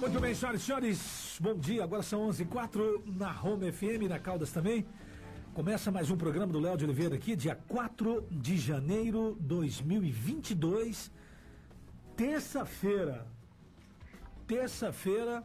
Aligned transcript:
Muito 0.00 0.18
bem, 0.18 0.34
senhoras 0.34 0.62
e 0.62 0.64
senhores, 0.64 1.38
bom 1.42 1.54
dia. 1.54 1.84
Agora 1.84 2.02
são 2.02 2.22
11 2.22 2.44
h 2.44 2.50
04 2.50 3.04
na 3.06 3.38
Home 3.42 3.70
FM, 3.70 4.08
na 4.08 4.18
Caldas 4.18 4.50
também. 4.50 4.86
Começa 5.52 5.90
mais 5.90 6.10
um 6.10 6.16
programa 6.16 6.50
do 6.50 6.58
Léo 6.58 6.74
de 6.78 6.86
Oliveira 6.86 7.16
aqui, 7.16 7.36
dia 7.36 7.54
4 7.68 8.26
de 8.30 8.56
janeiro 8.56 9.36
de 9.38 9.46
2022, 9.46 11.12
terça-feira. 12.16 13.26
Terça-feira, 14.46 15.44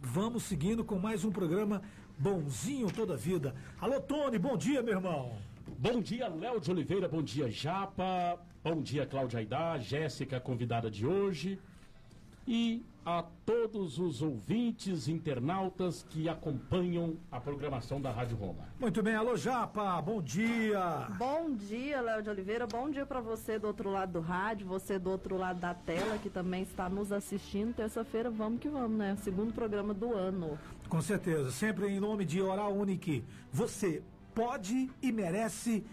vamos 0.00 0.42
seguindo 0.42 0.84
com 0.84 0.98
mais 0.98 1.24
um 1.24 1.30
programa 1.30 1.82
bonzinho 2.18 2.90
toda 2.90 3.16
vida. 3.16 3.54
Alô, 3.80 4.00
Tony, 4.00 4.40
bom 4.40 4.56
dia, 4.56 4.82
meu 4.82 4.94
irmão. 4.94 5.38
Bom 5.78 6.00
dia, 6.00 6.26
Léo 6.26 6.60
de 6.60 6.68
Oliveira, 6.68 7.06
bom 7.06 7.22
dia, 7.22 7.48
Japa, 7.48 8.40
bom 8.64 8.82
dia, 8.82 9.06
Cláudia 9.06 9.38
Aidá, 9.38 9.78
Jéssica, 9.78 10.40
convidada 10.40 10.90
de 10.90 11.06
hoje 11.06 11.60
e 12.44 12.84
a 13.04 13.24
todos 13.44 13.98
os 13.98 14.22
ouvintes, 14.22 15.08
internautas 15.08 16.04
que 16.08 16.28
acompanham 16.28 17.16
a 17.30 17.40
programação 17.40 18.00
da 18.00 18.10
Rádio 18.12 18.36
Roma. 18.36 18.68
Muito 18.78 19.02
bem, 19.02 19.14
alô 19.14 19.36
Japa, 19.36 20.00
bom 20.00 20.22
dia. 20.22 21.08
Bom 21.18 21.52
dia, 21.52 22.00
Léo 22.00 22.22
de 22.22 22.30
Oliveira, 22.30 22.66
bom 22.66 22.88
dia 22.90 23.04
para 23.04 23.20
você 23.20 23.58
do 23.58 23.66
outro 23.66 23.90
lado 23.90 24.12
do 24.12 24.20
rádio, 24.20 24.66
você 24.66 24.98
do 24.98 25.10
outro 25.10 25.36
lado 25.36 25.58
da 25.58 25.74
tela 25.74 26.16
que 26.18 26.30
também 26.30 26.62
está 26.62 26.88
nos 26.88 27.10
assistindo. 27.10 27.74
Terça-feira, 27.74 28.30
vamos 28.30 28.60
que 28.60 28.68
vamos, 28.68 28.96
né? 28.96 29.16
Segundo 29.22 29.52
programa 29.52 29.92
do 29.92 30.14
ano. 30.14 30.58
Com 30.88 31.00
certeza, 31.00 31.50
sempre 31.50 31.88
em 31.88 31.98
nome 31.98 32.24
de 32.24 32.40
Oral 32.40 32.72
Unique. 32.72 33.24
Você 33.52 34.02
pode 34.34 34.90
e 35.02 35.10
merece 35.10 35.84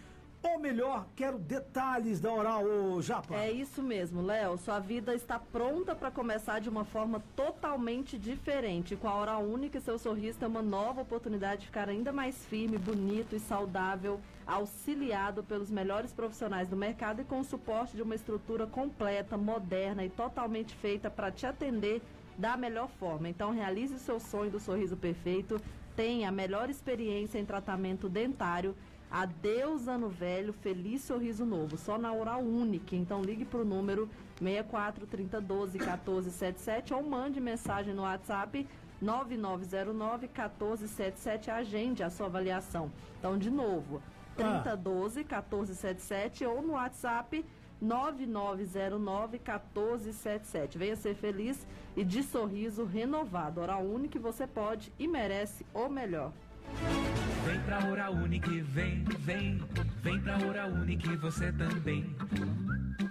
ou 0.41 0.57
melhor, 0.57 1.05
quero 1.15 1.37
detalhes 1.37 2.19
da 2.19 2.31
oral, 2.31 2.63
ô 2.63 3.01
Japa. 3.01 3.35
É 3.35 3.51
isso 3.51 3.83
mesmo, 3.83 4.21
Léo. 4.21 4.57
Sua 4.57 4.79
vida 4.79 5.13
está 5.13 5.37
pronta 5.37 5.93
para 5.93 6.09
começar 6.09 6.59
de 6.59 6.69
uma 6.69 6.85
forma 6.85 7.21
totalmente 7.35 8.17
diferente. 8.17 8.95
Com 8.95 9.07
a 9.07 9.19
oral 9.19 9.43
única, 9.43 9.81
seu 9.81 9.99
sorriso 9.99 10.39
tem 10.39 10.47
uma 10.47 10.61
nova 10.61 11.01
oportunidade 11.01 11.61
de 11.61 11.67
ficar 11.67 11.89
ainda 11.89 12.13
mais 12.13 12.45
firme, 12.45 12.77
bonito 12.77 13.35
e 13.35 13.39
saudável, 13.39 14.19
auxiliado 14.47 15.43
pelos 15.43 15.69
melhores 15.69 16.13
profissionais 16.13 16.69
do 16.69 16.77
mercado 16.77 17.21
e 17.21 17.25
com 17.25 17.41
o 17.41 17.45
suporte 17.45 17.95
de 17.95 18.01
uma 18.01 18.15
estrutura 18.15 18.65
completa, 18.65 19.37
moderna 19.37 20.05
e 20.05 20.09
totalmente 20.09 20.73
feita 20.75 21.09
para 21.09 21.31
te 21.31 21.45
atender 21.45 22.01
da 22.37 22.55
melhor 22.55 22.87
forma. 22.87 23.27
Então 23.27 23.51
realize 23.51 23.93
o 23.93 23.99
seu 23.99 24.19
sonho 24.19 24.49
do 24.49 24.59
sorriso 24.59 24.95
perfeito, 24.95 25.61
tenha 25.97 26.29
a 26.29 26.31
melhor 26.31 26.69
experiência 26.69 27.37
em 27.37 27.43
tratamento 27.43 28.07
dentário 28.07 28.73
Adeus 29.11 29.87
ano 29.87 30.07
velho, 30.07 30.53
feliz 30.53 31.01
sorriso 31.03 31.45
novo. 31.45 31.77
Só 31.77 31.97
na 31.97 32.13
Oral 32.13 32.41
Única. 32.41 32.95
Então 32.95 33.21
ligue 33.21 33.45
para 33.45 33.61
o 33.61 33.65
número 33.65 34.09
64 34.37 35.07
3012 35.07 35.77
1477 35.77 36.93
ou 36.93 37.03
mande 37.03 37.39
mensagem 37.39 37.93
no 37.93 38.03
WhatsApp 38.03 38.67
9909 39.01 40.27
1477. 40.27 41.49
Agende 41.49 42.03
a 42.03 42.09
sua 42.09 42.27
avaliação. 42.27 42.91
Então, 43.17 43.37
de 43.37 43.49
novo, 43.49 44.01
3012 44.35 45.19
1477 45.19 46.45
ou 46.45 46.61
no 46.61 46.73
WhatsApp 46.73 47.45
9909 47.81 49.39
1477. 49.39 50.77
Venha 50.77 50.95
ser 50.95 51.15
feliz 51.15 51.65
e 51.95 52.03
de 52.03 52.23
sorriso 52.23 52.83
renovado. 52.85 53.61
Oral 53.61 53.83
Única, 53.83 54.19
você 54.19 54.45
pode 54.45 54.93
e 54.99 55.07
merece 55.07 55.65
o 55.73 55.89
melhor. 55.89 56.31
Vem 57.49 57.59
pra 57.61 57.83
Oral 57.83 58.13
Unique, 58.13 58.61
vem, 58.61 59.03
vem, 59.21 59.59
vem 60.03 60.21
pra 60.21 60.37
Oral 60.37 60.69
Unique 60.69 61.15
você 61.15 61.51
também. 61.51 62.15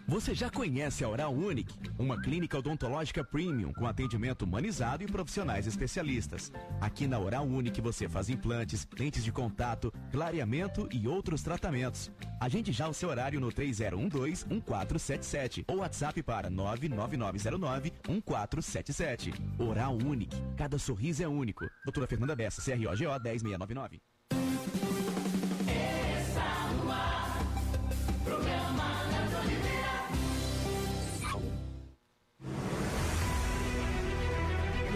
Você 0.07 0.33
já 0.33 0.49
conhece 0.49 1.03
a 1.03 1.09
Oral 1.09 1.35
Unique, 1.35 1.75
uma 1.99 2.23
clínica 2.23 2.57
odontológica 2.57 3.25
premium 3.25 3.73
com 3.73 3.85
atendimento 3.85 4.43
humanizado 4.43 5.03
e 5.03 5.09
profissionais 5.09 5.67
especialistas. 5.67 6.53
Aqui 6.81 7.09
na 7.09 7.19
Oral 7.19 7.45
Unique 7.45 7.81
você 7.81 8.09
faz 8.09 8.29
implantes, 8.29 8.87
lentes 8.97 9.25
de 9.25 9.33
contato, 9.33 9.93
clareamento 10.13 10.89
e 10.93 11.09
outros 11.09 11.43
tratamentos. 11.43 12.09
Agende 12.41 12.71
já 12.71 12.87
o 12.87 12.95
seu 12.95 13.09
horário 13.09 13.41
no 13.41 13.49
3012-1477 13.49 15.65
ou 15.67 15.79
WhatsApp 15.79 16.23
para 16.23 16.49
99909-1477. 16.49 19.35
Oral 19.59 19.95
Unique, 19.95 20.41
cada 20.57 20.79
sorriso 20.79 21.25
é 21.25 21.29
único. 21.29 21.69
Doutora 21.85 22.07
Fernanda 22.07 22.37
Bessa, 22.37 22.63
CROGO 22.63 22.97
10699. 22.97 24.01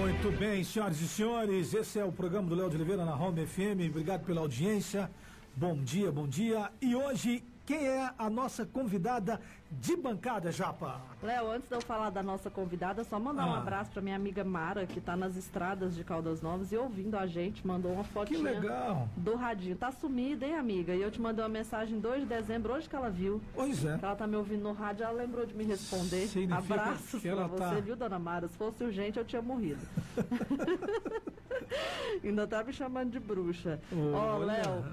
Muito 0.02 0.36
bem, 0.36 0.64
senhoras 0.64 1.00
e 1.00 1.06
senhores, 1.06 1.72
esse 1.74 1.96
é 1.96 2.04
o 2.04 2.10
programa 2.10 2.48
do 2.48 2.56
Léo 2.56 2.68
de 2.68 2.74
Oliveira 2.74 3.04
na 3.04 3.14
Home 3.14 3.46
FM. 3.46 3.88
Obrigado 3.88 4.24
pela 4.24 4.40
audiência. 4.40 5.08
Bom 5.54 5.76
dia, 5.76 6.10
bom 6.10 6.26
dia. 6.26 6.72
E 6.80 6.96
hoje 6.96 7.44
quem 7.64 7.86
é 7.86 8.10
a 8.18 8.28
nossa 8.28 8.66
convidada 8.66 9.40
de 9.70 9.96
bancada, 9.96 10.50
Japa? 10.50 11.00
Léo, 11.22 11.50
antes 11.50 11.68
de 11.68 11.74
eu 11.74 11.80
falar 11.80 12.10
da 12.10 12.22
nossa 12.22 12.50
convidada, 12.50 13.04
só 13.04 13.18
mandar 13.20 13.44
ah. 13.44 13.50
um 13.50 13.54
abraço 13.54 13.90
para 13.92 14.02
minha 14.02 14.16
amiga 14.16 14.42
Mara, 14.42 14.84
que 14.84 14.98
está 14.98 15.16
nas 15.16 15.36
estradas 15.36 15.94
de 15.94 16.02
Caldas 16.02 16.42
Novas 16.42 16.72
e 16.72 16.76
ouvindo 16.76 17.16
a 17.16 17.26
gente, 17.26 17.64
mandou 17.66 17.92
uma 17.92 18.04
fotinha 18.04 18.38
que 18.38 18.44
legal. 18.44 19.08
do 19.16 19.36
radinho. 19.36 19.76
Tá 19.76 19.92
sumida, 19.92 20.44
hein, 20.44 20.56
amiga? 20.56 20.94
E 20.94 21.00
eu 21.00 21.10
te 21.10 21.20
mandei 21.20 21.44
uma 21.44 21.48
mensagem 21.48 22.00
2 22.00 22.22
de 22.22 22.26
dezembro, 22.26 22.72
hoje 22.72 22.88
que 22.88 22.96
ela 22.96 23.08
viu. 23.08 23.40
Pois 23.54 23.84
é. 23.84 23.96
Que 23.96 24.04
ela 24.04 24.16
tá 24.16 24.26
me 24.26 24.36
ouvindo 24.36 24.62
no 24.62 24.72
rádio, 24.72 25.04
ela 25.04 25.12
lembrou 25.12 25.46
de 25.46 25.54
me 25.54 25.64
responder. 25.64 26.26
Significa 26.26 26.74
Abraços 26.74 27.22
você, 27.22 27.30
tá... 27.30 27.74
viu, 27.74 27.94
dona 27.94 28.18
Mara? 28.18 28.48
Se 28.48 28.56
fosse 28.56 28.82
urgente, 28.82 29.18
eu 29.18 29.24
tinha 29.24 29.40
morrido. 29.40 29.80
Ainda 32.22 32.46
tá 32.46 32.62
me 32.62 32.72
chamando 32.72 33.10
de 33.10 33.20
bruxa. 33.20 33.80
Ó, 34.12 34.36
oh, 34.36 34.38
Léo, 34.38 34.84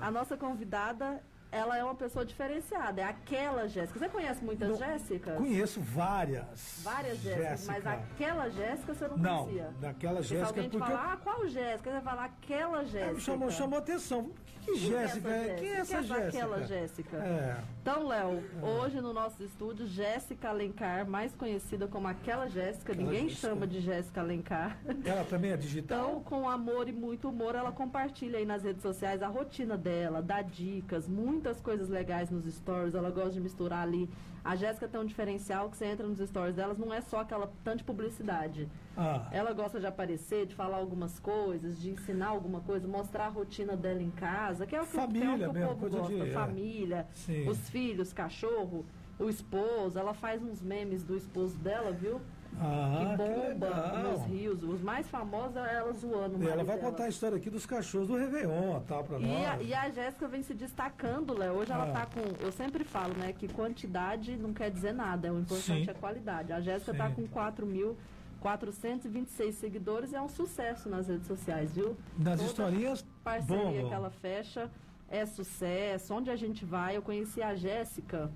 a 0.00 0.10
nossa 0.10 0.36
convidada 0.36 1.22
ela 1.54 1.78
é 1.78 1.84
uma 1.84 1.94
pessoa 1.94 2.24
diferenciada. 2.24 3.00
É 3.00 3.04
aquela 3.04 3.68
Jéssica. 3.68 3.98
Você 4.00 4.08
conhece 4.08 4.44
muitas 4.44 4.76
Jéssicas? 4.76 5.36
Conheço 5.36 5.80
várias. 5.80 6.80
Várias 6.82 7.18
Jéssicas, 7.18 7.66
mas 7.66 7.86
aquela 7.86 8.50
Jéssica 8.50 8.92
você 8.92 9.06
não, 9.06 9.16
não 9.16 9.44
conhecia. 9.44 9.70
Não, 9.70 9.80
daquela 9.80 10.20
Jéssica. 10.20 10.38
Se 10.40 10.44
alguém 10.46 10.68
te 10.68 10.78
falar, 10.78 11.12
ah, 11.12 11.16
qual 11.16 11.46
Jéssica? 11.46 11.90
Você 11.90 11.90
vai 11.90 12.02
falar 12.02 12.24
aquela 12.24 12.84
Jéssica. 12.84 13.20
chamou, 13.20 13.50
chamou 13.50 13.78
atenção. 13.78 14.32
Que, 14.62 14.72
que 14.72 14.78
Jéssica 14.78 15.28
é? 15.28 15.54
Quem 15.54 15.68
é 15.68 15.76
essa 15.76 16.02
Jéssica? 16.02 16.24
É 16.24 16.28
aquela 16.28 16.62
Jéssica. 16.66 17.16
É. 17.18 17.56
Então, 17.82 18.06
Léo, 18.08 18.42
é. 18.62 18.66
hoje 18.66 19.00
no 19.00 19.12
nosso 19.12 19.42
estúdio, 19.44 19.86
Jéssica 19.86 20.48
Alencar, 20.48 21.06
mais 21.06 21.34
conhecida 21.34 21.86
como 21.86 22.08
aquela 22.08 22.48
Jéssica. 22.48 22.94
Ninguém 22.94 23.28
Jéssica. 23.28 23.48
chama 23.48 23.66
de 23.66 23.80
Jéssica 23.80 24.22
Alencar. 24.22 24.78
Ela 25.04 25.24
também 25.24 25.52
é 25.52 25.56
digital? 25.56 26.08
Então, 26.08 26.22
com 26.22 26.48
amor 26.48 26.88
e 26.88 26.92
muito 26.92 27.28
humor, 27.28 27.54
ela 27.54 27.70
compartilha 27.70 28.38
aí 28.38 28.46
nas 28.46 28.62
redes 28.62 28.82
sociais 28.82 29.22
a 29.22 29.28
rotina 29.28 29.76
dela, 29.76 30.22
dá 30.22 30.40
dicas, 30.40 31.06
muito 31.06 31.43
muitas 31.44 31.60
coisas 31.60 31.90
legais 31.90 32.30
nos 32.30 32.46
stories, 32.46 32.94
ela 32.94 33.10
gosta 33.10 33.32
de 33.32 33.40
misturar 33.40 33.82
ali. 33.82 34.08
A 34.42 34.56
Jéssica 34.56 34.88
tem 34.88 34.98
um 34.98 35.04
diferencial 35.04 35.68
que 35.68 35.76
você 35.76 35.84
entra 35.84 36.06
nos 36.06 36.18
stories 36.18 36.56
delas, 36.56 36.78
não 36.78 36.92
é 36.92 37.02
só 37.02 37.20
aquela 37.20 37.52
tanta 37.62 37.84
publicidade. 37.84 38.66
Ah. 38.96 39.28
Ela 39.30 39.52
gosta 39.52 39.78
de 39.78 39.86
aparecer, 39.86 40.46
de 40.46 40.54
falar 40.54 40.78
algumas 40.78 41.18
coisas, 41.18 41.78
de 41.78 41.90
ensinar 41.90 42.28
alguma 42.28 42.60
coisa, 42.60 42.88
mostrar 42.88 43.26
a 43.26 43.28
rotina 43.28 43.76
dela 43.76 44.02
em 44.02 44.10
casa, 44.10 44.66
que 44.66 44.74
é 44.74 44.80
o 44.80 44.86
que, 44.86 44.92
família 44.92 45.44
é 45.44 45.48
o, 45.48 45.52
que 45.52 45.58
o 45.58 45.68
povo 45.68 45.90
gosta. 45.90 46.24
De, 46.24 46.32
família, 46.32 47.06
é. 47.28 47.48
os 47.48 47.68
filhos, 47.68 48.12
cachorro, 48.12 48.86
o 49.18 49.28
esposo, 49.28 49.98
ela 49.98 50.14
faz 50.14 50.42
uns 50.42 50.62
memes 50.62 51.04
do 51.04 51.14
esposo 51.14 51.58
dela, 51.58 51.92
viu? 51.92 52.22
Ah, 52.60 52.98
que 52.98 53.16
bomba 53.16 53.90
que 53.90 53.98
nos 53.98 54.24
rios. 54.26 54.62
Os 54.62 54.80
mais 54.80 55.08
famosos 55.08 55.56
é 55.56 55.74
ela 55.74 55.92
zoando. 55.92 56.42
E 56.42 56.46
ela 56.46 56.64
vai 56.64 56.76
dela. 56.76 56.90
contar 56.90 57.04
a 57.04 57.08
história 57.08 57.36
aqui 57.36 57.50
dos 57.50 57.66
cachorros 57.66 58.08
do 58.08 58.16
Réveillon, 58.16 58.80
tá, 58.80 59.02
pra 59.02 59.18
e 59.18 59.26
nós. 59.26 59.46
A, 59.46 59.62
e 59.62 59.74
a 59.74 59.90
Jéssica 59.90 60.28
vem 60.28 60.42
se 60.42 60.54
destacando, 60.54 61.36
Léo. 61.36 61.54
Hoje 61.54 61.72
ah. 61.72 61.76
ela 61.76 61.92
tá 61.92 62.06
com. 62.06 62.44
Eu 62.44 62.52
sempre 62.52 62.84
falo, 62.84 63.14
né, 63.14 63.32
que 63.32 63.48
quantidade 63.48 64.36
não 64.36 64.52
quer 64.52 64.70
dizer 64.70 64.92
nada. 64.92 65.32
O 65.32 65.40
importante 65.40 65.84
Sim. 65.84 65.90
é 65.90 65.94
qualidade. 65.94 66.52
A 66.52 66.60
Jéssica 66.60 66.94
tá 66.94 67.10
com 67.10 67.26
4 67.26 67.66
mil. 67.66 67.96
426 68.40 69.54
seguidores 69.54 70.12
é 70.12 70.20
um 70.20 70.28
sucesso 70.28 70.86
nas 70.86 71.08
redes 71.08 71.26
sociais, 71.26 71.72
viu? 71.72 71.96
Nas 72.18 72.36
Toda 72.36 72.50
historinhas, 72.50 73.02
parceria 73.24 73.80
bom. 73.82 73.88
que 73.88 73.94
ela 73.94 74.10
fecha 74.10 74.70
é 75.08 75.24
sucesso. 75.24 76.12
Onde 76.12 76.28
a 76.30 76.36
gente 76.36 76.62
vai, 76.62 76.94
eu 76.94 77.00
conheci 77.00 77.40
a 77.40 77.54
Jéssica, 77.54 78.30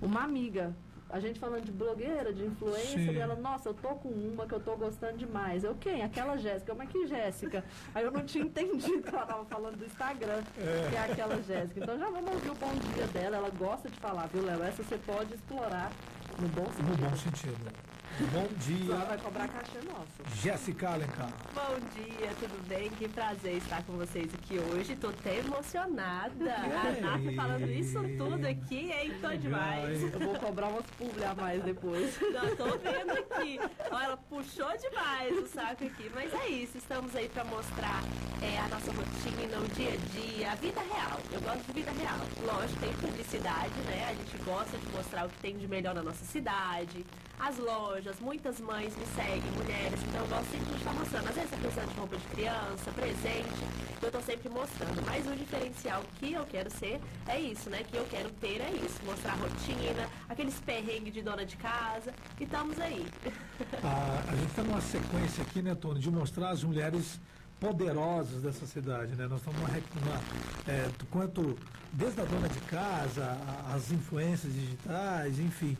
uma 0.00 0.22
amiga 0.22 0.72
a 1.12 1.18
gente 1.20 1.38
falando 1.40 1.64
de 1.64 1.72
blogueira, 1.72 2.32
de 2.32 2.44
influencer, 2.44 3.12
e 3.12 3.18
ela, 3.18 3.34
nossa, 3.34 3.68
eu 3.68 3.74
tô 3.74 3.88
com 3.96 4.08
uma 4.08 4.46
que 4.46 4.52
eu 4.54 4.60
tô 4.60 4.76
gostando 4.76 5.18
demais. 5.18 5.64
Eu, 5.64 5.74
quem? 5.74 6.02
Aquela 6.02 6.36
Jéssica. 6.36 6.74
Mas 6.74 6.88
que 6.88 7.06
Jéssica? 7.06 7.64
Aí 7.94 8.04
eu 8.04 8.10
não 8.10 8.24
tinha 8.24 8.44
entendido 8.46 9.02
que 9.02 9.08
ela 9.08 9.26
tava 9.26 9.44
falando 9.44 9.76
do 9.76 9.84
Instagram, 9.84 10.42
é. 10.58 10.88
que 10.88 10.96
é 10.96 11.04
aquela 11.04 11.42
Jéssica. 11.42 11.80
Então 11.80 11.98
já 11.98 12.08
vamos 12.10 12.30
ouvir 12.32 12.50
o 12.50 12.54
bom 12.54 12.72
dia 12.94 13.06
dela. 13.08 13.36
Ela 13.36 13.50
gosta 13.50 13.88
de 13.88 13.96
falar, 13.98 14.26
viu, 14.28 14.44
Léo? 14.44 14.62
Essa 14.62 14.82
você 14.82 14.98
pode 14.98 15.34
explorar 15.34 15.90
No 16.38 16.48
bom 16.48 16.62
no 16.62 16.72
sentido. 16.72 17.10
bom 17.10 17.16
sentido. 17.16 17.72
Bom 18.18 18.40
Ela 18.40 18.48
dia, 18.58 18.96
vai 18.96 19.18
cobrar 19.18 19.48
caixa 19.48 19.80
nossa. 19.86 20.36
Jéssica 20.36 20.90
Alencar. 20.90 21.32
Bom 21.54 21.78
dia, 21.94 22.30
tudo 22.38 22.68
bem? 22.68 22.90
Que 22.90 23.08
prazer 23.08 23.56
estar 23.56 23.82
com 23.84 23.94
vocês 23.94 24.28
aqui 24.34 24.58
hoje. 24.58 24.94
Tô 24.96 25.08
até 25.08 25.38
emocionada. 25.38 26.54
A 26.54 27.00
Nath 27.00 27.34
falando 27.34 27.70
isso 27.70 27.98
tudo 28.18 28.46
aqui, 28.46 28.92
hein? 28.92 29.14
Tô 29.22 29.30
demais. 29.30 30.02
Eu 30.02 30.20
vou 30.20 30.34
cobrar 30.38 30.68
umas 30.68 30.84
publi 30.98 31.24
a 31.24 31.34
mais 31.34 31.62
depois. 31.62 32.20
Não, 32.32 32.56
tô 32.56 32.76
vendo 32.78 33.10
aqui. 33.12 33.58
Olha, 33.90 34.04
ela 34.04 34.16
puxou 34.16 34.70
demais 34.76 35.38
o 35.38 35.46
saco 35.46 35.84
aqui. 35.84 36.10
Mas 36.14 36.34
é 36.34 36.48
isso, 36.48 36.76
estamos 36.76 37.16
aí 37.16 37.28
pra 37.28 37.44
mostrar 37.44 38.02
é, 38.42 38.58
a 38.58 38.68
nossa 38.68 38.92
rotina, 38.92 39.58
o 39.58 39.68
dia 39.74 39.94
a 39.94 40.18
dia, 40.18 40.52
a 40.52 40.54
vida 40.56 40.80
real. 40.80 41.20
Eu 41.32 41.40
gosto 41.40 41.64
de 41.64 41.72
vida 41.72 41.90
real. 41.92 42.18
Lógico, 42.44 42.80
tem 42.80 42.92
publicidade, 42.92 43.74
né? 43.86 44.08
A 44.10 44.14
gente 44.14 44.44
gosta 44.44 44.76
de 44.76 44.86
mostrar 44.92 45.26
o 45.26 45.30
que 45.30 45.38
tem 45.38 45.56
de 45.56 45.66
melhor 45.66 45.94
na 45.94 46.02
nossa 46.02 46.24
cidade. 46.24 47.06
As 47.42 47.56
lojas, 47.56 48.20
muitas 48.20 48.60
mães 48.60 48.94
me 48.94 49.06
seguem, 49.16 49.50
mulheres, 49.52 49.98
então 50.06 50.20
eu 50.20 50.26
gosto 50.28 50.50
sempre 50.50 50.66
de 50.66 50.76
estar 50.76 50.92
mostrando. 50.92 51.28
Às 51.28 51.34
vezes 51.34 51.50
você 51.50 51.56
precisa 51.56 51.86
de 51.86 51.94
roupa 51.94 52.16
de 52.16 52.24
criança, 52.24 52.90
presente, 52.94 53.64
eu 54.02 54.12
tô 54.12 54.20
sempre 54.20 54.48
mostrando. 54.50 55.02
Mas 55.06 55.26
o 55.26 55.34
diferencial 55.34 56.02
que 56.18 56.34
eu 56.34 56.44
quero 56.44 56.70
ser 56.70 57.00
é 57.26 57.40
isso, 57.40 57.70
né? 57.70 57.82
Que 57.90 57.96
eu 57.96 58.04
quero 58.10 58.30
ter 58.32 58.60
é 58.60 58.70
isso, 58.84 59.00
mostrar 59.06 59.32
a 59.32 59.36
rotina, 59.36 60.08
aqueles 60.28 60.54
perrengues 60.60 61.14
de 61.14 61.22
dona 61.22 61.46
de 61.46 61.56
casa, 61.56 62.12
e 62.38 62.44
estamos 62.44 62.78
aí. 62.78 63.06
Ah, 63.82 64.22
a 64.28 64.36
gente 64.36 64.50
está 64.50 64.62
numa 64.62 64.80
sequência 64.80 65.42
aqui, 65.42 65.62
né, 65.62 65.74
Tony, 65.74 66.00
de 66.00 66.10
mostrar 66.10 66.50
as 66.50 66.62
mulheres 66.62 67.18
poderosas 67.58 68.42
dessa 68.42 68.66
cidade, 68.66 69.14
né? 69.14 69.26
Nós 69.26 69.40
estamos 69.40 69.60
numa, 69.60 70.20
é, 70.66 70.90
quanto 71.10 71.56
desde 71.92 72.20
a 72.20 72.24
dona 72.24 72.48
de 72.48 72.60
casa, 72.60 73.36
as 73.74 73.90
influências 73.90 74.52
digitais, 74.52 75.38
enfim. 75.38 75.76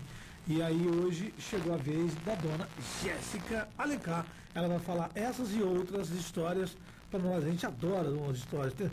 E 0.51 0.61
aí 0.61 0.89
hoje 0.89 1.33
chegou 1.39 1.73
a 1.73 1.77
vez 1.77 2.13
da 2.27 2.35
dona 2.35 2.69
Jéssica 3.01 3.69
Alencar. 3.79 4.27
Ela 4.53 4.67
vai 4.67 4.81
falar 4.81 5.09
essas 5.15 5.55
e 5.55 5.63
outras 5.63 6.11
histórias 6.11 6.77
para 7.09 7.21
nós. 7.21 7.45
A 7.45 7.49
gente 7.49 7.65
adora 7.65 8.11
umas 8.11 8.39
histórias. 8.39 8.75
Tem 8.75 8.91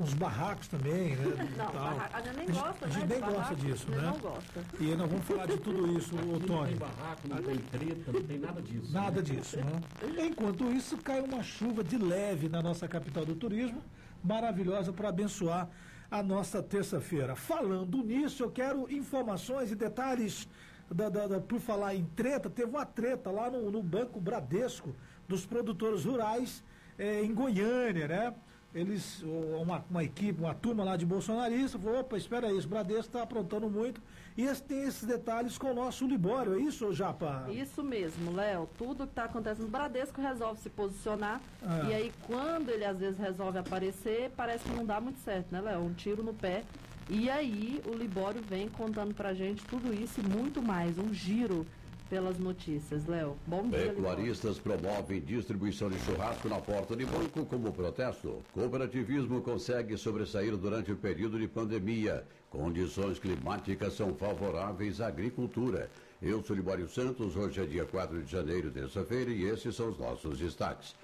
uns 0.00 0.14
barracos 0.14 0.66
também, 0.66 1.14
né? 1.14 1.24
Não, 1.56 1.70
barraco, 1.72 2.16
a 2.16 2.20
gente 2.22 2.36
nem 2.38 2.46
gosta, 2.48 2.86
a 2.86 2.88
gente 2.88 3.06
né? 3.06 3.20
nem 3.20 3.20
gosta 3.20 3.54
disso, 3.54 3.86
A 3.88 3.92
gente 3.92 4.02
né? 4.02 4.10
não 4.10 4.18
gosta. 4.18 4.64
E 4.80 4.90
aí 4.90 4.96
nós 4.96 5.08
vamos 5.08 5.26
falar 5.26 5.46
de 5.46 5.58
tudo 5.58 5.96
isso, 5.96 6.16
ô 6.16 6.18
Não 6.18 6.38
tem 6.40 6.46
Tony. 6.48 6.74
barraco, 6.74 7.28
não 7.28 7.36
tem 7.36 7.56
treta, 7.56 8.12
não 8.12 8.22
tem 8.24 8.38
nada 8.40 8.62
disso. 8.62 8.92
Nada 8.92 9.22
disso, 9.22 9.56
né? 9.58 10.26
Enquanto 10.26 10.72
isso, 10.72 10.96
cai 10.96 11.20
uma 11.20 11.40
chuva 11.40 11.84
de 11.84 11.96
leve 11.98 12.48
na 12.48 12.60
nossa 12.60 12.88
capital 12.88 13.24
do 13.24 13.36
turismo, 13.36 13.80
maravilhosa 14.24 14.92
para 14.92 15.08
abençoar 15.10 15.68
a 16.10 16.20
nossa 16.20 16.60
terça-feira. 16.60 17.36
Falando 17.36 17.98
nisso, 18.02 18.42
eu 18.42 18.50
quero 18.50 18.90
informações 18.92 19.70
e 19.70 19.76
detalhes, 19.76 20.48
da, 20.90 21.08
da- 21.08 21.26
da- 21.26 21.40
por 21.40 21.60
falar 21.60 21.94
em 21.94 22.04
treta, 22.16 22.48
teve 22.48 22.70
uma 22.70 22.86
treta 22.86 23.30
lá 23.30 23.50
no, 23.50 23.70
no 23.70 23.82
Banco 23.82 24.20
Bradesco 24.20 24.94
dos 25.28 25.44
produtores 25.44 26.04
rurais 26.04 26.62
eh, 26.98 27.22
em 27.24 27.34
Goiânia, 27.34 28.06
né? 28.08 28.34
Eles, 28.74 29.22
o- 29.22 29.60
uma, 29.62 29.84
uma 29.90 30.04
equipe, 30.04 30.38
uma 30.40 30.54
turma 30.54 30.84
lá 30.84 30.96
de 30.96 31.06
bolsonaristas, 31.06 31.80
falou, 31.82 32.00
opa, 32.00 32.16
espera 32.16 32.46
aí, 32.48 32.56
esse 32.58 32.68
Bradesco 32.68 33.06
está 33.06 33.22
aprontando 33.22 33.68
muito. 33.70 34.00
E 34.36 34.42
esse, 34.44 34.62
tem 34.62 34.82
esses 34.82 35.02
detalhes 35.04 35.56
com 35.56 35.70
o 35.70 35.74
nosso 35.74 36.06
Libório, 36.06 36.54
é 36.56 36.58
isso, 36.60 36.92
Japa? 36.92 37.46
Isso 37.50 37.82
mesmo, 37.82 38.32
Léo. 38.34 38.68
Tudo 38.76 39.04
que 39.04 39.12
está 39.12 39.24
acontecendo, 39.24 39.64
o 39.64 39.70
Bradesco 39.70 40.20
resolve 40.20 40.60
se 40.60 40.68
posicionar. 40.68 41.40
Ah. 41.62 41.86
E 41.88 41.94
aí, 41.94 42.12
quando 42.26 42.68
ele 42.68 42.84
às 42.84 42.98
vezes 42.98 43.18
resolve 43.18 43.56
aparecer, 43.58 44.30
parece 44.36 44.62
que 44.64 44.76
não 44.76 44.84
dá 44.84 45.00
muito 45.00 45.18
certo, 45.20 45.46
né, 45.50 45.60
Léo? 45.62 45.80
Um 45.80 45.94
tiro 45.94 46.22
no 46.22 46.34
pé. 46.34 46.64
E 47.08 47.30
aí, 47.30 47.80
o 47.86 47.94
Libório 47.94 48.42
vem 48.42 48.68
contando 48.68 49.14
pra 49.14 49.32
gente 49.32 49.64
tudo 49.64 49.94
isso 49.94 50.20
e 50.20 50.28
muito 50.28 50.60
mais. 50.60 50.98
Um 50.98 51.14
giro 51.14 51.64
pelas 52.10 52.36
notícias, 52.36 53.06
Léo. 53.06 53.36
Bom 53.46 53.68
dia. 53.68 53.92
Pecuaristas 53.92 54.58
promovem 54.58 55.20
distribuição 55.20 55.88
de 55.88 56.00
churrasco 56.00 56.48
na 56.48 56.60
porta 56.60 56.96
de 56.96 57.04
banco 57.04 57.46
como 57.46 57.72
protesto. 57.72 58.42
Cooperativismo 58.52 59.40
consegue 59.40 59.96
sobressair 59.96 60.56
durante 60.56 60.90
o 60.90 60.96
período 60.96 61.38
de 61.38 61.46
pandemia. 61.46 62.24
Condições 62.50 63.20
climáticas 63.20 63.94
são 63.94 64.12
favoráveis 64.12 65.00
à 65.00 65.06
agricultura. 65.06 65.88
Eu 66.20 66.42
sou 66.42 66.56
Libório 66.56 66.88
Santos, 66.88 67.36
hoje 67.36 67.60
é 67.60 67.66
dia 67.66 67.84
4 67.84 68.20
de 68.22 68.32
janeiro, 68.32 68.70
terça-feira, 68.70 69.30
e 69.30 69.44
esses 69.44 69.76
são 69.76 69.90
os 69.90 69.98
nossos 69.98 70.38
destaques. 70.38 70.94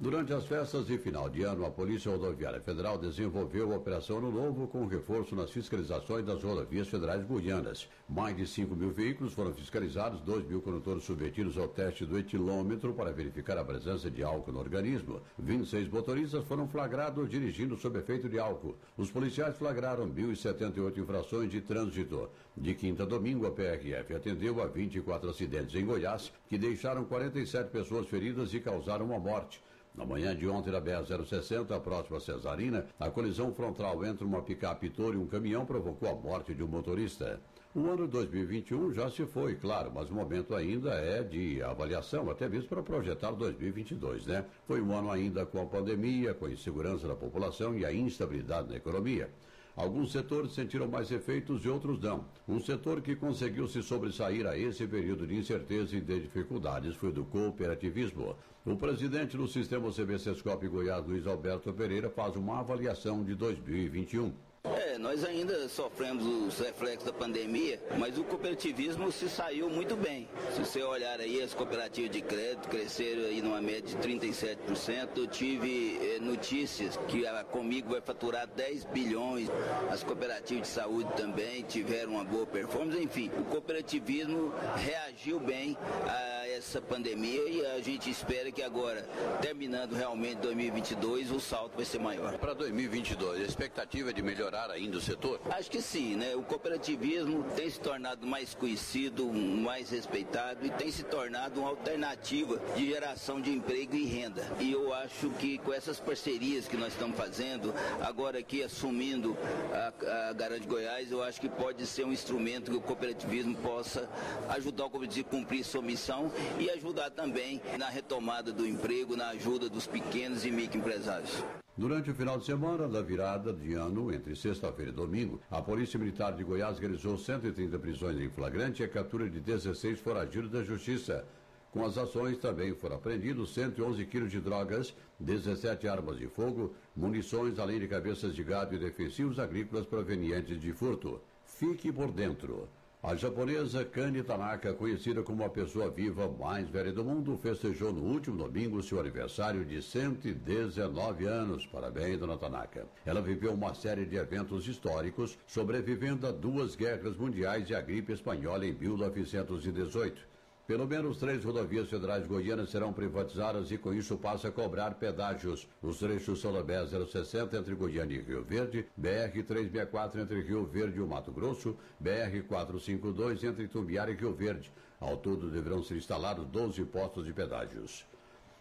Durante 0.00 0.32
as 0.32 0.44
festas 0.44 0.88
de 0.88 0.98
final 0.98 1.30
de 1.30 1.44
ano, 1.44 1.64
a 1.64 1.70
Polícia 1.70 2.10
Rodoviária 2.10 2.60
Federal 2.60 2.98
desenvolveu 2.98 3.72
a 3.72 3.76
Operação 3.76 4.18
Ano 4.18 4.32
Novo 4.32 4.66
com 4.66 4.88
reforço 4.88 5.36
nas 5.36 5.52
fiscalizações 5.52 6.26
das 6.26 6.42
rodovias 6.42 6.88
federais 6.88 7.24
goianas. 7.24 7.88
Mais 8.08 8.36
de 8.36 8.44
5 8.44 8.74
mil 8.74 8.90
veículos 8.90 9.32
foram 9.32 9.54
fiscalizados, 9.54 10.20
2 10.22 10.46
mil 10.46 10.60
condutores 10.60 11.04
submetidos 11.04 11.56
ao 11.56 11.68
teste 11.68 12.04
do 12.04 12.18
etilômetro 12.18 12.92
para 12.92 13.12
verificar 13.12 13.56
a 13.56 13.64
presença 13.64 14.10
de 14.10 14.24
álcool 14.24 14.50
no 14.50 14.58
organismo. 14.58 15.20
26 15.38 15.88
motoristas 15.88 16.44
foram 16.44 16.66
flagrados 16.66 17.30
dirigindo 17.30 17.76
sob 17.76 17.96
efeito 17.96 18.28
de 18.28 18.36
álcool. 18.36 18.76
Os 18.98 19.12
policiais 19.12 19.56
flagraram 19.56 20.08
1.078 20.08 20.98
infrações 20.98 21.52
de 21.52 21.60
trânsito. 21.60 22.28
De 22.56 22.74
quinta 22.74 23.04
a 23.04 23.06
domingo, 23.06 23.46
a 23.46 23.52
PRF 23.52 24.12
atendeu 24.12 24.60
a 24.60 24.66
24 24.66 25.30
acidentes 25.30 25.72
em 25.76 25.86
Goiás, 25.86 26.32
que 26.48 26.58
deixaram 26.58 27.04
47 27.04 27.70
pessoas 27.70 28.08
feridas 28.08 28.52
e 28.52 28.58
causaram 28.58 29.06
uma 29.06 29.20
morte. 29.20 29.62
Na 29.94 30.04
manhã 30.04 30.34
de 30.34 30.48
ontem, 30.48 30.72
na 30.72 30.80
BR-060, 30.80 31.80
próxima 31.80 32.16
a 32.16 32.20
Cesarina, 32.20 32.84
a 32.98 33.08
colisão 33.08 33.54
frontal 33.54 34.04
entre 34.04 34.24
uma 34.24 34.42
picape 34.42 34.90
Toro 34.90 35.14
e 35.14 35.22
um 35.22 35.26
caminhão 35.26 35.64
provocou 35.64 36.08
a 36.08 36.14
morte 36.16 36.52
de 36.52 36.64
um 36.64 36.66
motorista. 36.66 37.40
O 37.72 37.86
ano 37.88 38.08
2021 38.08 38.92
já 38.92 39.08
se 39.08 39.24
foi, 39.24 39.54
claro, 39.54 39.92
mas 39.94 40.10
o 40.10 40.14
momento 40.14 40.52
ainda 40.52 40.90
é 40.94 41.22
de 41.22 41.62
avaliação, 41.62 42.28
até 42.28 42.48
mesmo 42.48 42.68
para 42.68 42.82
projetar 42.82 43.30
2022, 43.32 44.26
né? 44.26 44.44
Foi 44.66 44.80
um 44.80 44.92
ano 44.92 45.12
ainda 45.12 45.46
com 45.46 45.62
a 45.62 45.66
pandemia, 45.66 46.34
com 46.34 46.46
a 46.46 46.50
insegurança 46.50 47.06
da 47.06 47.14
população 47.14 47.78
e 47.78 47.84
a 47.84 47.92
instabilidade 47.92 48.70
na 48.70 48.76
economia. 48.76 49.30
Alguns 49.76 50.12
setores 50.12 50.54
sentiram 50.54 50.86
mais 50.86 51.10
efeitos 51.10 51.64
e 51.64 51.68
outros 51.68 52.00
não. 52.00 52.24
Um 52.48 52.60
setor 52.60 53.00
que 53.00 53.16
conseguiu 53.16 53.66
se 53.66 53.82
sobressair 53.82 54.46
a 54.46 54.56
esse 54.56 54.86
período 54.86 55.26
de 55.26 55.36
incerteza 55.36 55.96
e 55.96 56.00
de 56.00 56.20
dificuldades 56.20 56.94
foi 56.94 57.12
do 57.12 57.24
cooperativismo. 57.24 58.36
O 58.66 58.76
presidente 58.76 59.36
do 59.36 59.46
sistema 59.46 59.92
CBCSCOP 59.92 60.66
Goiás, 60.68 61.04
Luiz 61.06 61.26
Alberto 61.26 61.70
Pereira, 61.70 62.08
faz 62.08 62.34
uma 62.34 62.60
avaliação 62.60 63.22
de 63.22 63.34
2021. 63.34 64.32
É, 64.64 64.96
nós 64.96 65.22
ainda 65.22 65.68
sofremos 65.68 66.24
os 66.24 66.58
reflexos 66.58 67.04
da 67.04 67.12
pandemia, 67.12 67.78
mas 67.98 68.16
o 68.16 68.24
cooperativismo 68.24 69.12
se 69.12 69.28
saiu 69.28 69.68
muito 69.68 69.94
bem. 69.94 70.26
Se 70.54 70.60
você 70.60 70.82
olhar 70.82 71.20
aí, 71.20 71.42
as 71.42 71.52
cooperativas 71.52 72.10
de 72.10 72.22
crédito 72.22 72.66
cresceram 72.70 73.24
aí 73.24 73.42
numa 73.42 73.60
média 73.60 73.82
de 73.82 73.96
37%. 73.96 75.08
Eu 75.14 75.26
tive 75.26 75.98
eh, 76.00 76.18
notícias 76.18 76.96
que 77.06 77.26
a 77.26 77.44
Comigo 77.44 77.90
vai 77.90 78.00
faturar 78.00 78.46
10 78.46 78.86
bilhões. 78.86 79.50
As 79.90 80.02
cooperativas 80.02 80.68
de 80.68 80.74
saúde 80.74 81.12
também 81.18 81.62
tiveram 81.64 82.12
uma 82.12 82.24
boa 82.24 82.46
performance. 82.46 82.98
Enfim, 82.98 83.30
o 83.38 83.44
cooperativismo 83.44 84.54
reagiu 84.76 85.38
bem 85.38 85.76
a 86.08 86.33
essa 86.56 86.80
pandemia 86.80 87.48
e 87.48 87.66
a 87.66 87.80
gente 87.80 88.08
espera 88.08 88.50
que 88.50 88.62
agora, 88.62 89.02
terminando 89.40 89.92
realmente 89.94 90.38
2022, 90.38 91.30
o 91.30 91.40
salto 91.40 91.76
vai 91.76 91.84
ser 91.84 91.98
maior. 91.98 92.38
Para 92.38 92.54
2022, 92.54 93.40
a 93.40 93.44
expectativa 93.44 94.10
é 94.10 94.12
de 94.12 94.22
melhorar 94.22 94.70
ainda 94.70 94.96
o 94.96 95.00
setor? 95.00 95.40
Acho 95.50 95.70
que 95.70 95.82
sim, 95.82 96.16
né? 96.16 96.34
O 96.36 96.42
cooperativismo 96.42 97.44
tem 97.56 97.68
se 97.68 97.80
tornado 97.80 98.26
mais 98.26 98.54
conhecido, 98.54 99.26
mais 99.32 99.90
respeitado 99.90 100.64
e 100.64 100.70
tem 100.70 100.90
se 100.90 101.02
tornado 101.02 101.60
uma 101.60 101.70
alternativa 101.70 102.60
de 102.76 102.86
geração 102.86 103.40
de 103.40 103.50
emprego 103.50 103.96
e 103.96 104.04
renda. 104.04 104.44
E 104.60 104.72
eu 104.72 104.94
acho 104.94 105.30
que 105.30 105.58
com 105.58 105.72
essas 105.72 105.98
parcerias 105.98 106.68
que 106.68 106.76
nós 106.76 106.92
estamos 106.92 107.16
fazendo, 107.16 107.74
agora 108.00 108.38
aqui 108.38 108.62
assumindo 108.62 109.36
a, 109.72 110.28
a 110.28 110.32
Garante 110.32 110.66
Goiás, 110.66 111.10
eu 111.10 111.22
acho 111.22 111.40
que 111.40 111.48
pode 111.48 111.84
ser 111.86 112.04
um 112.04 112.12
instrumento 112.12 112.70
que 112.70 112.76
o 112.76 112.80
cooperativismo 112.80 113.56
possa 113.56 114.08
ajudar 114.50 114.84
o 114.84 114.90
cooperativismo 114.90 115.04
a 115.28 115.30
cumprir 115.30 115.64
sua 115.64 115.82
missão 115.82 116.30
e 116.58 116.70
ajudar 116.70 117.10
também 117.10 117.60
na 117.78 117.88
retomada 117.88 118.52
do 118.52 118.66
emprego, 118.66 119.16
na 119.16 119.28
ajuda 119.28 119.68
dos 119.68 119.86
pequenos 119.86 120.44
e 120.44 120.50
microempresários. 120.50 121.42
Durante 121.76 122.10
o 122.10 122.14
final 122.14 122.38
de 122.38 122.44
semana 122.44 122.86
da 122.86 123.02
virada 123.02 123.52
de 123.52 123.74
ano, 123.74 124.12
entre 124.12 124.36
sexta-feira 124.36 124.92
e 124.92 124.94
domingo, 124.94 125.40
a 125.50 125.60
Polícia 125.60 125.98
Militar 125.98 126.32
de 126.32 126.44
Goiás 126.44 126.78
realizou 126.78 127.18
130 127.18 127.76
prisões 127.80 128.20
em 128.20 128.30
flagrante 128.30 128.82
e 128.82 128.84
a 128.84 128.88
captura 128.88 129.28
de 129.28 129.40
16 129.40 129.98
foragidos 129.98 130.50
da 130.50 130.62
Justiça. 130.62 131.24
Com 131.72 131.84
as 131.84 131.98
ações 131.98 132.38
também 132.38 132.72
foram 132.72 132.94
apreendidos 132.94 133.52
111 133.52 134.06
quilos 134.06 134.30
de 134.30 134.40
drogas, 134.40 134.94
17 135.18 135.88
armas 135.88 136.16
de 136.16 136.28
fogo, 136.28 136.72
munições, 136.94 137.58
além 137.58 137.80
de 137.80 137.88
cabeças 137.88 138.32
de 138.32 138.44
gado 138.44 138.76
e 138.76 138.78
defensivos 138.78 139.40
agrícolas 139.40 139.84
provenientes 139.84 140.60
de 140.60 140.72
furto. 140.72 141.20
Fique 141.44 141.92
por 141.92 142.12
dentro. 142.12 142.68
A 143.06 143.14
japonesa 143.14 143.84
Kani 143.84 144.22
Tanaka, 144.22 144.72
conhecida 144.72 145.22
como 145.22 145.44
a 145.44 145.50
pessoa 145.50 145.90
viva 145.90 146.26
mais 146.26 146.70
velha 146.70 146.90
do 146.90 147.04
mundo, 147.04 147.36
festejou 147.36 147.92
no 147.92 148.00
último 148.02 148.38
domingo 148.38 148.82
seu 148.82 148.98
aniversário 148.98 149.62
de 149.62 149.82
119 149.82 151.26
anos. 151.26 151.66
Parabéns, 151.66 152.18
dona 152.18 152.38
Tanaka. 152.38 152.86
Ela 153.04 153.20
viveu 153.20 153.52
uma 153.52 153.74
série 153.74 154.06
de 154.06 154.16
eventos 154.16 154.66
históricos, 154.66 155.36
sobrevivendo 155.46 156.26
a 156.26 156.32
duas 156.32 156.74
guerras 156.74 157.14
mundiais 157.14 157.68
e 157.68 157.74
a 157.74 157.82
gripe 157.82 158.10
espanhola 158.10 158.64
em 158.64 158.72
1918. 158.72 160.33
Pelo 160.66 160.86
menos 160.86 161.18
três 161.18 161.44
rodovias 161.44 161.90
federais 161.90 162.26
goianas 162.26 162.70
serão 162.70 162.90
privatizadas 162.90 163.70
e 163.70 163.76
com 163.76 163.92
isso 163.92 164.16
passa 164.16 164.48
a 164.48 164.50
cobrar 164.50 164.94
pedágios. 164.94 165.68
Os 165.82 165.98
trechos 165.98 166.40
são 166.40 166.54
da 166.54 166.64
BR-060 166.64 167.52
entre 167.52 167.74
Goiânia 167.74 168.16
e 168.16 168.22
Rio 168.22 168.42
Verde, 168.42 168.86
BR-364 168.98 170.22
entre 170.22 170.40
Rio 170.40 170.64
Verde 170.64 170.98
e 170.98 171.02
Mato 171.02 171.30
Grosso, 171.30 171.76
BR-452 172.02 173.44
entre 173.44 173.68
Tumbiara 173.68 174.10
e 174.10 174.14
Rio 174.14 174.32
Verde. 174.32 174.72
Ao 174.98 175.18
todo 175.18 175.50
deverão 175.50 175.82
ser 175.82 175.96
instalados 175.96 176.46
12 176.46 176.82
postos 176.86 177.26
de 177.26 177.32
pedágios. 177.34 178.06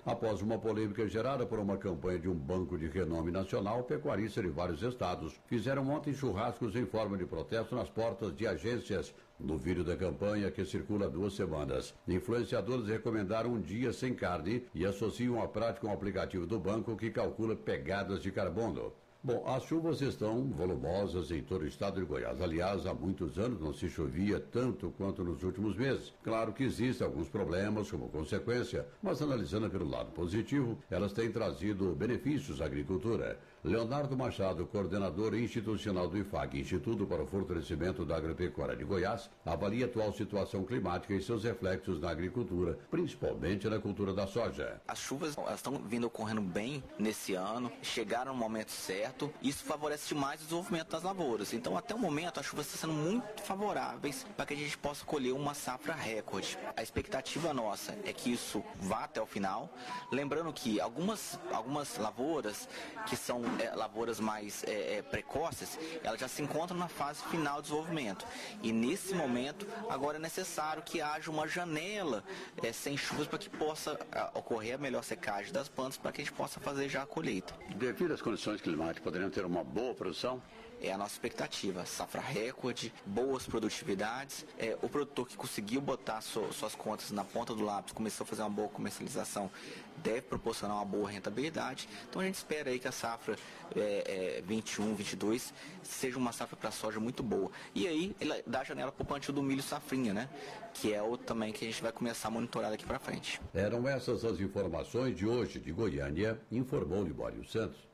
Após 0.05 0.41
uma 0.41 0.59
polêmica 0.59 1.07
gerada 1.07 1.45
por 1.45 1.59
uma 1.59 1.77
campanha 1.77 2.19
de 2.19 2.27
um 2.27 2.33
banco 2.35 2.77
de 2.77 2.87
renome 2.87 3.31
nacional, 3.31 3.83
pecuaristas 3.83 4.43
de 4.43 4.49
vários 4.49 4.83
estados 4.83 5.39
fizeram 5.47 5.89
ontem 5.89 6.13
churrascos 6.13 6.75
em 6.75 6.85
forma 6.85 7.17
de 7.17 7.25
protesto 7.25 7.73
nas 7.73 7.89
portas 7.89 8.35
de 8.35 8.45
agências. 8.45 9.15
No 9.39 9.57
vídeo 9.57 9.81
da 9.81 9.95
campanha, 9.95 10.51
que 10.51 10.65
circula 10.65 11.05
há 11.05 11.09
duas 11.09 11.35
semanas, 11.35 11.93
influenciadores 12.05 12.85
recomendaram 12.85 13.53
um 13.53 13.61
dia 13.61 13.93
sem 13.93 14.13
carne 14.13 14.65
e 14.75 14.85
associam 14.85 15.41
a 15.41 15.47
prática 15.47 15.87
um 15.87 15.93
aplicativo 15.93 16.45
do 16.45 16.59
banco 16.59 16.97
que 16.97 17.09
calcula 17.09 17.55
pegadas 17.55 18.21
de 18.21 18.29
carbono. 18.29 18.91
Bom, 19.25 19.41
as 19.47 19.63
chuvas 19.63 20.01
estão 20.01 20.49
volumosas 20.49 21.31
em 21.31 21.41
todo 21.41 21.61
o 21.61 21.65
estado 21.65 21.97
de 21.97 22.05
Goiás. 22.05 22.41
Aliás, 22.41 22.85
há 22.85 22.93
muitos 22.93 23.39
anos 23.39 23.61
não 23.61 23.73
se 23.73 23.87
chovia 23.87 24.37
tanto 24.37 24.93
quanto 24.97 25.23
nos 25.23 25.43
últimos 25.43 25.77
meses. 25.77 26.13
Claro 26.21 26.51
que 26.51 26.65
existem 26.65 27.07
alguns 27.07 27.29
problemas 27.29 27.89
como 27.89 28.09
consequência, 28.09 28.85
mas 29.01 29.21
analisando 29.21 29.69
pelo 29.69 29.89
lado 29.89 30.11
positivo, 30.11 30.77
elas 30.91 31.13
têm 31.13 31.31
trazido 31.31 31.95
benefícios 31.95 32.59
à 32.59 32.65
agricultura. 32.65 33.39
Leonardo 33.63 34.17
Machado, 34.17 34.67
coordenador 34.67 35.33
institucional 35.35 36.09
do 36.09 36.17
IFAG, 36.17 36.59
Instituto 36.59 37.07
para 37.07 37.23
o 37.23 37.25
Fortalecimento 37.25 38.03
da 38.03 38.17
Agropecuária 38.17 38.75
de 38.75 38.83
Goiás, 38.83 39.29
avalia 39.45 39.85
a 39.85 39.87
atual 39.87 40.11
situação 40.11 40.65
climática 40.65 41.13
e 41.13 41.21
seus 41.21 41.45
reflexos 41.45 41.97
na 41.97 42.09
agricultura, 42.09 42.77
principalmente 42.91 43.69
na 43.69 43.79
cultura 43.79 44.13
da 44.13 44.27
soja. 44.27 44.81
As 44.85 44.99
chuvas 44.99 45.37
estão 45.55 45.77
vindo 45.77 46.07
ocorrendo 46.07 46.41
bem 46.41 46.83
nesse 46.99 47.35
ano, 47.35 47.71
chegaram 47.81 48.33
no 48.33 48.37
momento 48.37 48.71
certo, 48.71 49.33
isso 49.41 49.63
favorece 49.63 50.09
demais 50.09 50.41
o 50.41 50.43
desenvolvimento 50.43 50.89
das 50.89 51.03
lavouras. 51.03 51.53
Então, 51.53 51.77
até 51.77 51.95
o 51.95 51.99
momento, 51.99 52.41
as 52.41 52.45
chuvas 52.45 52.65
estão 52.65 52.91
sendo 52.91 53.01
muito 53.01 53.43
favoráveis 53.43 54.25
para 54.35 54.45
que 54.45 54.55
a 54.55 54.57
gente 54.57 54.77
possa 54.77 55.05
colher 55.05 55.31
uma 55.31 55.53
safra 55.53 55.93
recorde. 55.93 56.59
A 56.75 56.83
expectativa 56.83 57.53
nossa 57.53 57.97
é 58.03 58.11
que 58.11 58.33
isso 58.33 58.61
vá 58.75 59.05
até 59.05 59.21
o 59.21 59.25
final. 59.25 59.73
Lembrando 60.11 60.51
que 60.51 60.81
algumas, 60.81 61.39
algumas 61.49 61.97
lavouras 61.97 62.67
que 63.05 63.15
são 63.15 63.52
é, 63.59 63.75
lavouras 63.75 64.19
mais 64.19 64.63
é, 64.63 64.97
é, 64.97 65.01
precoces, 65.01 65.77
elas 66.03 66.19
já 66.19 66.27
se 66.27 66.41
encontram 66.41 66.77
na 66.77 66.87
fase 66.87 67.23
final 67.25 67.57
de 67.57 67.63
desenvolvimento. 67.63 68.25
E 68.61 68.71
nesse 68.71 69.13
momento, 69.13 69.67
agora 69.89 70.17
é 70.17 70.21
necessário 70.21 70.83
que 70.83 71.01
haja 71.01 71.29
uma 71.29 71.47
janela 71.47 72.23
é, 72.61 72.71
sem 72.71 72.97
chuvas 72.97 73.27
para 73.27 73.39
que 73.39 73.49
possa 73.49 73.99
a, 74.11 74.37
ocorrer 74.37 74.75
a 74.75 74.77
melhor 74.77 75.03
secagem 75.03 75.51
das 75.51 75.67
plantas 75.67 75.97
para 75.97 76.11
que 76.11 76.21
a 76.21 76.25
gente 76.25 76.33
possa 76.33 76.59
fazer 76.59 76.89
já 76.89 77.03
a 77.03 77.05
colheita. 77.05 77.53
Devido 77.75 78.13
às 78.13 78.21
condições 78.21 78.61
climáticas, 78.61 79.03
poderiam 79.03 79.29
ter 79.29 79.45
uma 79.45 79.63
boa 79.63 79.93
produção? 79.93 80.41
É 80.83 80.91
a 80.91 80.97
nossa 80.97 81.13
expectativa. 81.13 81.85
Safra 81.85 82.21
recorde, 82.21 82.93
boas 83.05 83.45
produtividades. 83.45 84.45
É, 84.59 84.77
o 84.81 84.89
produtor 84.89 85.27
que 85.27 85.37
conseguiu 85.37 85.79
botar 85.79 86.21
so, 86.21 86.51
suas 86.51 86.75
contas 86.75 87.09
na 87.11 87.23
ponta 87.23 87.55
do 87.55 87.63
lápis, 87.63 87.93
começou 87.93 88.25
a 88.25 88.27
fazer 88.27 88.41
uma 88.41 88.49
boa 88.49 88.67
comercialização, 88.67 89.49
deve 89.97 90.21
proporcionar 90.21 90.75
uma 90.75 90.85
boa 90.85 91.09
rentabilidade. 91.09 91.87
Então 92.09 92.21
a 92.21 92.25
gente 92.25 92.35
espera 92.35 92.69
aí 92.69 92.77
que 92.77 92.87
a 92.87 92.91
safra 92.91 93.37
é, 93.75 94.39
é, 94.39 94.43
21, 94.45 94.93
22 94.93 95.53
seja 95.81 96.17
uma 96.17 96.33
safra 96.33 96.57
para 96.57 96.69
soja 96.69 96.99
muito 96.99 97.23
boa. 97.23 97.49
E 97.73 97.87
aí 97.87 98.15
dá 98.45 98.59
a 98.59 98.63
janela 98.63 98.91
para 98.91 99.03
o 99.03 99.05
plantio 99.05 99.31
do 99.33 99.41
milho 99.41 99.63
safrinha, 99.63 100.13
né? 100.13 100.29
Que 100.73 100.93
é 100.93 101.01
o 101.01 101.17
também 101.17 101.53
que 101.53 101.63
a 101.63 101.67
gente 101.67 101.81
vai 101.81 101.91
começar 101.91 102.27
a 102.27 102.31
monitorar 102.31 102.71
daqui 102.71 102.85
para 102.85 102.99
frente. 102.99 103.39
Eram 103.53 103.87
essas 103.87 104.25
as 104.25 104.39
informações 104.39 105.15
de 105.15 105.25
hoje 105.25 105.59
de 105.59 105.71
Goiânia, 105.71 106.39
informou 106.51 107.03
Libório 107.03 107.47
Santos. 107.47 107.92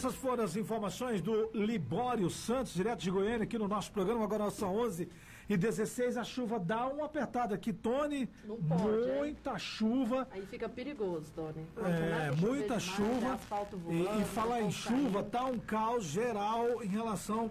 Essas 0.00 0.14
foram 0.14 0.44
as 0.44 0.56
informações 0.56 1.20
do 1.20 1.50
Libório 1.52 2.30
Santos, 2.30 2.72
direto 2.72 3.00
de 3.00 3.10
Goiânia, 3.10 3.42
aqui 3.42 3.58
no 3.58 3.68
nosso 3.68 3.92
programa. 3.92 4.24
Agora 4.24 4.50
são 4.50 4.74
11 4.74 5.06
e 5.46 5.58
16 5.58 6.16
a 6.16 6.24
chuva 6.24 6.58
dá 6.58 6.86
uma 6.86 7.04
apertada 7.04 7.54
aqui, 7.54 7.70
Tony. 7.70 8.26
Não 8.46 8.56
pode, 8.56 8.82
muita 9.18 9.58
chuva. 9.58 10.26
Aí 10.30 10.46
fica 10.46 10.70
perigoso, 10.70 11.30
Tony. 11.34 11.66
É, 11.76 12.30
muita 12.34 12.78
demais, 12.78 12.82
chuva. 12.82 13.38
Voando, 13.72 13.92
e, 13.92 14.22
e 14.22 14.24
falar 14.24 14.62
em 14.62 14.70
chuva, 14.70 15.22
tá 15.22 15.44
um 15.44 15.58
caos 15.58 16.04
geral 16.04 16.82
em 16.82 16.88
relação 16.88 17.50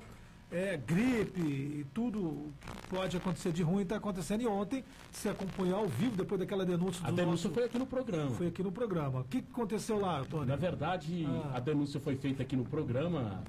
é, 0.51 0.77
gripe 0.77 1.41
e 1.41 1.85
tudo 1.93 2.51
pode 2.89 3.15
acontecer 3.15 3.51
de 3.51 3.61
ruim 3.61 3.83
está 3.83 3.97
acontecendo. 3.97 4.41
E 4.41 4.47
ontem 4.47 4.83
se 5.11 5.29
acompanhou 5.29 5.79
ao 5.79 5.87
vivo 5.87 6.15
depois 6.15 6.39
daquela 6.39 6.65
denúncia. 6.65 7.05
A 7.05 7.11
denúncia 7.11 7.49
nosso... 7.49 7.51
foi 7.51 7.63
aqui 7.65 7.77
no 7.77 7.85
programa. 7.85 8.31
Foi 8.31 8.47
aqui 8.47 8.63
no 8.63 8.71
programa. 8.71 9.19
O 9.21 9.23
que 9.25 9.39
aconteceu 9.39 9.99
lá, 9.99 10.23
Tony? 10.25 10.47
Na 10.47 10.55
verdade, 10.55 11.25
ah. 11.27 11.57
a 11.57 11.59
denúncia 11.59 11.99
foi 11.99 12.15
feita 12.15 12.41
aqui 12.41 12.55
no 12.55 12.65
programa. 12.65 13.43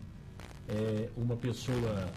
É, 0.68 1.08
uma 1.16 1.36
pessoa 1.36 2.08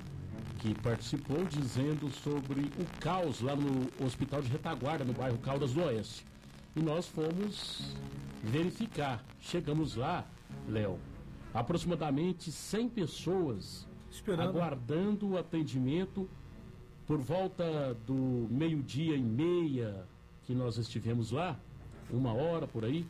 que 0.59 0.75
participou 0.75 1.43
dizendo 1.45 2.09
sobre 2.11 2.61
o 2.61 2.99
caos 2.99 3.41
lá 3.41 3.55
no 3.55 3.87
Hospital 4.05 4.41
de 4.41 4.49
Retaguarda, 4.49 5.03
no 5.03 5.13
bairro 5.13 5.37
Caldas 5.39 5.73
do 5.73 5.83
Oeste. 5.83 6.25
E 6.75 6.81
nós 6.81 7.07
fomos 7.07 7.95
verificar. 8.43 9.23
Chegamos 9.39 9.95
lá, 9.95 10.25
Léo, 10.67 10.99
aproximadamente 11.53 12.51
100 12.51 12.89
pessoas 12.89 13.87
Esperando. 14.13 14.49
aguardando 14.49 15.31
o 15.31 15.37
atendimento 15.37 16.29
por 17.07 17.17
volta 17.17 17.97
do 18.05 18.47
meio-dia 18.49 19.15
e 19.15 19.21
meia 19.21 20.05
que 20.45 20.53
nós 20.53 20.77
estivemos 20.77 21.31
lá, 21.31 21.59
uma 22.11 22.31
hora 22.31 22.67
por 22.67 22.85
aí, 22.85 23.05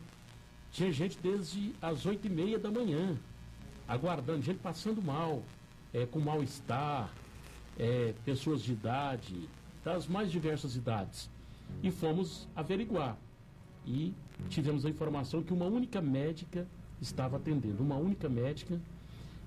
tinha 0.72 0.92
gente 0.92 1.18
desde 1.22 1.76
as 1.82 2.06
oito 2.06 2.26
e 2.26 2.30
meia 2.30 2.58
da 2.58 2.72
manhã, 2.72 3.18
aguardando, 3.88 4.42
gente 4.42 4.60
passando 4.60 5.02
mal, 5.02 5.44
é, 5.94 6.06
com 6.06 6.20
mal-estar, 6.20 7.14
é, 7.78 8.14
pessoas 8.24 8.62
de 8.62 8.72
idade, 8.72 9.50
das 9.84 10.08
mais 10.08 10.32
diversas 10.32 10.76
idades. 10.76 11.30
E 11.82 11.92
fomos 11.92 12.48
averiguar. 12.56 13.18
E 13.86 14.14
tivemos 14.50 14.86
a 14.86 14.90
informação 14.90 15.44
que 15.44 15.52
uma 15.52 15.66
única 15.66 16.02
médica 16.02 16.66
estava 17.02 17.38
atendendo, 17.38 17.84
uma 17.84 17.98
única 17.98 18.30
médica 18.30 18.80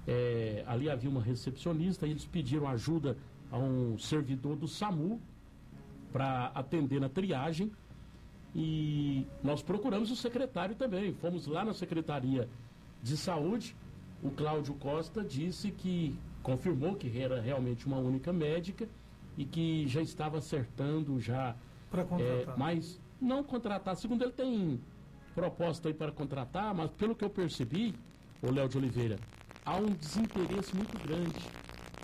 é, 0.06 0.64
ali 0.66 0.88
havia 0.88 1.10
uma 1.10 1.22
recepcionista 1.22 2.06
e 2.06 2.10
eles 2.10 2.24
pediram 2.24 2.68
ajuda 2.68 3.16
a 3.50 3.58
um 3.58 3.98
servidor 3.98 4.56
do 4.56 4.68
SAMU 4.68 5.20
para 6.12 6.46
atender 6.54 7.00
na 7.00 7.08
triagem. 7.08 7.72
E 8.54 9.26
nós 9.42 9.62
procuramos 9.62 10.10
o 10.10 10.16
secretário 10.16 10.74
também. 10.74 11.12
Fomos 11.14 11.46
lá 11.46 11.64
na 11.64 11.74
Secretaria 11.74 12.48
de 13.02 13.16
Saúde. 13.16 13.76
O 14.22 14.30
Cláudio 14.30 14.74
Costa 14.74 15.22
disse 15.22 15.70
que 15.70 16.18
confirmou 16.42 16.94
que 16.94 17.20
era 17.20 17.40
realmente 17.40 17.86
uma 17.86 17.98
única 17.98 18.32
médica 18.32 18.88
e 19.36 19.44
que 19.44 19.86
já 19.88 20.00
estava 20.00 20.38
acertando 20.38 21.20
já. 21.20 21.54
Para 21.90 22.04
contratar. 22.04 22.54
É, 22.54 22.58
mas 22.58 23.00
não 23.20 23.44
contratar. 23.44 23.94
Segundo 23.96 24.22
ele 24.22 24.32
tem 24.32 24.80
proposta 25.34 25.88
aí 25.88 25.94
para 25.94 26.10
contratar, 26.10 26.74
mas 26.74 26.90
pelo 26.92 27.14
que 27.14 27.24
eu 27.24 27.30
percebi, 27.30 27.94
o 28.42 28.50
Léo 28.50 28.68
de 28.68 28.78
Oliveira, 28.78 29.18
há 29.66 29.76
um 29.76 29.86
desinteresse 29.86 30.74
muito 30.74 30.96
grande. 31.06 31.44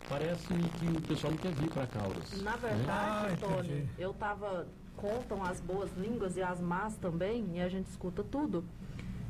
Parece-me 0.09 0.63
que 0.63 0.85
o 0.85 1.01
pessoal 1.01 1.31
não 1.31 1.37
quer 1.39 1.53
vir 1.53 1.69
para 1.69 1.87
Caldas. 1.87 2.41
Na 2.41 2.57
verdade, 2.57 2.83
né? 2.83 2.89
ah, 2.89 3.37
Tony, 3.39 3.89
eu 3.97 4.13
tava. 4.13 4.67
Contam 4.97 5.43
as 5.43 5.59
boas 5.59 5.89
línguas 5.97 6.37
e 6.37 6.43
as 6.43 6.61
más 6.61 6.95
também, 6.97 7.43
e 7.55 7.61
a 7.61 7.67
gente 7.67 7.87
escuta 7.87 8.23
tudo. 8.23 8.59
O 8.59 8.63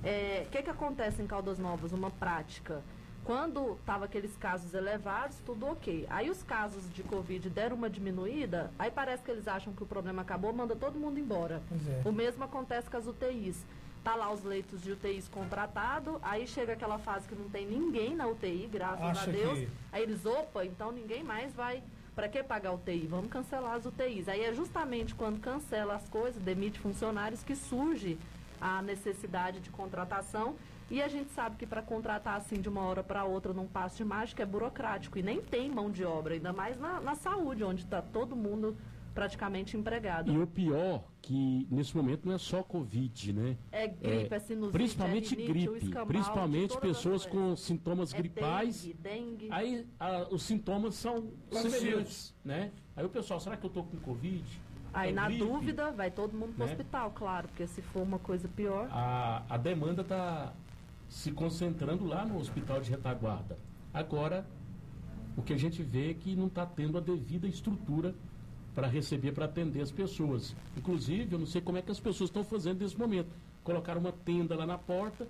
é, 0.03 0.45
que, 0.51 0.61
que 0.61 0.69
acontece 0.69 1.21
em 1.21 1.25
Caldas 1.25 1.57
Novas? 1.57 1.93
Uma 1.93 2.11
prática. 2.11 2.83
Quando 3.23 3.77
tava 3.85 4.03
aqueles 4.03 4.35
casos 4.35 4.73
elevados, 4.73 5.37
tudo 5.45 5.65
ok. 5.65 6.05
Aí 6.09 6.29
os 6.29 6.43
casos 6.43 6.93
de 6.93 7.01
Covid 7.03 7.49
deram 7.49 7.77
uma 7.77 7.89
diminuída, 7.89 8.69
aí 8.77 8.91
parece 8.91 9.23
que 9.23 9.31
eles 9.31 9.47
acham 9.47 9.71
que 9.71 9.81
o 9.81 9.85
problema 9.85 10.21
acabou, 10.21 10.51
manda 10.51 10.75
todo 10.75 10.99
mundo 10.99 11.17
embora. 11.17 11.61
É. 11.71 12.07
O 12.07 12.11
mesmo 12.11 12.43
acontece 12.43 12.89
com 12.89 12.97
as 12.97 13.07
UTIs 13.07 13.65
tá 14.03 14.15
lá 14.15 14.31
os 14.31 14.43
leitos 14.43 14.81
de 14.81 14.91
UTIs 14.91 15.27
contratado, 15.27 16.19
aí 16.22 16.45
chega 16.45 16.74
aquela 16.74 17.00
fase 17.00 17.27
que 17.27 17.36
não 17.36 17.50
tem 17.50 17.65
ninguém 17.65 18.15
na 18.15 18.27
UTI, 18.27 18.69
graças 18.72 19.05
Acha 19.05 19.29
a 19.29 19.33
Deus. 19.33 19.60
Que... 19.60 19.69
Aí 19.91 20.03
eles, 20.03 20.25
opa, 20.25 20.65
então 20.65 20.91
ninguém 20.91 21.24
mais 21.24 21.53
vai 21.53 21.81
Para 22.15 22.27
que 22.27 22.43
pagar 22.43 22.74
UTI? 22.74 23.07
Vamos 23.07 23.31
cancelar 23.31 23.74
as 23.74 23.86
UTIs. 23.86 24.27
Aí 24.27 24.41
é 24.41 24.53
justamente 24.53 25.15
quando 25.15 25.39
cancela 25.39 25.95
as 25.95 26.07
coisas, 26.10 26.41
demite 26.41 26.79
funcionários, 26.79 27.43
que 27.43 27.55
surge 27.55 28.19
a 28.62 28.81
necessidade 28.81 29.60
de 29.60 29.69
contratação. 29.72 30.55
E 30.91 31.01
a 31.01 31.07
gente 31.07 31.31
sabe 31.31 31.55
que 31.55 31.65
para 31.65 31.81
contratar 31.81 32.36
assim 32.36 32.62
de 32.62 32.69
uma 32.69 32.81
hora 32.81 33.01
para 33.03 33.24
outra 33.24 33.51
num 33.51 33.65
passo 33.65 33.98
de 33.98 34.05
mágica 34.05 34.43
é 34.43 34.45
burocrático 34.45 35.17
e 35.17 35.24
nem 35.24 35.41
tem 35.41 35.69
mão 35.69 35.89
de 35.89 36.03
obra, 36.05 36.36
ainda 36.36 36.53
mais 36.53 36.77
na, 36.79 37.01
na 37.01 37.15
saúde, 37.15 37.63
onde 37.63 37.83
está 37.83 38.01
todo 38.01 38.36
mundo 38.36 38.77
praticamente 39.13 39.77
empregado. 39.77 40.32
E 40.32 40.38
o 40.38 40.48
pior 40.48 41.03
que 41.22 41.67
nesse 41.70 41.96
momento 41.96 42.25
não 42.27 42.34
é 42.36 42.38
só 42.38 42.63
Covid, 42.63 43.34
né? 43.34 43.58
É 43.72 43.88
gripe, 43.88 44.34
é, 44.36 44.39
sinusite, 44.39 44.74
Principalmente 44.74 45.34
é 45.34 45.38
rinite, 45.38 45.70
o 45.70 45.72
gripe. 45.72 45.86
escambau, 45.86 46.08
Principalmente 46.08 46.77
pessoas 46.79 47.25
com 47.25 47.55
sintomas 47.55 48.13
É 48.13 48.17
gripais. 48.17 48.82
dengue, 48.84 48.98
dengue. 49.01 49.48
Aí 49.51 49.88
a- 50.00 50.27
os 50.32 50.43
sintomas 50.43 50.96
são 50.96 51.32
Semelhantes. 51.51 52.34
né? 52.43 52.72
Aí 52.96 53.05
o 53.05 53.10
pessoal, 53.10 53.39
será 53.39 53.55
que 53.55 53.65
eu 53.65 53.70
tô 53.70 53.84
com 53.84 53.98
Covid? 53.98 54.43
Aí, 54.93 55.10
É 55.10 55.13
na 55.13 55.25
gripe? 55.25 55.39
dúvida, 55.43 55.91
vai 55.91 56.12
todo 56.12 56.34
mundo 56.38 56.53
pro 56.55 56.65
Né? 56.65 56.72
hospital, 56.72 57.12
claro, 57.12 57.48
porque 57.48 57.65
se 57.65 57.82
for 57.82 58.01
uma 58.03 58.20
coisa 58.20 58.48
pior. 58.48 58.88
A, 58.91 59.43
a 59.50 59.58
demanda 59.58 60.01
está 60.01 60.53
se 61.10 61.32
concentrando 61.32 62.05
lá 62.05 62.25
no 62.25 62.38
hospital 62.39 62.79
de 62.82 62.89
retaguarda. 62.91 63.58
Agora, 63.93 64.46
o 65.38 65.41
que 65.41 65.53
a 65.53 65.58
gente 65.58 65.82
vê 65.82 66.12
é 66.12 66.13
que 66.13 66.36
não 66.36 66.48
está 66.48 66.65
tendo 66.65 66.98
a 66.98 67.01
devida 67.01 67.48
estrutura 67.48 68.13
para 68.74 68.88
receber, 68.88 69.32
para 69.32 69.46
atender 69.46 69.82
as 69.82 69.92
pessoas. 69.92 70.56
Inclusive, 70.77 71.34
eu 71.34 71.39
não 71.39 71.46
sei 71.46 71.62
como 71.62 71.77
é 71.77 71.82
que 71.82 71.92
as 71.92 72.00
pessoas 72.00 72.30
estão 72.30 72.44
fazendo 72.44 72.82
nesse 72.82 72.98
momento. 72.98 73.30
Colocaram 73.63 74.01
uma 74.01 74.12
tenda 74.12 74.56
lá 74.56 74.65
na 74.65 74.77
porta 74.77 75.27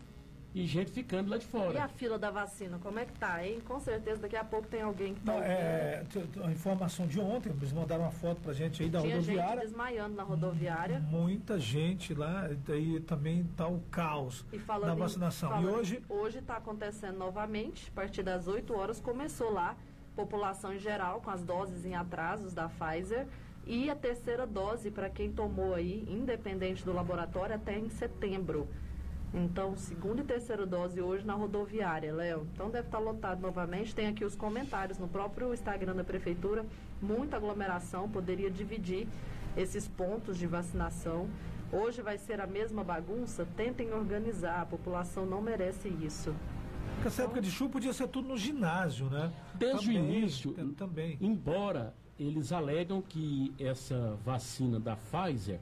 e 0.56 0.66
gente 0.68 0.92
ficando 0.92 1.30
lá 1.32 1.38
de 1.38 1.46
E 1.46 1.48
a 1.48 1.50
fora. 1.50 1.88
fila 1.90 2.18
da 2.18 2.30
vacina, 2.32 2.78
como 2.82 3.00
é 3.00 3.06
que 3.06 3.14
tá, 3.14 3.46
hein? 3.46 3.60
Com 3.66 3.80
certeza 3.80 4.22
daqui 4.22 4.36
a 4.36 4.44
pouco 4.46 4.68
tem 4.68 4.82
alguém 4.82 5.14
que 5.16 5.22
tá 5.22 5.34
Não, 5.34 5.40
é, 5.44 6.04
a 6.44 6.52
informação 6.52 7.08
de 7.08 7.20
ontem, 7.20 7.50
eles 7.50 7.74
mandaram 7.74 8.04
uma 8.04 8.12
foto 8.12 8.40
pra 8.42 8.54
gente 8.54 8.82
aí 8.84 8.90
da 8.90 9.02
Tinha 9.02 9.16
gente 9.20 9.32
rodoviária. 9.36 9.62
desmaiando 9.62 10.16
na 10.16 10.24
rodoviária. 10.24 11.00
Muita 11.00 11.60
gente 11.60 12.14
lá, 12.14 12.50
e 12.52 12.56
daí 12.56 13.00
também 13.02 13.44
tá 13.58 13.68
o 13.68 13.80
caos 13.92 14.46
E 14.54 14.60
falando 14.60 14.90
na 14.90 14.96
em- 14.96 15.00
vacinação. 15.00 15.50
falando 15.50 15.70
e 15.70 15.74
hoje, 15.74 16.04
em- 16.08 16.14
hoje 16.14 16.38
está 16.40 16.58
acontecendo 16.58 17.18
novamente, 17.18 17.90
a 17.92 17.96
partir 17.96 18.22
das 18.24 18.48
8 18.48 18.76
horas 18.76 19.00
começou 19.00 19.52
lá, 19.52 19.76
população 20.16 20.74
em 20.74 20.80
geral, 20.80 21.22
com 21.22 21.30
as 21.30 21.44
doses 21.44 21.86
em 21.86 21.96
atrasos 21.96 22.54
da 22.54 22.70
Pfizer. 22.70 23.28
E 23.66 23.90
a 23.90 23.96
terceira 23.96 24.46
dose 24.46 24.92
para 24.92 25.10
quem 25.10 25.32
tomou 25.32 25.74
aí, 25.74 26.06
independente 26.10 26.84
do 26.84 26.92
laboratório, 26.92 27.56
até 27.56 27.78
em 27.78 27.90
setembro. 27.90 28.68
Então, 29.34 29.76
segunda 29.76 30.22
e 30.22 30.24
terceira 30.24 30.64
dose 30.64 31.02
hoje 31.02 31.26
na 31.26 31.34
rodoviária, 31.34 32.14
Léo. 32.14 32.46
Então 32.54 32.70
deve 32.70 32.88
estar 32.88 33.00
lotado 33.00 33.42
novamente. 33.42 33.96
Tem 33.96 34.08
aqui 34.08 34.24
os 34.24 34.36
comentários 34.36 35.00
no 35.00 35.08
próprio 35.08 35.54
Instagram 35.54 35.96
da 35.96 36.04
Prefeitura. 36.04 36.64
Muita 37.02 37.38
aglomeração, 37.38 38.08
poderia 38.08 38.52
dividir 38.52 39.08
esses 39.58 39.88
pontos 39.88 40.38
de 40.38 40.46
vacinação. 40.46 41.28
Hoje 41.72 42.04
vai 42.04 42.20
ser 42.20 42.40
a 42.40 42.46
mesma 42.46 42.84
bagunça? 42.84 43.48
Tentem 43.58 43.92
organizar, 43.92 44.62
a 44.62 44.66
população 44.68 45.26
não 45.26 45.42
merece 45.42 45.88
isso. 45.88 46.36
Porque 46.96 47.08
essa 47.08 47.24
época 47.24 47.42
de 47.42 47.52
chuva 47.52 47.72
podia 47.72 47.94
ser 47.94 48.08
tudo 48.08 48.28
no 48.28 48.38
ginásio, 48.38 49.10
né? 49.10 49.32
Desde 49.56 49.90
o 49.92 49.94
Também, 49.94 50.18
início, 50.20 50.52
tem- 50.54 50.70
Também. 50.72 51.18
embora 51.22 51.94
eles 52.20 52.52
alegam 52.52 53.02
que 53.02 53.54
essa 53.60 54.18
vacina 54.24 54.80
da 54.80 54.96
Pfizer, 54.96 55.60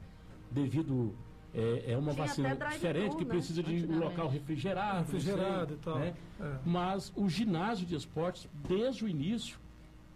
devido 0.51 1.15
é, 1.53 1.93
é 1.93 1.97
uma 1.97 2.13
Tinha 2.13 2.25
vacina 2.27 2.55
diferente 2.55 3.15
que 3.17 3.25
né, 3.25 3.29
precisa 3.29 3.61
de 3.63 3.85
um 3.85 3.99
local 3.99 4.29
refrigerado, 4.29 5.11
não 5.11 5.19
sei, 5.19 5.31
Refrigerado 5.33 5.73
e 5.73 5.77
tal. 5.77 5.99
né? 5.99 6.13
É. 6.39 6.55
Mas 6.65 7.11
o 7.15 7.27
ginásio 7.27 7.85
de 7.85 7.95
esportes, 7.95 8.47
desde 8.67 9.03
o 9.03 9.07
início, 9.09 9.59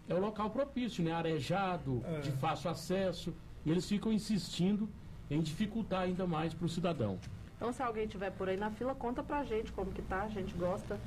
é 0.08 0.14
o 0.14 0.20
local 0.20 0.48
propício, 0.50 1.02
né? 1.04 1.12
Arejado, 1.12 2.00
É. 2.06 2.20
de 2.20 2.30
fácil 2.32 2.70
acesso. 2.70 3.34
E 3.66 3.70
eles 3.70 3.86
ficam 3.88 4.12
insistindo 4.12 4.88
em 5.30 5.40
dificultar 5.42 6.02
ainda 6.02 6.26
mais 6.26 6.54
para 6.54 6.64
o 6.64 6.68
cidadão. 6.68 7.18
Então, 7.56 7.72
se 7.72 7.82
alguém 7.82 8.06
tiver 8.06 8.30
por 8.30 8.48
aí 8.48 8.56
na 8.56 8.70
fila, 8.70 8.94
conta 8.94 9.22
pra 9.22 9.42
gente 9.44 9.72
como 9.72 9.90
que 9.90 10.02
tá. 10.02 10.22
A 10.22 10.28
gente 10.28 10.54
gosta 10.54 11.00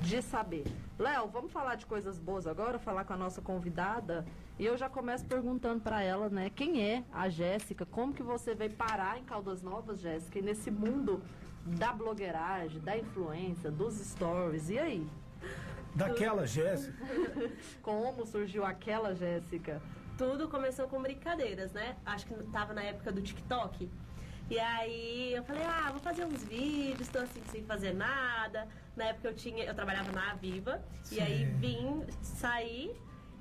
de 0.00 0.22
saber. 0.22 0.64
Léo, 0.98 1.28
vamos 1.28 1.52
falar 1.52 1.74
de 1.74 1.84
coisas 1.84 2.18
boas 2.18 2.46
agora, 2.46 2.78
falar 2.78 3.04
com 3.04 3.12
a 3.12 3.16
nossa 3.16 3.42
convidada. 3.42 4.24
E 4.58 4.64
eu 4.64 4.76
já 4.76 4.88
começo 4.88 5.24
perguntando 5.26 5.80
pra 5.80 6.02
ela, 6.02 6.28
né, 6.28 6.50
quem 6.50 6.82
é 6.82 7.04
a 7.12 7.28
Jéssica? 7.28 7.84
Como 7.84 8.14
que 8.14 8.22
você 8.22 8.54
veio 8.54 8.72
parar 8.72 9.18
em 9.18 9.24
Caldas 9.24 9.62
Novas, 9.62 10.00
Jéssica? 10.00 10.38
E 10.38 10.42
nesse 10.42 10.70
mundo 10.70 11.22
da 11.64 11.92
blogueiragem, 11.92 12.80
da 12.80 12.96
influência, 12.96 13.70
dos 13.70 13.94
stories. 13.94 14.70
E 14.70 14.78
aí? 14.78 15.06
Daquela 15.94 16.46
Jéssica. 16.46 16.94
Como 17.82 18.24
surgiu 18.26 18.64
aquela 18.64 19.14
Jéssica? 19.14 19.80
Tudo 20.16 20.48
começou 20.48 20.88
com 20.88 21.00
brincadeiras, 21.00 21.72
né? 21.72 21.96
Acho 22.04 22.26
que 22.26 22.34
tava 22.44 22.72
na 22.72 22.82
época 22.82 23.12
do 23.12 23.20
TikTok. 23.20 23.90
E 24.50 24.58
aí 24.58 25.32
eu 25.34 25.42
falei, 25.44 25.62
ah, 25.64 25.88
vou 25.90 26.00
fazer 26.00 26.24
uns 26.24 26.44
vídeos, 26.44 27.08
tô 27.08 27.18
assim 27.18 27.42
sem 27.50 27.64
fazer 27.64 27.94
nada. 27.94 28.68
Na 28.96 29.04
época 29.06 29.28
eu 29.28 29.34
tinha, 29.34 29.64
eu 29.64 29.74
trabalhava 29.74 30.12
na 30.12 30.32
Aviva. 30.32 30.82
E 31.10 31.20
aí 31.20 31.46
Sim. 31.46 31.56
vim 31.58 32.06
sair 32.22 32.94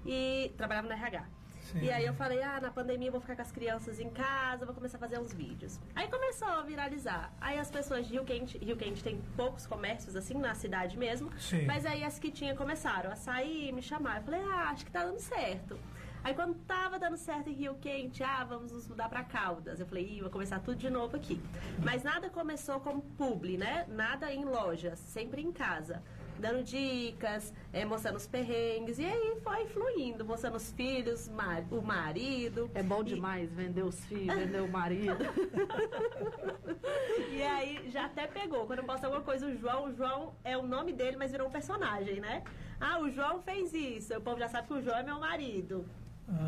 e 0.05 0.53
trabalhava 0.57 0.87
na 0.87 0.95
RH. 0.95 1.25
Sim. 1.71 1.79
E 1.83 1.91
aí 1.91 2.05
eu 2.05 2.13
falei, 2.13 2.41
ah, 2.43 2.59
na 2.59 2.69
pandemia 2.69 3.07
eu 3.07 3.11
vou 3.11 3.21
ficar 3.21 3.35
com 3.35 3.41
as 3.41 3.51
crianças 3.51 3.99
em 3.99 4.09
casa, 4.09 4.65
vou 4.65 4.75
começar 4.75 4.97
a 4.97 4.99
fazer 4.99 5.19
uns 5.19 5.33
vídeos. 5.33 5.79
Aí 5.95 6.07
começou 6.09 6.47
a 6.47 6.61
viralizar. 6.63 7.31
Aí 7.39 7.57
as 7.57 7.71
pessoas 7.71 8.05
de 8.05 8.13
Rio 8.13 8.25
Quente, 8.25 8.57
Rio 8.57 8.75
Quente 8.75 9.01
tem 9.03 9.21
poucos 9.37 9.65
comércios 9.65 10.15
assim 10.15 10.33
na 10.33 10.53
cidade 10.53 10.97
mesmo. 10.97 11.31
Sim. 11.39 11.65
Mas 11.65 11.85
aí 11.85 12.03
as 12.03 12.19
que 12.19 12.29
tinha 12.29 12.55
começaram 12.55 13.11
a 13.11 13.15
sair, 13.15 13.71
me 13.71 13.81
chamar. 13.81 14.17
Eu 14.17 14.23
falei, 14.23 14.41
ah, 14.41 14.69
acho 14.71 14.85
que 14.85 14.91
tá 14.91 15.05
dando 15.05 15.19
certo. 15.19 15.79
Aí 16.23 16.35
quando 16.35 16.53
tava 16.65 16.99
dando 16.99 17.17
certo 17.17 17.49
em 17.49 17.53
Rio 17.53 17.75
Quente, 17.81 18.23
ah, 18.23 18.43
vamos 18.43 18.71
nos 18.71 18.87
mudar 18.87 19.09
pra 19.09 19.23
Caldas. 19.23 19.79
Eu 19.79 19.87
falei, 19.87 20.07
ih, 20.17 20.21
vou 20.21 20.29
começar 20.29 20.59
tudo 20.59 20.77
de 20.77 20.89
novo 20.89 21.15
aqui. 21.15 21.41
Mas 21.83 22.03
nada 22.03 22.29
começou 22.29 22.79
como 22.79 23.01
publi, 23.01 23.57
né? 23.57 23.85
Nada 23.89 24.31
em 24.31 24.45
lojas, 24.45 24.99
sempre 24.99 25.41
em 25.41 25.51
casa. 25.51 26.03
Dando 26.39 26.63
dicas, 26.63 27.51
eh, 27.73 27.85
mostrando 27.85 28.15
os 28.17 28.27
perrengues. 28.27 28.99
E 28.99 29.05
aí 29.05 29.35
foi 29.43 29.65
fluindo, 29.67 30.23
mostrando 30.23 30.55
os 30.57 30.71
filhos, 30.71 31.27
mar- 31.27 31.63
o 31.71 31.81
marido. 31.81 32.69
É 32.73 32.83
bom 32.83 33.01
E- 33.01 33.05
demais 33.05 33.51
vender 33.51 33.83
os 33.83 34.03
filhos, 34.05 34.35
vender 34.35 34.61
o 34.61 34.67
marido. 34.69 35.17
E 37.31 37.41
aí 37.43 37.89
já 37.89 38.05
até 38.05 38.27
pegou. 38.27 38.65
Quando 38.67 38.79
eu 38.79 38.85
posto 38.85 39.05
alguma 39.05 39.23
coisa, 39.23 39.47
o 39.47 39.55
João, 39.57 39.85
o 39.85 39.93
João 39.93 40.35
é 40.43 40.55
o 40.57 40.63
nome 40.63 40.93
dele, 40.93 41.17
mas 41.17 41.31
virou 41.31 41.47
um 41.47 41.51
personagem, 41.51 42.19
né? 42.19 42.43
Ah, 42.79 42.99
o 42.99 43.09
João 43.09 43.41
fez 43.41 43.73
isso. 43.73 44.15
O 44.17 44.21
povo 44.21 44.39
já 44.39 44.47
sabe 44.47 44.67
que 44.67 44.73
o 44.73 44.81
João 44.81 44.97
é 44.97 45.03
meu 45.03 45.19
marido. 45.19 45.85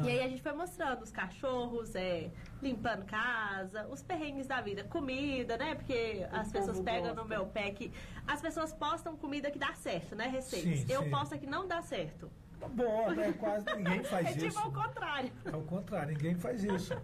E 0.03 0.09
aí 0.09 0.21
a 0.21 0.29
gente 0.29 0.41
foi 0.41 0.53
mostrando 0.53 1.01
os 1.03 1.11
cachorros, 1.11 1.93
é, 1.93 2.29
limpando 2.61 3.03
casa, 3.05 3.85
os 3.87 4.01
perrengues 4.01 4.47
da 4.47 4.61
vida, 4.61 4.83
comida, 4.85 5.57
né? 5.57 5.75
Porque 5.75 6.25
as 6.31 6.51
pessoas 6.51 6.79
pegam 6.79 7.09
gosta. 7.09 7.21
no 7.21 7.27
meu 7.27 7.45
pé 7.47 7.71
que. 7.71 7.91
As 8.25 8.39
pessoas 8.41 8.71
postam 8.73 9.17
comida 9.17 9.51
que 9.51 9.59
dá 9.59 9.73
certo, 9.73 10.15
né? 10.15 10.27
Receitas. 10.27 10.79
Sim, 10.79 10.85
eu 10.93 11.03
sim. 11.03 11.09
posto 11.09 11.37
que 11.37 11.45
não 11.45 11.67
dá 11.67 11.81
certo. 11.81 12.29
Bom, 12.73 13.11
né? 13.11 13.33
Quase 13.33 13.65
ninguém 13.75 14.03
faz 14.05 14.27
é 14.27 14.31
isso. 14.31 14.39
tipo 14.47 14.59
ao 14.59 14.71
contrário. 14.71 15.29
É 15.43 15.55
o 15.55 15.61
contrário, 15.63 16.13
ninguém 16.13 16.35
faz 16.35 16.63
isso. 16.63 16.95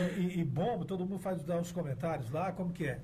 E, 0.00 0.20
e, 0.20 0.40
e 0.40 0.44
bom, 0.44 0.82
todo 0.84 1.04
mundo 1.04 1.18
faz 1.20 1.42
dar 1.42 1.60
os 1.60 1.72
comentários 1.72 2.30
lá, 2.30 2.52
como 2.52 2.72
que 2.72 2.86
é? 2.86 3.00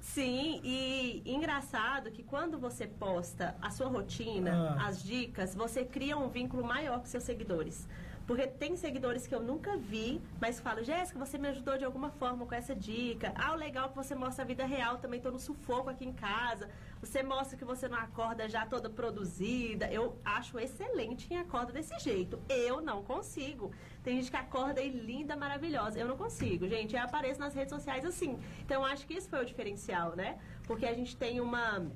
Sim, 0.00 0.60
e 0.64 1.22
engraçado 1.24 2.10
que 2.10 2.22
quando 2.22 2.58
você 2.58 2.86
posta 2.86 3.56
a 3.60 3.70
sua 3.70 3.86
rotina, 3.88 4.76
Ah. 4.78 4.86
as 4.88 5.02
dicas, 5.02 5.54
você 5.54 5.84
cria 5.84 6.16
um 6.16 6.28
vínculo 6.28 6.64
maior 6.64 6.98
com 7.00 7.06
seus 7.06 7.22
seguidores. 7.24 7.88
Porque 8.26 8.46
tem 8.46 8.76
seguidores 8.76 9.26
que 9.26 9.34
eu 9.34 9.40
nunca 9.40 9.76
vi, 9.76 10.20
mas 10.40 10.60
falam, 10.60 10.84
Jéssica, 10.84 11.18
você 11.18 11.36
me 11.36 11.48
ajudou 11.48 11.76
de 11.76 11.84
alguma 11.84 12.10
forma 12.10 12.46
com 12.46 12.54
essa 12.54 12.74
dica. 12.74 13.32
Ah, 13.34 13.52
o 13.52 13.56
legal 13.56 13.86
é 13.86 13.88
que 13.88 13.96
você 13.96 14.14
mostra 14.14 14.44
a 14.44 14.46
vida 14.46 14.64
real, 14.64 14.98
também 14.98 15.20
tô 15.20 15.30
no 15.30 15.38
sufoco 15.38 15.90
aqui 15.90 16.04
em 16.04 16.12
casa. 16.12 16.68
Você 17.00 17.22
mostra 17.22 17.56
que 17.56 17.64
você 17.64 17.88
não 17.88 17.98
acorda 17.98 18.48
já 18.48 18.64
toda 18.64 18.88
produzida. 18.88 19.90
Eu 19.90 20.16
acho 20.24 20.58
excelente 20.58 21.26
quem 21.26 21.38
acorda 21.38 21.72
desse 21.72 21.98
jeito. 21.98 22.38
Eu 22.48 22.80
não 22.80 23.02
consigo. 23.02 23.72
Tem 24.04 24.16
gente 24.16 24.30
que 24.30 24.36
acorda 24.36 24.80
aí 24.80 24.88
linda, 24.88 25.34
maravilhosa. 25.34 25.98
Eu 25.98 26.06
não 26.06 26.16
consigo, 26.16 26.68
gente. 26.68 26.94
Eu 26.94 27.02
apareço 27.02 27.40
nas 27.40 27.54
redes 27.54 27.72
sociais 27.72 28.04
assim. 28.04 28.38
Então, 28.64 28.84
acho 28.84 29.04
que 29.04 29.14
isso 29.14 29.28
foi 29.28 29.42
o 29.42 29.44
diferencial, 29.44 30.14
né? 30.14 30.38
Porque 30.64 30.86
a 30.86 30.94
gente 30.94 31.16
tem 31.16 31.40
uma 31.40 31.90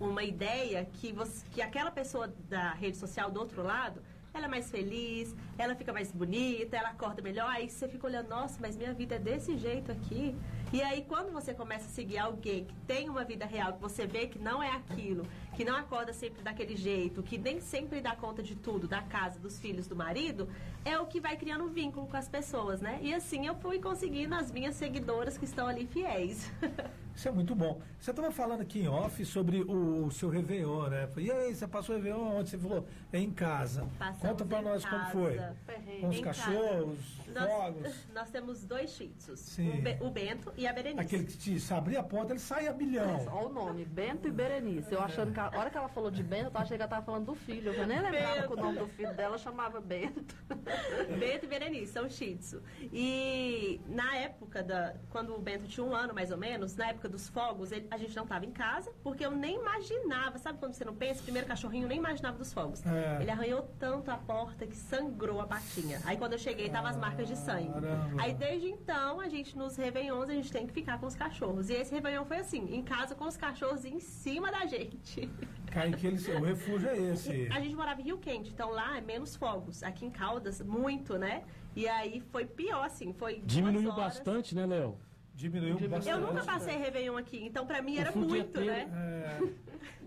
uma 0.00 0.24
ideia 0.24 0.84
que, 0.84 1.12
você, 1.12 1.46
que 1.52 1.62
aquela 1.62 1.90
pessoa 1.90 2.26
da 2.48 2.72
rede 2.72 2.96
social 2.96 3.30
do 3.30 3.38
outro 3.38 3.62
lado, 3.62 4.02
ela 4.34 4.46
é 4.46 4.48
mais 4.48 4.68
feliz, 4.70 5.34
ela 5.56 5.74
fica 5.76 5.92
mais 5.92 6.10
bonita, 6.10 6.76
ela 6.76 6.90
acorda 6.90 7.22
melhor, 7.22 7.48
aí 7.48 7.70
você 7.70 7.88
fica 7.88 8.06
olhando, 8.06 8.28
nossa, 8.28 8.58
mas 8.60 8.76
minha 8.76 8.92
vida 8.92 9.14
é 9.14 9.18
desse 9.18 9.56
jeito 9.56 9.92
aqui. 9.92 10.34
E 10.74 10.82
aí 10.82 11.04
quando 11.06 11.30
você 11.30 11.54
começa 11.54 11.84
a 11.84 11.88
seguir 11.88 12.18
alguém 12.18 12.64
que 12.64 12.74
tem 12.84 13.08
uma 13.08 13.22
vida 13.22 13.46
real, 13.46 13.74
que 13.74 13.80
você 13.80 14.08
vê 14.08 14.26
que 14.26 14.40
não 14.40 14.60
é 14.60 14.72
aquilo 14.72 15.24
que 15.54 15.64
não 15.64 15.76
acorda 15.76 16.12
sempre 16.12 16.42
daquele 16.42 16.74
jeito, 16.76 17.22
que 17.22 17.38
nem 17.38 17.60
sempre 17.60 18.00
dá 18.00 18.14
conta 18.16 18.42
de 18.42 18.56
tudo, 18.56 18.88
da 18.88 19.00
casa, 19.00 19.38
dos 19.38 19.58
filhos, 19.60 19.86
do 19.86 19.94
marido, 19.94 20.48
é 20.84 20.98
o 20.98 21.06
que 21.06 21.20
vai 21.20 21.36
criando 21.36 21.64
um 21.64 21.68
vínculo 21.68 22.06
com 22.08 22.16
as 22.16 22.28
pessoas, 22.28 22.80
né? 22.80 22.98
E 23.00 23.14
assim 23.14 23.46
eu 23.46 23.54
fui 23.54 23.78
conseguindo 23.78 24.34
as 24.34 24.50
minhas 24.50 24.74
seguidoras 24.74 25.38
que 25.38 25.44
estão 25.44 25.68
ali 25.68 25.86
fiéis. 25.86 26.50
Isso 27.14 27.28
é 27.28 27.30
muito 27.30 27.54
bom. 27.54 27.80
Você 28.00 28.10
estava 28.10 28.32
falando 28.32 28.62
aqui 28.62 28.80
em 28.80 28.88
off 28.88 29.24
sobre 29.24 29.62
o, 29.62 30.06
o 30.06 30.10
seu 30.10 30.28
Réveillon, 30.28 30.88
né? 30.88 31.08
E 31.16 31.30
aí, 31.30 31.54
você 31.54 31.68
passou 31.68 31.94
o 31.94 31.98
Réveillon 31.98 32.38
onde? 32.38 32.50
Você 32.50 32.58
falou, 32.58 32.84
é 33.12 33.20
em 33.20 33.30
casa. 33.30 33.86
Passamos 33.96 34.20
Conta 34.20 34.44
para 34.44 34.62
nós 34.62 34.84
como 34.84 34.98
casa. 34.98 35.12
foi. 35.12 35.40
Perrengue. 35.64 36.00
Com 36.00 36.08
os 36.08 36.16
Em 36.16 36.22
cachorros, 36.22 36.98
Nós, 37.40 37.50
fogos. 37.50 38.06
nós 38.14 38.30
temos 38.30 38.64
dois 38.64 38.90
shih 38.90 39.08
tzus, 39.18 39.58
o, 39.58 39.82
Be- 39.82 39.98
o 40.00 40.10
Bento 40.10 40.52
e 40.56 40.66
a 40.66 40.72
Berenice. 40.72 41.00
Aquele 41.00 41.24
que 41.24 41.36
te, 41.36 41.58
se 41.60 41.72
abrir 41.74 41.96
a 41.96 42.02
porta, 42.02 42.32
ele 42.32 42.40
sai 42.40 42.66
a 42.68 42.72
milhão. 42.72 43.26
Olha 43.32 43.46
o 43.46 43.52
nome, 43.52 43.84
Bento 43.84 44.28
e 44.28 44.30
Berenice. 44.30 44.92
Eu 44.92 45.00
achando 45.02 45.32
que 45.32 45.40
a 45.40 45.46
hora 45.46 45.70
que 45.70 45.76
ela 45.76 45.88
falou 45.88 46.10
de 46.10 46.22
Bento, 46.22 46.50
eu 46.54 46.60
achando 46.60 46.76
que 46.76 46.82
ela 46.82 46.88
tava 46.88 47.04
falando 47.06 47.26
do 47.26 47.34
filho. 47.34 47.72
Eu 47.72 47.86
nem 47.86 48.00
lembrava 48.00 48.34
Bento. 48.36 48.46
que 48.48 48.52
o 48.52 48.56
nome 48.56 48.78
do 48.78 48.86
filho 48.88 49.14
dela 49.14 49.36
chamava 49.38 49.80
Bento. 49.80 50.34
Bento 51.18 51.44
e 51.44 51.48
Berenice, 51.48 51.92
são 51.92 52.08
shih 52.08 52.36
tzu. 52.36 52.62
E 52.92 53.80
na 53.88 54.16
época, 54.16 54.62
da, 54.62 54.94
quando 55.10 55.34
o 55.34 55.38
Bento 55.40 55.66
tinha 55.66 55.84
um 55.84 55.94
ano 55.94 56.14
mais 56.14 56.30
ou 56.30 56.38
menos, 56.38 56.74
na 56.76 56.88
época 56.88 57.08
dos 57.08 57.28
fogos, 57.28 57.72
ele- 57.72 57.86
a 57.90 57.96
gente 57.98 58.14
não 58.16 58.22
estava 58.24 58.44
em 58.44 58.50
casa, 58.50 58.92
porque 59.02 59.24
eu 59.24 59.30
nem 59.30 59.56
imaginava, 59.56 60.38
sabe 60.38 60.58
quando 60.58 60.74
você 60.74 60.84
não 60.84 60.94
pensa? 60.94 61.22
Primeiro 61.22 61.46
cachorrinho, 61.46 61.84
eu 61.84 61.88
nem 61.88 61.98
imaginava 61.98 62.38
dos 62.38 62.52
fogos. 62.52 62.84
É. 62.86 63.22
Ele 63.22 63.30
arranhou 63.30 63.62
tanto 63.78 64.10
a 64.10 64.16
porta 64.16 64.66
que 64.66 64.76
sangrou 64.76 65.40
a 65.40 65.46
patinha. 65.46 66.00
Aí 66.04 66.16
quando 66.16 66.32
eu 66.32 66.38
cheguei, 66.38 66.68
tava 66.68 66.88
as 66.88 66.96
marcas 66.96 67.23
de 67.24 67.36
sangue. 67.36 67.68
Caramba. 67.72 68.22
Aí 68.22 68.34
desde 68.34 68.68
então, 68.68 69.20
a 69.20 69.28
gente 69.28 69.56
nos 69.56 69.76
Réveillons, 69.76 70.28
a 70.28 70.34
gente 70.34 70.52
tem 70.52 70.66
que 70.66 70.72
ficar 70.72 70.98
com 70.98 71.06
os 71.06 71.14
cachorros. 71.14 71.70
E 71.70 71.74
esse 71.74 71.92
Réveillon 71.94 72.24
foi 72.24 72.38
assim, 72.38 72.74
em 72.74 72.82
casa 72.82 73.14
com 73.14 73.24
os 73.26 73.36
cachorros 73.36 73.84
em 73.84 73.98
cima 74.00 74.50
da 74.50 74.66
gente. 74.66 75.28
Cai 75.70 75.92
que 75.92 76.06
eles, 76.06 76.26
o 76.28 76.40
refúgio 76.42 76.88
é 76.88 76.96
esse. 76.96 77.48
A 77.52 77.60
gente 77.60 77.74
morava 77.74 78.00
em 78.00 78.04
Rio 78.04 78.18
Quente, 78.18 78.50
então 78.50 78.70
lá 78.70 78.96
é 78.96 79.00
menos 79.00 79.34
fogos. 79.36 79.82
Aqui 79.82 80.06
em 80.06 80.10
Caldas, 80.10 80.60
muito, 80.60 81.18
né? 81.18 81.42
E 81.74 81.88
aí 81.88 82.22
foi 82.30 82.44
pior, 82.46 82.84
assim, 82.84 83.12
foi 83.12 83.42
Diminuiu 83.44 83.90
horas. 83.90 84.04
bastante, 84.18 84.54
né, 84.54 84.64
Léo? 84.66 84.96
Diminuiu 85.34 85.76
bastante. 85.88 86.08
Eu 86.08 86.20
nunca 86.20 86.44
passei 86.44 86.76
Réveillon 86.76 87.16
aqui, 87.16 87.44
então 87.44 87.66
pra 87.66 87.82
mim 87.82 87.96
O 87.96 88.00
era 88.00 88.12
muito, 88.12 88.60
né? 88.60 88.88
É, 88.92 89.64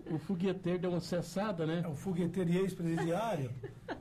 O 0.10 0.18
fogueteiro 0.18 0.80
deu 0.80 0.92
uma 0.92 1.02
cessada, 1.02 1.66
né? 1.66 1.84
o 1.86 1.94
fogueteiro 1.94 2.50
e 2.50 2.58
ex-presidiário, 2.60 3.52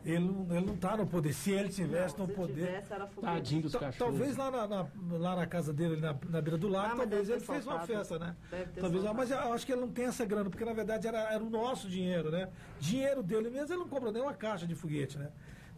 ele, 0.06 0.20
não- 0.20 0.56
ele 0.56 0.66
não 0.66 0.74
está 0.74 0.96
no 0.96 1.06
poder. 1.06 1.32
Se 1.32 1.50
ele 1.50 1.68
tivesse 1.68 2.18
no 2.18 2.26
Se 2.26 2.32
poder. 2.32 2.54
tivesse, 2.54 2.92
era 2.92 3.06
foguete. 3.06 3.34
Tadinho 3.34 3.62
dos 3.62 3.72
cachorros. 3.72 3.96
Talvez 3.98 4.36
lá 4.36 4.50
na, 4.50 4.66
na- 4.66 4.86
lá 5.18 5.36
na 5.36 5.46
casa 5.46 5.72
dele, 5.72 5.96
na, 6.00 6.14
na 6.28 6.40
beira 6.40 6.56
do 6.56 6.68
lago, 6.68 6.94
Ah, 6.94 6.96
talvez 6.98 7.28
ele 7.28 7.40
fez 7.40 7.66
uma 7.66 7.80
festa, 7.80 8.18
né? 8.18 8.36
Talvez, 8.50 9.02
soltado. 9.02 9.14
mas 9.14 9.30
eu 9.30 9.52
acho 9.52 9.66
que 9.66 9.72
ele 9.72 9.80
não 9.80 9.90
tem 9.90 10.04
essa 10.06 10.24
grana, 10.24 10.48
porque 10.48 10.64
na 10.64 10.72
verdade 10.72 11.06
era, 11.08 11.32
era 11.32 11.42
o 11.42 11.50
nosso 11.50 11.88
dinheiro, 11.88 12.30
né? 12.30 12.48
Dinheiro 12.78 13.22
dele 13.22 13.50
mesmo, 13.50 13.72
ele 13.74 13.80
não 13.80 13.88
compra 13.88 14.12
nem 14.12 14.22
uma 14.22 14.34
caixa 14.34 14.66
de 14.66 14.74
foguete, 14.74 15.18
né? 15.18 15.28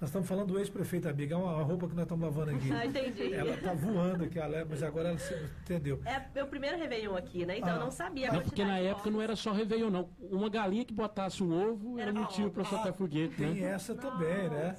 Nós 0.00 0.10
estamos 0.10 0.28
falando 0.28 0.46
do 0.52 0.58
ex-prefeito 0.60 1.08
Amiga, 1.08 1.34
é 1.34 1.38
uma, 1.38 1.54
uma 1.54 1.62
roupa 1.64 1.88
que 1.88 1.94
nós 1.94 2.04
estamos 2.04 2.24
lavando 2.24 2.52
aqui. 2.52 2.70
Ah, 2.72 2.86
entendi. 2.86 3.34
Ela 3.34 3.56
tá 3.56 3.74
voando 3.74 4.24
aqui, 4.24 4.38
ela, 4.38 4.64
mas 4.68 4.80
agora 4.82 5.08
ela 5.08 5.18
se 5.18 5.34
entendeu. 5.62 6.00
É 6.04 6.22
meu 6.32 6.46
primeiro 6.46 6.78
Réveillon 6.78 7.16
aqui, 7.16 7.44
né? 7.44 7.58
Então 7.58 7.70
Ah. 7.70 7.74
eu 7.74 7.80
não 7.80 7.90
sabia 7.90 8.30
a 8.30 8.32
Não, 8.34 8.42
porque 8.42 8.64
na 8.64 8.78
época 8.78 9.10
não 9.10 9.20
era 9.20 9.34
só 9.34 9.50
Réveillon, 9.50 9.90
não. 9.90 10.08
Uma 10.30 10.48
galinha 10.48 10.84
que 10.84 10.94
botasse 10.94 11.42
um 11.42 11.50
ovo 11.52 11.98
era 11.98 12.10
Era 12.10 12.20
motivo 12.20 12.50
para 12.50 12.64
soltar 12.64 12.92
foguete, 12.92 13.34
Tem 13.36 13.54
né? 13.54 13.70
essa 13.72 13.92
também, 13.94 14.48
né? 14.48 14.76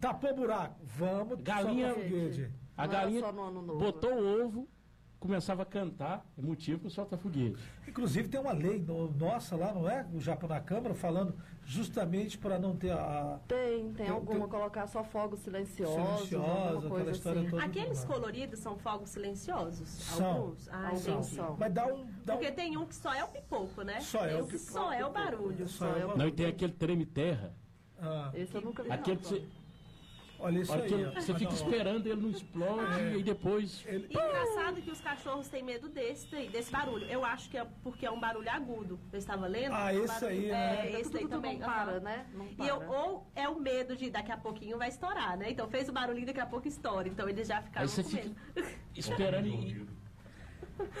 Tapou 0.00 0.34
buraco, 0.36 0.76
vamos 0.84 1.40
Galinha- 1.42 1.92
foguete. 1.94 2.48
A 2.76 2.86
galinha 2.86 3.20
só 3.20 3.32
no 3.32 3.42
ano 3.42 3.62
novo. 3.62 3.78
botou 3.80 4.12
o 4.14 4.44
ovo, 4.46 4.68
começava 5.20 5.62
a 5.62 5.66
cantar, 5.66 6.24
é 6.36 6.40
motivo 6.42 6.80
para 6.80 6.90
soltar 6.90 7.18
foguete. 7.18 7.56
Inclusive 7.86 8.28
tem 8.28 8.40
uma 8.40 8.52
lei 8.52 8.78
no- 8.80 9.10
nossa 9.12 9.54
lá, 9.54 9.72
não 9.72 9.88
é? 9.88 10.06
O 10.14 10.18
Japão 10.20 10.48
na 10.48 10.60
Câmara, 10.60 10.94
falando 10.94 11.34
justamente 11.64 12.38
para 12.38 12.58
não 12.58 12.74
ter 12.74 12.90
a, 12.92 13.38
Tem, 13.46 13.84
tem 13.92 14.06
Tem- 14.06 14.08
alguma, 14.08 14.40
tem- 14.40 14.48
colocar 14.48 14.86
só 14.86 15.04
fogos 15.04 15.40
silenciosos, 15.40 16.24
aquela 16.32 16.88
coisa 16.88 17.10
história 17.10 17.40
assim. 17.42 17.50
toda. 17.50 17.64
Aqueles 17.64 18.04
coloridos 18.04 18.58
são 18.60 18.78
fogos 18.78 19.10
silenciosos? 19.10 19.88
São. 19.88 20.26
Alguns? 20.26 20.68
Ah, 20.70 20.86
Alguns 20.86 21.06
entendi. 21.06 21.26
são. 21.26 21.56
Mas 21.58 21.72
dá 21.72 21.86
um. 21.86 22.06
Dá 22.24 22.32
Porque 22.32 22.48
um 22.50 22.54
tem 22.54 22.76
um 22.78 22.86
que 22.86 22.94
só 22.94 23.12
é 23.12 23.22
o 23.22 23.28
pipoco, 23.28 23.82
né? 23.82 24.00
Só 24.00 24.24
é 24.24 24.28
Tem 24.28 24.40
o 24.40 24.44
um 24.44 24.46
que 24.48 24.52
pipoco. 24.58 24.72
só 24.72 24.92
é 24.92 25.04
o 25.04 25.10
barulho. 25.10 25.68
só 25.68 25.86
é 25.96 26.04
uma- 26.06 26.16
Não, 26.16 26.26
e 26.28 26.32
tem 26.32 26.46
aquele 26.46 26.72
treme-terra, 26.72 27.52
ah, 28.00 28.30
Esse 28.34 28.54
eu 28.54 28.62
nunca 28.62 28.82
vi. 28.82 28.90
aquele 28.90 29.16
não. 29.16 29.22
que 29.22 29.28
você, 29.28 29.44
olha 30.40 30.58
isso 30.60 30.72
aí. 30.74 31.04
ó. 31.06 31.10
que 31.10 31.22
você 31.22 31.34
fica 31.34 31.52
esperando 31.52 32.06
ele 32.06 32.20
não 32.20 32.30
explode 32.30 33.16
e 33.18 33.22
depois... 33.22 33.84
Ele, 33.86 34.06
E 34.10 34.14
engraçado 34.14 34.80
que 34.82 34.90
os 34.90 35.00
cachorros 35.00 35.48
têm 35.48 35.62
medo 35.62 35.88
desse 35.88 36.30
daí, 36.30 36.48
desse 36.48 36.70
barulho. 36.72 37.06
Eu 37.06 37.24
acho 37.24 37.48
que 37.50 37.56
é 37.58 37.66
porque 37.82 38.06
é 38.06 38.10
um 38.10 38.18
barulho 38.20 38.50
agudo. 38.50 38.98
Eu 39.12 39.18
estava 39.18 39.46
lendo. 39.46 39.74
Ah, 39.74 39.92
é 39.92 39.96
esse 39.96 40.06
barulho- 40.06 40.28
aí, 40.30 40.46
É, 40.46 40.50
né? 40.50 41.00
esse 41.00 41.12
daí 41.12 41.22
Tudo 41.22 41.30
também. 41.32 41.58
não 41.58 41.66
para, 41.68 42.00
né? 42.00 42.26
Não 42.32 42.46
E 42.58 42.68
eu, 42.68 42.82
ou 42.88 43.26
é 43.34 43.48
o 43.48 43.60
medo 43.60 43.96
de 43.96 44.10
daqui 44.10 44.32
a 44.32 44.36
pouquinho 44.36 44.78
vai 44.78 44.88
estourar, 44.88 45.36
né? 45.36 45.50
Então 45.50 45.68
fez 45.68 45.88
o 45.88 45.92
barulhinho 45.92 46.26
daqui 46.26 46.40
a 46.40 46.46
pouco 46.46 46.66
estoura. 46.66 47.08
Então 47.08 47.28
eles 47.28 47.46
já 47.46 47.60
ficaram 47.62 47.82
Aí 47.82 47.88
você 47.88 48.02
com 48.02 48.08
fica 48.08 48.24
medo. 48.24 48.68
esperando 48.96 49.48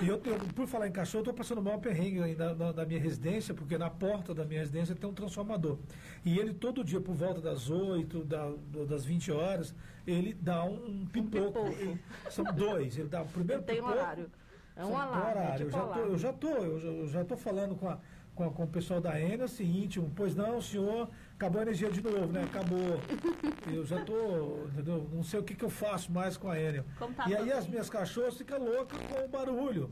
e... 0.02 0.08
Eu, 0.08 0.18
tenho- 0.18 0.38
por 0.54 0.66
falar 0.66 0.88
em 0.88 0.92
cachorro, 0.92 1.20
eu 1.20 1.30
estou 1.30 1.34
passando 1.34 1.62
mal 1.62 1.78
perrengue 1.78 2.22
aí 2.22 2.34
na, 2.36 2.54
na- 2.54 2.72
na 2.72 2.84
minha 2.84 3.00
residência, 3.00 3.52
porque 3.54 3.76
na 3.78 3.90
porta 3.90 4.34
da 4.34 4.44
minha 4.44 4.60
residência 4.60 4.94
tem 4.94 5.08
um 5.08 5.14
transformador. 5.14 5.78
E 6.24 6.38
ele 6.38 6.52
todo 6.54 6.82
dia, 6.84 7.00
por 7.00 7.14
volta 7.14 7.40
das 7.40 7.70
8, 7.70 8.24
da, 8.24 8.50
das 8.88 9.04
20 9.04 9.30
horas, 9.32 9.74
ele 10.06 10.34
dá 10.34 10.64
um, 10.64 10.74
um 11.02 11.06
pipoco. 11.06 11.46
pipoco. 11.46 11.68
Ele- 11.80 12.00
são 12.30 12.44
dois. 12.44 12.96
Ele 12.98 13.08
dá 13.08 13.22
o 13.22 13.26
primeiro 13.26 13.62
Tem 13.62 13.76
um 13.76 13.78
pipoco. 13.84 13.98
horário. 13.98 14.30
É 14.76 14.84
um 14.84 14.96
alarme. 14.96 15.22
é 15.22 15.30
horário. 15.30 15.66
tipo 15.66 15.76
eu, 15.76 15.78
já 15.78 15.82
tô, 15.92 16.00
eu 16.00 16.18
já 16.18 16.32
tô, 16.32 16.48
eu 16.48 16.78
já, 16.80 16.88
eu 16.88 17.08
já 17.08 17.24
tô 17.24 17.36
falando 17.36 17.74
com, 17.74 17.88
a- 17.88 17.98
com, 18.40 18.44
a- 18.46 18.50
com 18.50 18.64
o 18.64 18.66
pessoal 18.66 19.00
da 19.00 19.20
Enel, 19.20 19.44
o 19.44 19.48
seguinte, 19.48 20.00
um, 20.00 20.08
pois 20.08 20.34
não, 20.34 20.60
senhor, 20.62 21.08
acabou 21.34 21.58
a 21.60 21.62
energia 21.62 21.90
de 21.90 22.02
novo, 22.02 22.26
né? 22.32 22.42
Acabou. 22.44 22.98
Eu 23.70 23.84
já 23.84 24.02
tô, 24.02 24.64
entendeu? 24.72 25.06
Não 25.12 25.22
sei 25.22 25.38
o 25.40 25.42
que, 25.42 25.54
que 25.54 25.64
eu 25.64 25.68
faço 25.70 26.10
mais 26.10 26.36
com 26.38 26.48
a 26.50 26.58
Enel. 26.58 26.84
Tá 26.98 27.28
e 27.28 27.36
aí 27.36 27.52
as 27.52 27.66
minhas 27.68 27.90
cachorras 27.90 28.36
ficam 28.36 28.58
loucas 28.58 28.98
com 28.98 29.24
o 29.24 29.28
barulho 29.28 29.90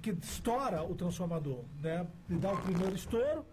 que 0.00 0.10
estoura 0.10 0.82
o 0.84 0.94
transformador, 0.94 1.64
né? 1.82 2.06
Ele 2.28 2.38
dá 2.38 2.52
o 2.52 2.56
primeiro 2.58 2.94
estouro 2.94 3.44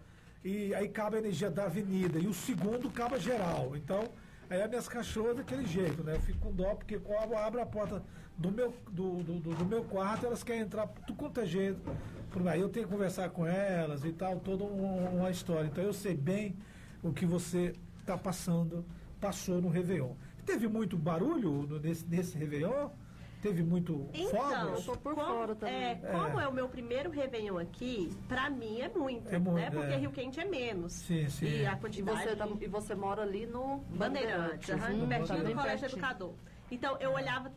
e 0.44 0.72
aí 0.74 0.88
cabe 0.88 1.16
a 1.16 1.18
energia 1.18 1.50
da 1.50 1.64
avenida 1.64 2.18
e 2.20 2.26
o 2.28 2.32
segundo 2.32 2.86
acaba 2.88 3.18
geral. 3.18 3.72
Então, 3.76 4.04
aí 4.50 4.62
as 4.62 4.68
minhas 4.68 4.88
cachorras 4.88 5.36
daquele 5.36 5.66
jeito, 5.66 6.02
né? 6.02 6.14
Eu 6.14 6.20
fico 6.20 6.38
com 6.38 6.52
dó 6.52 6.74
porque 6.74 6.98
quando 6.98 7.32
eu 7.32 7.38
abro 7.38 7.60
a 7.60 7.66
porta 7.66 8.02
do 8.36 8.50
meu, 8.50 8.72
do, 8.90 9.22
do, 9.22 9.34
do- 9.40 9.54
do 9.54 9.64
meu 9.66 9.84
quarto, 9.84 10.26
elas 10.26 10.42
querem 10.42 10.62
entrar 10.62 10.86
tudo 10.86 11.14
quanto 11.16 11.40
é 11.40 11.46
jeito. 11.46 11.80
Por 12.30 12.46
aí 12.46 12.60
eu 12.60 12.68
tenho 12.68 12.86
que 12.86 12.92
conversar 12.92 13.30
com 13.30 13.46
elas 13.46 14.04
e 14.04 14.12
tal, 14.12 14.38
toda 14.40 14.64
um- 14.64 15.18
uma 15.18 15.30
história. 15.30 15.66
Então 15.66 15.82
eu 15.82 15.92
sei 15.92 16.14
bem 16.14 16.56
o 17.02 17.12
que 17.12 17.26
você 17.26 17.74
está 18.00 18.16
passando, 18.16 18.84
passou 19.20 19.60
no 19.60 19.68
Réveillon. 19.68 20.12
Teve 20.46 20.66
muito 20.68 20.96
barulho 20.96 21.66
nesse, 21.82 22.06
nesse 22.06 22.38
Réveillon? 22.38 22.88
Teve 23.40 23.62
muito 23.62 24.08
Então, 24.12 24.30
fogos? 24.50 24.84
tô 24.84 24.96
por 24.96 25.14
como, 25.14 25.26
fora 25.26 25.54
também. 25.54 25.74
É, 25.74 25.94
como 26.10 26.40
é. 26.40 26.48
o 26.48 26.52
meu 26.52 26.68
primeiro 26.68 27.08
Réveillon 27.10 27.58
aqui, 27.58 28.10
pra 28.26 28.50
mim 28.50 28.80
é 28.80 28.88
muito, 28.88 29.28
É 29.28 29.38
muito, 29.38 29.54
né? 29.56 29.70
Porque 29.70 29.92
é. 29.92 29.96
Rio 29.96 30.10
Quente 30.10 30.40
é 30.40 30.44
menos. 30.44 30.92
Sim, 30.92 31.28
sim. 31.28 31.46
E 31.46 31.66
a 31.66 31.74
E 31.74 31.76
quantidade... 31.76 32.18
você, 32.22 32.36
tá- 32.36 32.48
e 32.60 32.66
você 32.66 32.94
mora 32.96 33.22
ali 33.22 33.46
no 33.46 33.78
Bandeirantes, 33.90 34.70
aham, 34.70 34.92
Hum, 35.04 35.08
pertinho 35.08 35.44
do 35.44 35.52
Colégio 35.54 35.80
pertinho. 35.80 35.98
Educador. 36.04 36.34
Então 36.70 36.96
eu 37.00 37.12
olhava 37.12 37.52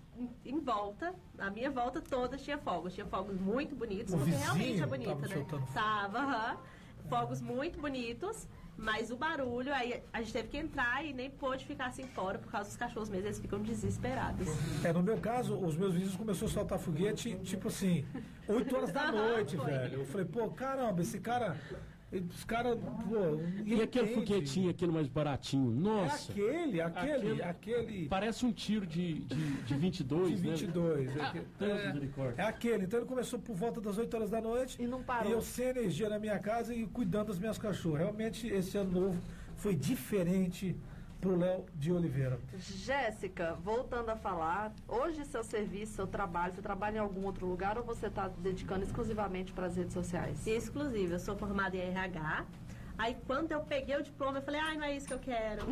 em, 0.46 0.60
volta, 0.60 1.14
a 1.38 1.50
minha 1.50 1.70
volta 1.72 2.00
toda 2.00 2.38
tinha 2.38 2.58
fogos. 2.60 2.94
Tinha 2.94 3.06
fogos 3.08 3.38
muito 3.40 3.76
bonitos, 3.76 4.14
O 4.14 4.18
porque 4.18 4.32
realmente 4.36 4.84
é 4.84 4.86
bonito, 4.86 5.10
tava 5.10 5.28
né? 5.28 5.36
fogo. 5.36 5.68
Tava, 5.74 6.20
aham. 6.20 6.58
Fogos 7.10 7.42
muito 7.42 7.82
bonitos, 7.82 8.48
mas 8.78 9.12
o 9.12 9.16
barulho, 9.16 9.74
aí 9.74 10.02
a 10.12 10.22
gente 10.22 10.34
teve 10.34 10.48
que 10.48 10.58
entrar 10.58 11.06
e 11.06 11.14
nem 11.14 11.30
pôde 11.30 11.66
ficar 11.66 11.88
assim 11.88 12.08
fora 12.08 12.40
por 12.40 12.52
causa 12.52 12.70
dos 12.70 12.78
cachorros 12.78 13.10
mesmo, 13.10 13.28
eles 13.28 13.40
ficam 13.40 13.60
desesperados. 13.60 14.48
É, 14.84 14.92
no 14.92 15.04
meu 15.04 15.18
caso, 15.18 15.56
os 15.56 15.76
meus 15.76 15.94
vizinhos 15.94 16.16
começaram 16.16 16.48
a 16.48 16.52
soltar 16.52 16.80
foguete, 16.80 17.38
tipo 17.44 17.68
assim, 17.68 18.06
8 18.48 18.76
horas 18.76 18.92
da 18.92 19.12
noite, 19.12 19.56
velho. 19.56 20.00
Eu 20.00 20.06
falei, 20.06 20.26
pô, 20.26 20.50
caramba, 20.50 21.02
esse 21.02 21.20
cara. 21.20 21.56
Os 22.30 22.44
caras, 22.44 22.78
pô. 22.78 23.40
E 23.66 23.82
aquele 23.82 24.14
foguetinho, 24.14 24.70
aquele 24.70 24.92
mais 24.92 25.08
baratinho? 25.08 25.72
É 25.72 25.80
Nossa! 25.80 26.32
aquele, 26.32 26.82
aquele, 26.82 27.12
Aquele- 27.14 27.42
aquele. 27.44 28.08
Parece 28.10 28.46
um 28.46 28.52
tiro 28.52 28.86
de, 28.86 29.20
de, 29.22 29.52
de 29.64 29.74
22, 29.76 30.30
De 30.30 30.36
22. 30.50 31.16
né? 31.16 31.46
é, 31.62 31.66
Ah, 31.66 32.36
é, 32.38 32.42
é 32.42 32.44
aquele. 32.44 32.84
Então 32.84 33.00
ele 33.00 33.08
começou 33.08 33.40
por 33.40 33.56
volta 33.56 33.80
das 33.80 33.98
8 33.98 34.14
horas 34.14 34.30
da 34.30 34.42
noite. 34.42 34.76
E 34.82 34.86
não 34.86 35.02
parou. 35.02 35.30
E 35.30 35.34
eu 35.34 35.42
sem 35.42 35.68
energia 35.70 36.10
na 36.10 36.20
minha 36.20 36.38
casa 36.40 36.74
e 36.76 36.86
cuidando 36.86 37.28
das 37.28 37.40
minhas 37.40 37.58
cachorras. 37.58 38.00
Realmente, 38.02 38.46
esse 38.48 38.78
ano 38.78 38.92
novo 38.92 39.22
foi 39.56 39.74
diferente 39.74 40.76
pro 41.22 41.38
Léo 41.38 41.66
de 41.76 41.94
Oliveira. 41.94 42.40
Jéssica, 42.58 43.54
voltando 43.64 44.10
a 44.10 44.16
falar, 44.16 44.74
hoje 44.88 45.24
seu 45.24 45.44
serviço, 45.44 45.94
seu 45.94 46.08
trabalho, 46.08 46.54
você 46.54 46.62
trabalha 46.62 46.98
em 46.98 47.00
algum 47.00 47.26
outro 47.26 47.46
lugar 47.46 47.78
ou 47.78 47.84
você 47.84 48.08
está 48.08 48.28
dedicando 48.28 48.84
exclusivamente 48.84 49.54
para 49.54 49.68
as 49.68 49.78
redes 49.78 49.94
sociais? 49.94 50.46
Exclusiva, 50.48 51.14
eu 51.14 51.20
sou 51.20 51.38
formada 51.38 51.78
em 51.78 51.82
RH. 51.82 52.46
Aí 53.02 53.18
quando 53.26 53.52
eu 53.52 53.62
peguei 53.62 53.98
o 53.98 54.04
diploma, 54.04 54.38
eu 54.38 54.44
falei, 54.44 54.62
ai, 54.62 54.78
não 54.78 54.84
é 54.84 54.96
isso 54.96 55.08
que 55.08 55.14
eu 55.16 55.18
quero. 55.18 55.64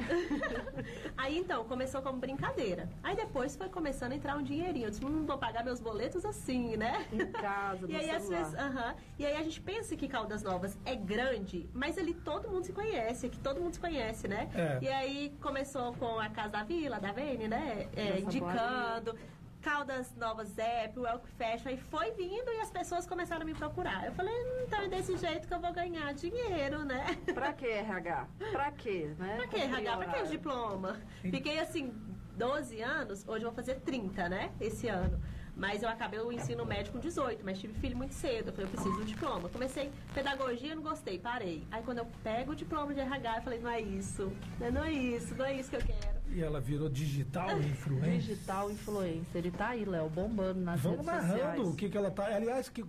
aí 1.15 1.37
então, 1.37 1.63
começou 1.63 2.01
como 2.01 2.17
brincadeira. 2.17 2.89
Aí 3.03 3.15
depois 3.15 3.55
foi 3.55 3.69
começando 3.69 4.13
a 4.13 4.15
entrar 4.15 4.35
um 4.35 4.41
dinheirinho. 4.41 4.87
Eu 4.87 4.89
disse, 4.89 5.03
não 5.03 5.27
vou 5.27 5.37
pagar 5.37 5.63
meus 5.63 5.79
boletos 5.79 6.25
assim, 6.25 6.75
né? 6.75 7.05
Em 7.13 7.31
casa, 7.31 7.85
no 7.85 7.93
e 7.93 7.95
aí, 7.95 8.09
às 8.09 8.27
vezes, 8.27 8.55
aham. 8.55 8.95
E 9.19 9.27
aí 9.27 9.35
a 9.35 9.43
gente 9.43 9.61
pensa 9.61 9.95
que 9.95 10.07
Caldas 10.07 10.41
Novas 10.41 10.75
é 10.83 10.95
grande, 10.95 11.69
mas 11.71 11.99
ali 11.99 12.15
todo 12.15 12.49
mundo 12.49 12.63
se 12.63 12.73
conhece, 12.73 13.27
aqui 13.27 13.37
todo 13.37 13.61
mundo 13.61 13.73
se 13.75 13.79
conhece, 13.79 14.27
né? 14.27 14.49
É. 14.55 14.79
E 14.81 14.87
aí 14.87 15.37
começou 15.39 15.93
com 15.93 16.19
a 16.19 16.29
Casa 16.29 16.49
da 16.49 16.63
Vila, 16.63 16.99
da 16.99 17.11
Vene, 17.11 17.47
né? 17.47 17.89
É, 17.95 18.19
indicando. 18.21 19.15
Caldas 19.61 20.15
Novas 20.15 20.57
App, 20.57 20.97
o 20.99 21.05
Elk 21.05 21.27
Fashion, 21.37 21.69
aí 21.69 21.77
foi 21.77 22.11
vindo 22.11 22.49
e 22.49 22.59
as 22.61 22.71
pessoas 22.71 23.05
começaram 23.05 23.41
a 23.41 23.45
me 23.45 23.53
procurar. 23.53 24.05
Eu 24.05 24.13
falei, 24.13 24.33
hum, 24.33 24.63
então 24.65 24.79
é 24.81 24.87
desse 24.87 25.17
jeito 25.17 25.47
que 25.47 25.53
eu 25.53 25.59
vou 25.59 25.73
ganhar 25.73 26.13
dinheiro, 26.13 26.83
né? 26.85 27.17
Pra 27.33 27.51
que 27.53 27.67
RH? 27.67 28.27
Pra 28.51 28.71
quê, 28.71 29.13
né? 29.19 29.35
Pra 29.37 29.47
que 29.47 29.57
RH? 29.57 29.97
Pra 29.97 30.05
que 30.13 30.27
diploma? 30.27 30.97
Fiquei 31.21 31.59
assim, 31.59 31.93
12 32.37 32.81
anos, 32.81 33.27
hoje 33.27 33.43
eu 33.43 33.49
vou 33.49 33.55
fazer 33.55 33.75
30, 33.81 34.29
né? 34.29 34.51
Esse 34.61 34.87
ano. 34.87 35.19
Mas 35.55 35.83
eu 35.83 35.89
acabei 35.89 36.21
o 36.21 36.31
ensino 36.31 36.65
médio 36.65 36.93
com 36.93 36.99
18, 36.99 37.43
mas 37.43 37.59
tive 37.59 37.73
filho 37.73 37.97
muito 37.97 38.13
cedo. 38.13 38.47
Eu 38.47 38.53
falei, 38.53 38.65
eu 38.67 38.71
preciso 38.71 38.95
do 38.95 39.03
diploma. 39.03 39.49
Comecei 39.49 39.91
pedagogia, 40.13 40.73
não 40.73 40.81
gostei, 40.81 41.19
parei. 41.19 41.67
Aí 41.69 41.83
quando 41.83 41.97
eu 41.97 42.07
pego 42.23 42.53
o 42.53 42.55
diploma 42.55 42.93
de 42.93 43.01
RH, 43.01 43.37
eu 43.39 43.41
falei, 43.41 43.59
não 43.59 43.69
é 43.69 43.81
isso. 43.81 44.31
né? 44.57 44.71
Não 44.71 44.85
é 44.85 44.91
isso, 44.93 45.35
não 45.35 45.43
é 45.45 45.53
isso 45.55 45.69
que 45.69 45.75
eu 45.75 45.81
quero. 45.81 46.18
E 46.31 46.41
ela 46.43 46.61
virou 46.61 46.87
digital 46.89 47.59
influencer. 47.59 48.11
Digital 48.19 48.71
influencer. 48.71 49.25
Ele 49.35 49.51
tá 49.51 49.69
aí, 49.69 49.83
Léo, 49.83 50.09
bombando 50.09 50.59
nas 50.61 50.79
Vamos 50.79 50.99
redes 50.99 51.11
narrando 51.13 51.37
sociais. 51.37 51.67
o 51.67 51.75
que, 51.75 51.89
que 51.89 51.97
ela 51.97 52.11
tá. 52.11 52.25
Aliás, 52.27 52.69
que 52.69 52.83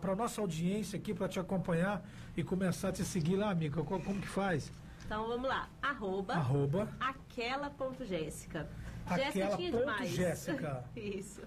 para 0.00 0.16
nossa 0.16 0.40
audiência 0.40 0.98
aqui, 0.98 1.14
para 1.14 1.28
te 1.28 1.38
acompanhar 1.38 2.04
e 2.36 2.42
começar 2.42 2.88
a 2.88 2.92
te 2.92 3.04
seguir 3.04 3.36
lá, 3.36 3.50
amiga, 3.50 3.82
co- 3.84 4.00
como 4.00 4.20
que 4.20 4.26
faz? 4.28 4.72
Então 5.04 5.28
vamos 5.28 5.48
lá. 5.48 5.68
Arroba, 5.80 6.34
Arroba 6.34 6.88
aquela.jéssica. 7.00 8.68
Aquela 9.06 9.30
Jéssica 9.30 9.56
tinha 9.56 9.70
ponto 9.70 9.80
demais. 9.80 10.10
Jéssica. 10.10 10.84
Isso. 10.96 11.40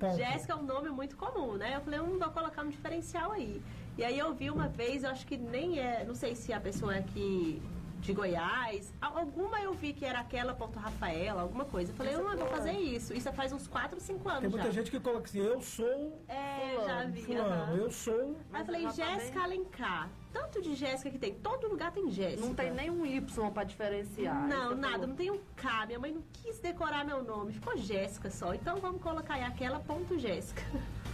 Ponto. 0.00 0.16
Jéssica 0.16 0.52
é 0.52 0.56
um 0.56 0.64
nome 0.64 0.88
muito 0.90 1.16
comum, 1.16 1.54
né? 1.54 1.76
Eu 1.76 1.80
falei, 1.82 2.00
hum, 2.00 2.18
vou 2.18 2.30
colocar 2.30 2.62
um 2.64 2.68
diferencial 2.68 3.30
aí. 3.30 3.62
E 3.96 4.02
aí 4.02 4.18
eu 4.18 4.34
vi 4.34 4.50
uma 4.50 4.66
vez, 4.68 5.04
eu 5.04 5.10
acho 5.10 5.24
que 5.24 5.36
nem 5.36 5.78
é, 5.78 6.04
não 6.04 6.16
sei 6.16 6.34
se 6.34 6.52
a 6.52 6.60
pessoa 6.60 6.96
é 6.96 6.98
aqui 6.98 7.62
de 8.04 8.12
Goiás, 8.12 8.92
alguma 9.00 9.58
eu 9.62 9.72
vi 9.72 9.94
que 9.94 10.04
era 10.04 10.20
aquela 10.20 10.52
ponto 10.52 10.78
Rafaela, 10.78 11.40
alguma 11.40 11.64
coisa. 11.64 11.90
Eu 11.90 11.96
falei, 11.96 12.14
eu 12.14 12.22
vou 12.36 12.46
fazer 12.48 12.72
isso. 12.72 13.14
Isso 13.14 13.32
faz 13.32 13.50
uns 13.50 13.66
4, 13.66 13.98
5 13.98 14.28
anos 14.28 14.40
Tem 14.42 14.50
muita 14.50 14.66
já. 14.66 14.72
gente 14.72 14.90
que 14.90 15.00
coloca 15.00 15.24
assim, 15.24 15.38
eu 15.40 15.58
sou 15.62 16.22
É, 16.28 16.76
eu 16.76 16.84
já 16.84 17.04
vi. 17.04 17.22
fulano, 17.22 17.48
aham. 17.50 17.76
eu 17.76 17.90
sou. 17.90 18.36
Aí 18.52 18.60
eu 18.60 18.66
falei, 18.66 18.82
tá 18.82 18.90
Jéssica 18.90 19.42
Alencar. 19.42 20.10
Tanto 20.34 20.60
de 20.60 20.74
Jéssica 20.74 21.10
que 21.10 21.18
tem, 21.18 21.34
todo 21.34 21.66
lugar 21.66 21.92
tem 21.92 22.10
Jéssica. 22.10 22.44
Não 22.46 22.54
tem 22.54 22.70
nenhum 22.72 23.06
Y 23.06 23.50
pra 23.52 23.64
diferenciar. 23.64 24.46
Não, 24.48 24.72
eu 24.72 24.76
nada, 24.76 24.94
falo. 24.96 25.06
não 25.06 25.16
tem 25.16 25.30
um 25.30 25.40
K. 25.56 25.86
Minha 25.86 25.98
mãe 25.98 26.12
não 26.12 26.22
quis 26.30 26.58
decorar 26.58 27.06
meu 27.06 27.22
nome, 27.24 27.54
ficou 27.54 27.74
Jéssica 27.78 28.30
só. 28.30 28.52
Então 28.52 28.76
vamos 28.76 29.00
colocar 29.00 29.34
aí 29.34 29.44
aquela 29.44 29.80
ponto 29.80 30.18
Jéssica. 30.18 30.60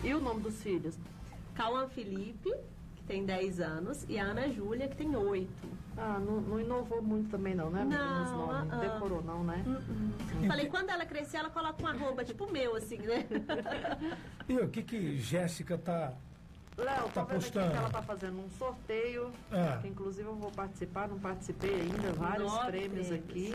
E 0.02 0.12
o 0.12 0.18
nome 0.20 0.40
dos 0.40 0.60
filhos? 0.60 0.98
Cauã 1.54 1.86
Felipe, 1.86 2.52
tem 3.10 3.24
10 3.24 3.58
anos, 3.60 4.06
e 4.08 4.16
a 4.20 4.22
Ana 4.22 4.48
Júlia, 4.48 4.86
que 4.86 4.94
tem 4.94 5.16
8. 5.16 5.50
Ah, 5.98 6.20
não, 6.24 6.40
não 6.40 6.60
inovou 6.60 7.02
muito 7.02 7.28
também 7.28 7.56
não, 7.56 7.68
né? 7.68 7.84
Não, 7.84 8.48
ah, 8.52 8.64
ah. 8.70 8.76
Decorou 8.76 9.20
não, 9.20 9.42
né? 9.42 9.64
Falei, 10.46 10.66
quando 10.68 10.90
ela 10.90 11.04
crescer, 11.04 11.38
ela 11.38 11.50
coloca 11.50 11.82
um 11.82 11.88
arroba 11.88 12.24
tipo 12.24 12.48
meu, 12.52 12.76
assim, 12.76 12.98
né? 12.98 13.26
E 14.48 14.56
o 14.58 14.68
que 14.68 14.82
que 14.84 15.16
Jéssica 15.18 15.76
tá. 15.76 16.12
Léo, 16.78 17.08
Tá 17.12 17.24
postando. 17.24 17.66
aqui 17.66 17.72
que 17.74 17.78
ela 17.80 17.90
tá 17.90 18.00
fazendo 18.02 18.38
um 18.38 18.48
sorteio, 18.50 19.32
Ah. 19.50 19.78
que 19.82 19.88
inclusive 19.88 20.28
eu 20.28 20.36
vou 20.36 20.52
participar, 20.52 21.08
não 21.08 21.18
participei 21.18 21.74
ainda, 21.80 22.12
vários 22.12 22.50
Nove 22.52 22.66
prêmios, 22.70 23.08
prêmios. 23.08 23.12
aqui. 23.12 23.54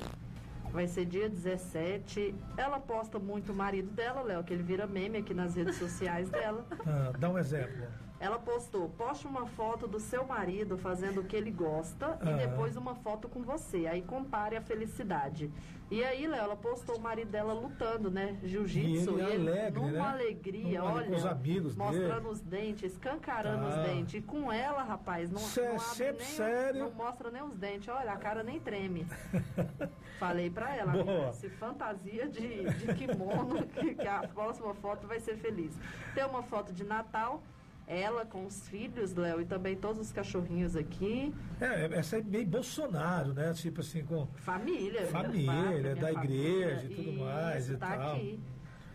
Vai 0.74 0.88
ser 0.88 1.06
dia 1.06 1.30
17. 1.30 2.36
Ela 2.58 2.78
posta 2.82 3.18
muito 3.18 3.54
o 3.54 3.56
marido 3.56 3.90
dela, 3.92 4.22
Léo, 4.22 4.44
que 4.44 4.54
ele 4.54 4.64
vira 4.64 4.86
meme 4.86 5.20
aqui 5.20 5.34
nas 5.34 5.56
redes 5.56 5.78
sociais 5.78 6.30
dela. 6.30 6.66
ah, 6.86 7.14
dá 7.18 7.30
um 7.30 7.40
exemplo. 7.40 7.88
Ela 8.20 8.40
postou, 8.40 8.88
poste 8.90 9.28
uma 9.28 9.46
foto 9.46 9.88
do 9.88 10.00
seu 10.00 10.26
marido 10.26 10.78
fazendo 10.78 11.20
o 11.20 11.26
que 11.26 11.36
ele 11.36 11.52
gosta 11.52 12.18
e 12.24 12.34
depois 12.34 12.78
uma 12.78 12.96
foto 12.96 13.28
com 13.28 13.42
você. 13.44 13.88
Aí 13.88 14.02
compare 14.02 14.56
a 14.56 14.62
felicidade. 14.62 15.52
E 15.92 16.04
aí, 16.04 16.26
Léo, 16.26 16.40
ela 16.42 16.56
postou 16.56 16.96
o 16.98 17.00
marido 17.00 17.30
dela 17.30 17.54
lutando, 17.54 18.10
né? 18.10 18.40
Jiu-jitsu. 18.44 19.20
E 19.20 19.22
ele 19.22 19.50
alegre, 19.50 19.80
numa 19.80 19.92
né? 19.92 20.00
alegria, 20.00 20.80
Numa- 20.80 20.94
olha. 20.94 21.06
com 21.08 21.16
os 21.16 21.26
amigos 21.26 21.76
mostrando 21.76 22.22
dele. 22.22 22.28
os 22.30 22.42
dentes, 22.42 22.92
escancarando 22.94 23.66
Ah. 23.66 23.70
os 23.70 23.76
dentes. 23.92 24.14
E 24.16 24.22
com 24.22 24.52
ela, 24.52 24.82
rapaz, 24.82 25.30
não, 25.30 25.38
Cê- 25.40 25.62
não 25.62 25.76
abre 25.76 25.80
sempre 25.84 26.24
nem, 26.24 26.34
sério. 26.34 26.80
não 26.86 26.92
mostra 26.92 27.30
nem 27.30 27.44
os 27.44 27.54
dentes. 27.56 27.90
Olha, 27.90 28.14
a 28.14 28.18
cara 28.18 28.42
nem 28.44 28.60
treme. 28.62 29.06
Falei 30.18 30.50
pra 30.50 30.76
ela, 30.76 30.94
amiga, 30.94 31.34
se 31.34 31.50
fantasia 31.50 32.28
de, 32.30 32.64
de 32.64 32.94
kimono, 32.96 33.62
que, 33.76 33.94
que 33.94 34.08
a 34.08 34.22
próxima 34.28 34.74
foto 34.76 35.06
vai 35.06 35.20
ser 35.20 35.36
feliz. 35.38 35.78
Tem 36.16 36.26
uma 36.26 36.42
foto 36.42 36.74
de 36.74 36.84
Natal, 36.84 37.44
ela 37.88 38.26
com 38.26 38.46
os 38.46 38.68
filhos, 38.68 39.14
Léo, 39.14 39.42
e 39.42 39.46
também 39.46 39.76
todos 39.76 40.02
os 40.02 40.12
cachorrinhos 40.12 40.76
aqui. 40.76 41.34
É, 41.62 41.86
essa 42.00 42.18
é 42.18 42.22
meio 42.22 42.48
Bolsonaro, 42.48 43.34
né? 43.34 43.54
Tipo 43.54 43.82
assim, 43.82 44.04
com. 44.04 44.28
Família. 44.38 45.06
Família, 45.08 45.82
minha 45.82 45.96
da 45.96 46.12
igreja 46.12 46.86
e 46.86 46.96
tudo 46.96 47.12
mais 47.20 47.70
e 47.70 47.78
tá 47.78 47.96
tal. 47.98 48.16
aqui. 48.16 48.40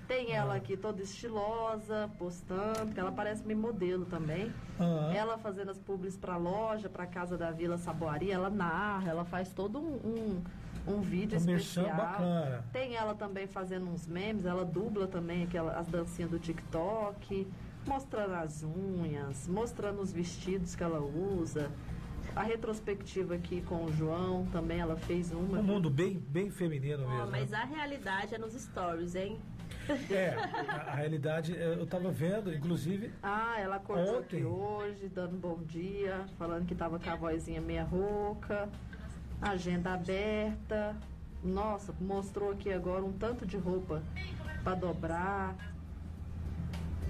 Tem 0.08 0.32
ela 0.32 0.56
aqui 0.56 0.76
toda 0.76 1.00
estilosa, 1.00 2.10
postando, 2.18 2.86
porque 2.86 2.98
ela 2.98 3.12
parece 3.12 3.46
meio 3.46 3.60
modelo 3.60 4.04
também. 4.04 4.52
Ah. 4.76 5.12
Ela 5.14 5.38
fazendo 5.38 5.70
as 5.70 5.78
publis 5.78 6.16
pra 6.16 6.36
loja, 6.36 6.88
pra 6.88 7.06
casa 7.06 7.38
da 7.38 7.52
Vila 7.52 7.78
Saboaria, 7.78 8.34
ela 8.34 8.50
narra, 8.50 9.08
ela 9.08 9.24
faz 9.24 9.52
todo 9.52 9.78
um, 9.78 10.42
um, 10.88 10.94
um 10.96 11.00
vídeo 11.00 11.36
Um 11.36 11.40
especial. 11.40 11.96
bacana. 11.96 12.64
Tem 12.72 12.96
ela 12.96 13.14
também 13.14 13.46
fazendo 13.46 13.86
uns 13.86 14.08
memes, 14.08 14.44
ela 14.44 14.64
dubla 14.64 15.06
também 15.06 15.44
aquela, 15.44 15.74
as 15.78 15.86
dancinhas 15.86 16.28
do 16.32 16.40
TikTok, 16.40 17.46
mostrando 17.86 18.34
as 18.34 18.62
unhas, 18.62 19.48
mostrando 19.48 20.00
os 20.00 20.12
vestidos 20.12 20.74
que 20.74 20.82
ela 20.82 21.00
usa. 21.00 21.70
A 22.34 22.42
retrospectiva 22.42 23.34
aqui 23.34 23.60
com 23.62 23.84
o 23.84 23.92
João, 23.92 24.46
também 24.52 24.78
ela 24.78 24.96
fez 24.96 25.32
uma. 25.32 25.58
Um 25.58 25.62
mundo 25.62 25.90
bem, 25.90 26.18
bem 26.18 26.48
feminino 26.48 27.08
mesmo. 27.08 27.30
mas 27.30 27.50
né? 27.50 27.58
a 27.58 27.64
realidade 27.64 28.34
é 28.34 28.38
nos 28.38 28.54
stories, 28.54 29.16
hein? 29.16 29.36
É, 30.08 30.36
a, 30.68 30.92
a 30.92 30.94
realidade, 30.94 31.56
eu 31.56 31.84
tava 31.86 32.10
vendo, 32.10 32.54
inclusive. 32.54 33.12
Ah, 33.22 33.58
ela 33.58 33.76
acordou 33.76 34.18
Ontem. 34.18 34.36
aqui 34.36 34.44
hoje, 34.44 35.08
dando 35.08 35.36
bom 35.36 35.58
dia, 35.64 36.24
falando 36.38 36.66
que 36.66 36.74
tava 36.74 37.00
com 37.00 37.10
a 37.10 37.16
vozinha 37.16 37.60
meia 37.60 37.82
rouca, 37.82 38.68
agenda 39.42 39.94
aberta. 39.94 40.96
Nossa, 41.42 41.94
mostrou 42.00 42.52
aqui 42.52 42.72
agora 42.72 43.02
um 43.02 43.12
tanto 43.12 43.46
de 43.46 43.56
roupa 43.56 44.02
para 44.62 44.74
dobrar. 44.74 45.56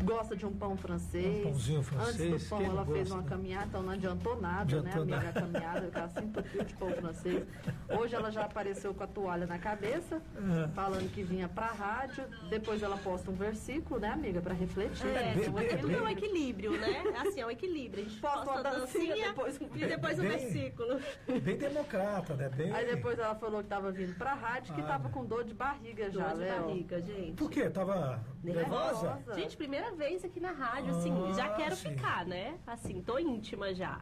Gosta 0.04 0.34
de 0.34 0.46
um 0.46 0.52
pão 0.52 0.76
francês. 0.76 1.40
Um 1.46 1.50
pãozinho 1.50 1.82
francês, 1.82 2.32
Antes 2.32 2.44
do 2.44 2.48
pão, 2.48 2.62
ela 2.62 2.84
fez 2.86 2.98
gosta, 3.08 3.14
uma 3.14 3.22
né? 3.22 3.28
caminhada, 3.28 3.66
então 3.66 3.82
não 3.82 3.92
adiantou 3.92 4.40
nada, 4.40 4.62
Adiantou 4.62 5.04
né, 5.04 5.16
amiga? 5.16 5.16
nada. 5.16 5.28
A 5.28 5.42
caminhada, 5.42 5.90
ela 5.94 6.08
se 6.08 6.20
entupiu 6.24 6.64
de 6.64 6.74
pão 6.74 6.90
francês. 6.92 7.44
Hoje 7.88 8.14
ela 8.14 8.30
já 8.30 8.44
apareceu 8.44 8.94
com 8.94 9.04
a 9.04 9.06
toalha 9.06 9.46
na 9.46 9.58
cabeça, 9.58 10.22
É. 10.64 10.68
falando 10.68 11.10
que 11.12 11.22
vinha 11.22 11.48
pra 11.48 11.66
rádio. 11.66 12.24
Depois 12.48 12.82
ela 12.82 12.96
posta 12.96 13.30
um 13.30 13.34
versículo, 13.34 14.00
né, 14.00 14.08
amiga, 14.08 14.40
para 14.40 14.54
refletir. 14.54 15.06
É, 15.06 15.34
bem- 15.34 15.44
tudo 15.76 15.88
bem- 15.88 15.96
é 15.96 16.02
um 16.02 16.08
equilíbrio, 16.08 16.72
né? 16.72 17.02
Assim, 17.18 17.40
é 17.40 17.46
um 17.46 17.50
equilíbrio. 17.50 18.04
A 18.04 18.08
gente 18.08 18.20
Posta 18.20 18.36
posta 18.38 18.50
uma 18.52 18.60
a 18.60 18.78
dancinha 18.78 19.06
dancinha, 19.06 19.28
depois 19.28 19.60
um 19.60 19.64
e 19.76 19.86
depois 19.86 20.18
o 20.18 20.22
Bem- 20.22 20.30
versículo. 20.30 21.00
Bem 21.42 21.56
democrata, 21.58 22.34
né? 22.34 22.48
Bem... 22.48 22.72
Aí 22.72 22.86
depois 22.86 23.18
ela 23.18 23.34
falou 23.34 23.62
que 23.62 23.68
tava 23.68 23.92
vindo 23.92 24.14
pra 24.16 24.32
rádio, 24.34 24.74
que 24.74 24.80
Ah, 24.80 24.84
tava 24.84 25.08
né? 25.08 25.10
com 25.14 25.24
dor 25.24 25.44
de 25.44 25.52
barriga 25.54 26.10
já, 26.10 26.28
Dor 26.28 26.34
de 26.34 26.40
Léo. 26.40 26.62
barriga, 26.64 27.00
gente. 27.02 27.32
Por 27.36 27.50
quê? 27.50 27.68
Tava 27.68 28.20
nervosa? 28.42 29.14
Nervosa. 29.14 29.35
Gente, 29.40 29.57
primeira 29.57 29.92
vez 29.92 30.24
aqui 30.24 30.40
na 30.40 30.53
rádio, 30.53 30.90
assim, 30.96 31.12
Ah, 31.29 31.33
já 31.33 31.48
quero 31.50 31.76
sim. 31.76 31.90
ficar, 31.90 32.24
né? 32.26 32.55
Assim, 32.66 33.03
tô 33.03 33.18
íntima 33.18 33.74
já. 33.74 34.00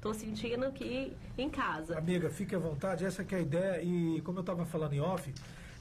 Tô 0.00 0.14
sentindo 0.14 0.64
aqui 0.64 1.14
em 1.36 1.50
casa. 1.50 1.98
Amiga, 1.98 2.30
fique 2.30 2.54
à 2.54 2.58
vontade, 2.58 3.04
essa 3.04 3.22
que 3.22 3.34
é 3.34 3.38
a 3.38 3.42
ideia. 3.42 3.82
E 3.82 4.20
como 4.22 4.38
eu 4.38 4.42
estava 4.42 4.64
falando 4.64 4.94
em 4.94 5.00
off, 5.00 5.32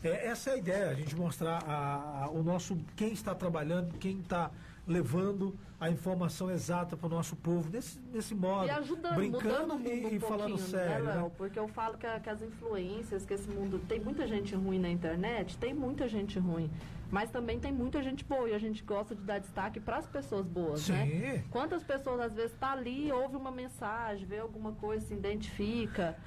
é, 0.03 0.27
essa 0.27 0.49
é 0.49 0.53
a 0.53 0.57
ideia, 0.57 0.89
a 0.89 0.93
gente 0.93 1.15
mostrar 1.15 1.63
a- 1.65 2.25
a- 2.25 2.29
o 2.29 2.43
nosso 2.43 2.77
quem 2.97 3.13
está 3.13 3.33
trabalhando, 3.33 3.97
quem 3.97 4.19
está 4.19 4.51
levando 4.89 5.55
a 5.79 5.89
informação 5.89 6.49
exata 6.49 6.97
para 6.97 7.05
o 7.05 7.09
nosso 7.09 7.35
povo, 7.35 7.69
nesse, 7.69 7.99
nesse 8.11 8.33
modo. 8.33 8.65
E 8.67 8.71
ajudando, 8.71 9.15
brincando 9.15 9.79
e, 9.87 10.17
um 10.17 10.19
falando 10.19 10.47
pouquinho, 10.49 10.57
sério. 10.67 11.05
né, 11.05 11.15
né? 11.15 11.31
Porque 11.37 11.57
eu 11.59 11.67
falo 11.67 11.95
que, 11.97 12.07
a- 12.07 12.19
que 12.19 12.29
as 12.29 12.41
influências, 12.41 13.23
que 13.25 13.33
esse 13.35 13.47
mundo... 13.47 13.79
Tem 13.87 13.99
muita 13.99 14.27
gente 14.27 14.55
ruim 14.55 14.79
na 14.79 14.89
internet, 14.89 15.57
tem 15.57 15.73
muita 15.73 16.07
gente 16.09 16.39
ruim. 16.39 16.69
Mas 17.11 17.29
também 17.29 17.59
tem 17.59 17.71
muita 17.71 18.03
gente 18.03 18.23
boa 18.25 18.49
e 18.49 18.53
a 18.53 18.59
gente 18.59 18.83
gosta 18.83 19.15
de 19.15 19.21
dar 19.21 19.39
destaque 19.39 19.79
para 19.79 19.97
as 19.97 20.07
pessoas 20.07 20.45
boas, 20.45 20.81
Sim. 20.81 20.93
né? 20.93 21.43
Quantas 21.49 21.83
pessoas 21.83 22.19
às 22.19 22.33
vezes 22.33 22.55
tá 22.59 22.71
ali, 22.71 23.11
ouve 23.11 23.35
uma 23.35 23.51
mensagem, 23.51 24.25
vê 24.25 24.39
alguma 24.39 24.73
coisa, 24.73 25.05
se 25.05 25.13
identifica. 25.13 26.17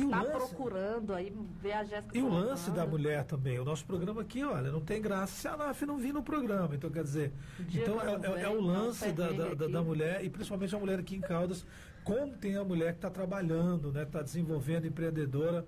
E 0.00 0.04
o 0.04 0.10
tá 0.10 0.22
lance- 0.22 0.30
procurando 0.54 1.14
aí 1.14 1.32
ver 1.60 1.72
a 1.72 1.84
Jéssica. 1.84 2.16
E 2.16 2.22
o 2.22 2.28
lance 2.28 2.70
da 2.70 2.86
mulher 2.86 3.24
também, 3.24 3.58
o 3.58 3.64
nosso 3.64 3.84
programa 3.84 4.20
aqui, 4.22 4.42
olha, 4.44 4.70
não 4.70 4.80
tem 4.80 5.00
graça 5.00 5.32
se 5.34 5.48
a 5.48 5.56
NAF 5.56 5.84
não 5.86 5.96
vir 5.98 6.12
no 6.12 6.22
programa. 6.22 6.74
Então, 6.74 6.90
quer 6.90 7.02
dizer, 7.02 7.32
dia 7.60 7.82
então 7.82 8.00
é, 8.00 8.18
não 8.18 8.36
é- 8.36 8.42
é 8.42 8.46
vem, 8.48 8.56
o 8.56 8.60
lance 8.60 9.12
da, 9.12 9.28
da, 9.30 9.66
da- 9.68 9.82
mulher, 9.82 10.24
e 10.24 10.30
principalmente 10.30 10.74
a 10.74 10.78
mulher 10.78 10.98
aqui 10.98 11.16
em 11.16 11.20
Caldas, 11.20 11.64
como 12.04 12.32
tem 12.36 12.56
a 12.56 12.64
mulher 12.64 12.92
que 12.92 12.98
está 12.98 13.10
trabalhando, 13.10 13.92
né, 13.92 14.02
está 14.04 14.22
desenvolvendo, 14.22 14.86
empreendedora 14.86 15.66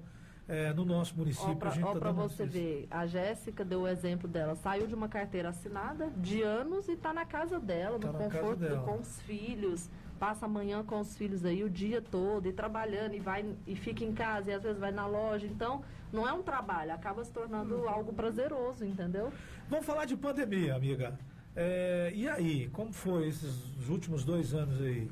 é, 0.49 0.73
no 0.73 0.85
nosso 0.85 1.17
município. 1.17 1.53
Ó, 1.53 1.55
pra, 1.55 1.69
a 1.71 1.73
gente 1.73 1.85
ó 1.85 1.95
tá 1.99 2.11
você 2.11 2.45
ver, 2.45 2.87
a 2.91 3.07
Jéssica 3.07 3.65
deu 3.65 3.83
o 3.83 3.89
exemplo 3.89 4.29
dela. 4.29 4.57
Saiu 4.57 4.87
de 4.89 4.95
uma 4.95 5.09
carteira 5.09 5.51
assinada 5.51 6.11
de 6.17 6.43
anos 6.43 6.89
e 6.89 6.97
tá 6.97 7.13
na 7.15 7.25
casa 7.25 7.61
dela, 7.61 7.99
Tá 7.99 8.09
no 8.09 8.19
conforto, 8.19 8.57
dela. 8.59 8.83
com 8.83 8.99
os 9.01 9.21
filhos. 9.23 9.89
Passa 10.23 10.47
a 10.47 10.49
manhã 10.49 10.85
com 10.85 11.01
os 11.01 11.17
filhos 11.17 11.45
aí 11.45 11.65
o 11.65 11.69
dia 11.69 12.01
todo 12.01 12.47
e 12.47 12.53
trabalhando 12.53 13.13
e 13.13 13.19
vai 13.19 13.45
e 13.67 13.75
fica 13.75 14.05
em 14.05 14.13
casa 14.15 14.53
e 14.53 14.55
às 14.55 14.63
vezes 14.63 14.79
vai 14.79 14.93
na 14.93 15.05
loja. 15.05 15.45
Então, 15.49 15.83
não 16.13 16.29
é 16.29 16.33
um 16.33 16.45
trabalho, 16.45 16.93
acaba 16.93 17.25
se 17.25 17.33
tornando 17.33 17.75
Uhum. 17.75 17.89
algo 17.89 18.13
prazeroso, 18.13 18.85
entendeu? 18.85 19.33
Vamos 19.69 19.85
falar 19.85 20.05
de 20.05 20.17
pandemia, 20.17 20.77
amiga. 20.77 21.19
É, 21.57 22.13
e 22.15 22.29
aí, 22.29 22.69
como 22.69 22.93
foi 22.93 23.27
esses 23.27 23.89
últimos 23.89 24.23
dois 24.25 24.55
anos 24.55 24.81
aí? 24.81 25.11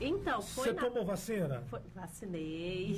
Então, 0.00 0.40
foi 0.40 0.68
Você 0.68 0.72
na... 0.72 0.82
tomou 0.82 1.04
vacina? 1.04 1.60
foi- 1.68 1.80
Vacinei. 1.92 2.94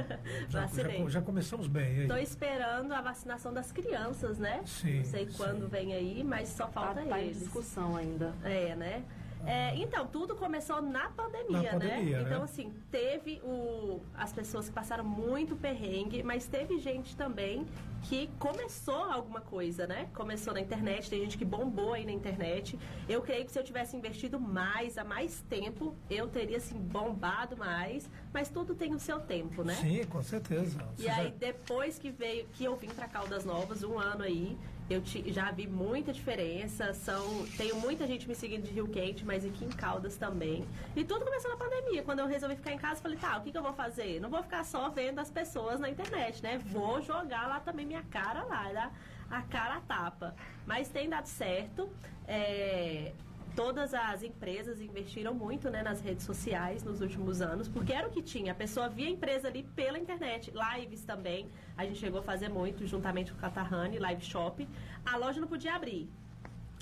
Já, 0.48 0.62
Vacinei. 0.62 1.02
já, 1.02 1.08
já 1.10 1.20
começamos 1.20 1.66
bem. 1.66 2.04
E? 2.04 2.08
Tô 2.08 2.16
esperando 2.16 2.92
a 2.92 3.02
vacinação 3.02 3.52
das 3.52 3.70
crianças, 3.70 4.38
né? 4.38 4.62
Sim, 4.64 5.00
Não 5.00 5.04
sei 5.04 5.28
sim. 5.28 5.36
quando 5.36 5.68
vem 5.68 5.92
aí, 5.92 6.24
mas 6.24 6.48
só 6.48 6.64
Tá, 6.64 6.72
falta 6.80 7.02
tá 7.02 7.20
em 7.20 7.24
eles. 7.26 7.40
discussão 7.40 7.94
ainda. 7.94 8.32
É, 8.42 8.74
né? 8.74 9.04
É, 9.46 9.74
então, 9.76 10.06
tudo 10.06 10.34
começou 10.34 10.82
na 10.82 11.08
pandemia, 11.10 11.62
Na 11.62 11.70
pandemia, 11.70 12.18
né? 12.18 12.22
Então, 12.26 12.38
né? 12.38 12.44
assim, 12.44 12.72
teve 12.90 13.40
o, 13.44 14.00
as 14.14 14.32
pessoas 14.32 14.68
que 14.68 14.74
passaram 14.74 15.04
muito 15.04 15.56
perrengue, 15.56 16.22
mas 16.22 16.46
teve 16.46 16.78
gente 16.78 17.16
também 17.16 17.66
que 18.02 18.28
começou 18.38 18.94
alguma 19.10 19.40
coisa, 19.40 19.86
né? 19.86 20.08
Começou 20.14 20.52
na 20.52 20.60
internet, 20.60 21.08
tem 21.10 21.20
gente 21.20 21.36
que 21.38 21.44
bombou 21.44 21.94
aí 21.94 22.04
na 22.04 22.12
internet. 22.12 22.78
Eu 23.08 23.22
creio 23.22 23.44
que 23.44 23.50
se 23.52 23.58
eu 23.58 23.64
tivesse 23.64 23.96
investido 23.96 24.38
mais, 24.38 24.98
há 24.98 25.04
mais 25.04 25.40
tempo, 25.48 25.94
eu 26.10 26.28
teria, 26.28 26.58
assim, 26.58 26.78
bombado 26.78 27.56
mais, 27.56 28.08
mas 28.32 28.48
tudo 28.48 28.74
tem 28.74 28.94
o 28.94 29.00
seu 29.00 29.18
tempo, 29.20 29.64
né? 29.64 29.74
Sim, 29.74 30.04
com 30.04 30.22
certeza. 30.22 30.78
Você 30.96 31.02
E 31.02 31.06
já- 31.06 31.16
aí, 31.16 31.30
depois 31.32 31.98
que 31.98 32.10
veio, 32.10 32.46
que 32.52 32.64
eu 32.64 32.76
vim 32.76 32.88
para 32.88 33.08
Caldas 33.08 33.44
Novas, 33.44 33.82
um 33.82 33.98
ano 33.98 34.22
aí, 34.22 34.56
eu 34.90 35.00
ti- 35.02 35.24
já 35.32 35.50
vi 35.50 35.66
muita 35.66 36.12
diferença. 36.12 36.92
São, 36.94 37.46
tenho 37.56 37.76
muita 37.76 38.06
gente 38.06 38.26
me 38.28 38.34
seguindo 38.34 38.64
de 38.64 38.72
Rio 38.72 38.88
Quente, 38.88 39.24
mas 39.24 39.44
aqui 39.44 39.64
em 39.64 39.68
Caldas 39.68 40.16
também. 40.16 40.64
E 40.96 41.04
tudo 41.04 41.24
começou 41.24 41.50
na 41.50 41.56
pandemia. 41.56 42.02
Quando 42.02 42.20
eu 42.20 42.26
resolvi 42.26 42.56
ficar 42.56 42.72
em 42.72 42.78
casa, 42.78 43.00
falei, 43.00 43.18
tá, 43.18 43.36
o 43.38 43.42
que, 43.42 43.50
que 43.52 43.58
eu 43.58 43.62
vou 43.62 43.72
fazer? 43.72 44.20
Não 44.20 44.30
vou 44.30 44.42
ficar 44.42 44.64
só 44.64 44.88
vendo 44.88 45.18
as 45.18 45.30
pessoas 45.30 45.78
na 45.78 45.88
internet, 45.90 46.42
né? 46.42 46.58
Vou 46.58 47.02
jogar 47.02 47.46
lá 47.46 47.60
também 47.60 47.84
minha 47.86 48.02
cara 48.04 48.44
lá, 48.44 48.90
a 49.30 49.42
cara 49.42 49.80
tapa. 49.86 50.34
Mas 50.66 50.88
tem 50.88 51.08
dado 51.08 51.26
certo. 51.26 51.88
É, 52.26 53.12
todas 53.58 53.92
as 53.92 54.22
empresas 54.22 54.80
investiram 54.80 55.34
muito 55.34 55.68
né, 55.68 55.82
nas 55.82 56.00
redes 56.00 56.24
sociais 56.24 56.84
nos 56.84 57.00
últimos 57.00 57.42
anos, 57.42 57.66
porque 57.66 57.92
era 57.92 58.06
o 58.06 58.10
que 58.10 58.22
tinha. 58.22 58.52
A 58.52 58.54
pessoa 58.54 58.88
via 58.88 59.08
a 59.08 59.10
empresa 59.10 59.48
ali 59.48 59.64
pela 59.74 59.98
internet. 59.98 60.52
Lives 60.52 61.02
também. 61.02 61.50
A 61.76 61.84
gente 61.84 61.98
chegou 61.98 62.20
a 62.20 62.22
fazer 62.22 62.48
muito 62.48 62.86
juntamente 62.86 63.32
com 63.32 63.38
o 63.38 63.40
Catarrani, 63.40 63.98
live 63.98 64.24
shop. 64.24 64.68
A 65.04 65.16
loja 65.16 65.40
não 65.40 65.48
podia 65.48 65.74
abrir. 65.74 66.08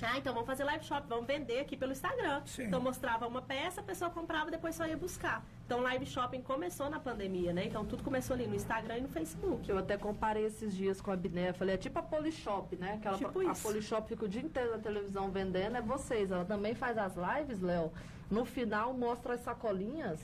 Ah, 0.01 0.17
então 0.17 0.31
vamos 0.31 0.45
fazer 0.45 0.63
live 0.63 0.83
shop, 0.85 1.07
vamos 1.07 1.25
vender 1.25 1.59
aqui 1.59 1.75
pelo 1.75 1.91
Instagram. 1.91 2.41
Sim. 2.45 2.65
Então 2.65 2.79
mostrava 2.79 3.27
uma 3.27 3.41
peça, 3.41 3.81
a 3.81 3.83
pessoa 3.83 4.11
comprava, 4.11 4.51
depois 4.51 4.75
só 4.75 4.85
ia 4.85 4.95
buscar. 4.95 5.43
Então 5.65 5.81
live 5.81 6.05
shopping 6.05 6.41
começou 6.41 6.87
na 6.89 6.99
pandemia, 6.99 7.51
né? 7.51 7.65
Então 7.65 7.83
tudo 7.83 8.03
começou 8.03 8.35
ali 8.35 8.45
no 8.45 8.53
Instagram 8.55 8.97
e 8.97 9.01
no 9.01 9.07
Facebook. 9.09 9.67
Eu 9.67 9.77
até 9.77 9.97
comparei 9.97 10.45
esses 10.45 10.75
dias 10.75 11.01
com 11.01 11.09
a 11.11 11.15
Biné, 11.15 11.51
falei, 11.51 11.73
é 11.75 11.77
tipo 11.77 11.97
a 11.97 12.03
Polishop, 12.03 12.75
né? 12.75 12.93
Aquela, 12.99 13.17
Tipo 13.17 13.39
a 13.39 13.51
isso. 13.51 13.63
Polishop 13.63 14.07
fica 14.07 14.25
o 14.25 14.29
dia 14.29 14.41
inteiro 14.41 14.71
na 14.71 14.77
televisão 14.77 15.31
vendendo, 15.31 15.75
é 15.77 15.81
vocês. 15.81 16.29
Ela 16.31 16.45
também 16.45 16.75
faz 16.75 16.95
as 16.97 17.13
lives, 17.15 17.59
Léo. 17.61 17.91
No 18.29 18.45
final 18.45 18.93
mostra 18.93 19.33
as 19.33 19.41
sacolinhas. 19.41 20.19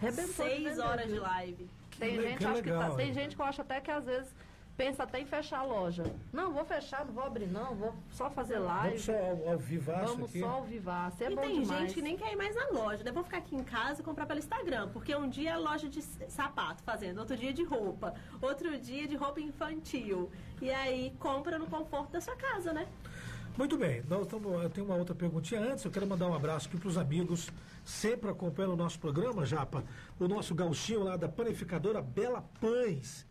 Rebentou 0.00 0.26
de 0.26 0.32
Seis 0.34 0.64
vender, 0.64 0.80
horas 0.80 1.06
de 1.10 1.18
live. 1.18 1.70
Tem 1.98 2.16
le- 2.16 2.22
gente, 2.28 2.38
que 2.38 2.44
acho 2.44 2.62
que 2.62 2.70
legal, 2.70 2.90
tá- 2.90 2.96
tem 2.96 3.14
gente 3.14 3.36
que 3.36 3.40
eu 3.40 3.46
acho 3.46 3.62
até 3.62 3.80
que 3.80 3.90
às 3.90 4.04
vezes 4.04 4.34
pensa 4.76 5.04
até 5.04 5.20
em 5.20 5.24
fechar 5.26 5.60
a 5.60 5.62
loja. 5.62 6.02
Não, 6.32 6.52
vou 6.52 6.64
fechar, 6.64 7.04
não 7.04 7.12
vou 7.14 7.24
abrir 7.24 7.46
não, 7.46 7.74
vou 7.74 7.94
só 8.10 8.28
fazer 8.30 8.58
live. 8.58 8.98
Vamos 8.98 9.02
só 9.04 9.12
ao, 9.12 9.52
ao 9.52 9.58
vivaço 9.58 10.12
Vamos 10.14 10.30
aqui. 10.30 10.40
só 10.40 10.46
ao 10.48 10.64
vivaço. 10.64 11.22
É 11.24 11.30
e 11.30 11.34
bom 11.36 11.42
tem 11.42 11.60
demais. 11.62 11.80
gente 11.82 11.94
que 11.94 12.02
nem 12.02 12.16
quer 12.16 12.32
ir 12.32 12.36
mais 12.36 12.54
na 12.56 12.68
loja, 12.70 13.04
né? 13.04 13.12
Vou 13.12 13.22
ficar 13.24 13.38
aqui 13.38 13.54
em 13.54 13.62
casa 13.64 14.00
e 14.00 14.04
comprar 14.04 14.26
pelo 14.26 14.38
Instagram, 14.38 14.88
porque 14.92 15.14
um 15.14 15.28
dia 15.28 15.50
é 15.50 15.56
loja 15.56 15.88
de 15.88 16.02
sapato 16.02 16.82
fazendo, 16.82 17.18
outro 17.18 17.36
dia 17.36 17.52
de 17.52 17.62
roupa, 17.62 18.14
outro 18.42 18.76
dia 18.78 19.06
de 19.06 19.16
roupa 19.16 19.40
infantil. 19.40 20.30
E 20.60 20.70
aí 20.70 21.14
compra 21.18 21.58
no 21.58 21.66
conforto 21.66 22.10
da 22.12 22.20
sua 22.20 22.36
casa, 22.36 22.72
né? 22.72 22.86
Muito 23.56 23.78
bem, 23.78 24.02
nós 24.08 24.26
tamo- 24.26 24.60
eu 24.60 24.68
tenho 24.68 24.84
uma 24.86 24.96
outra 24.96 25.14
perguntinha 25.14 25.60
antes. 25.60 25.84
Eu 25.84 25.90
quero 25.92 26.06
mandar 26.08 26.26
um 26.26 26.34
abraço 26.34 26.66
aqui 26.66 26.76
para 26.76 26.88
os 26.88 26.98
amigos, 26.98 27.48
sempre 27.84 28.28
acompanhando 28.28 28.72
o 28.72 28.76
nosso 28.76 28.98
programa, 28.98 29.46
Japa. 29.46 29.84
O 30.18 30.26
nosso 30.26 30.52
gauchinho 30.56 31.04
lá 31.04 31.16
da 31.16 31.28
panificadora 31.28 32.02
Bela 32.02 32.42
Pães. 32.60 33.24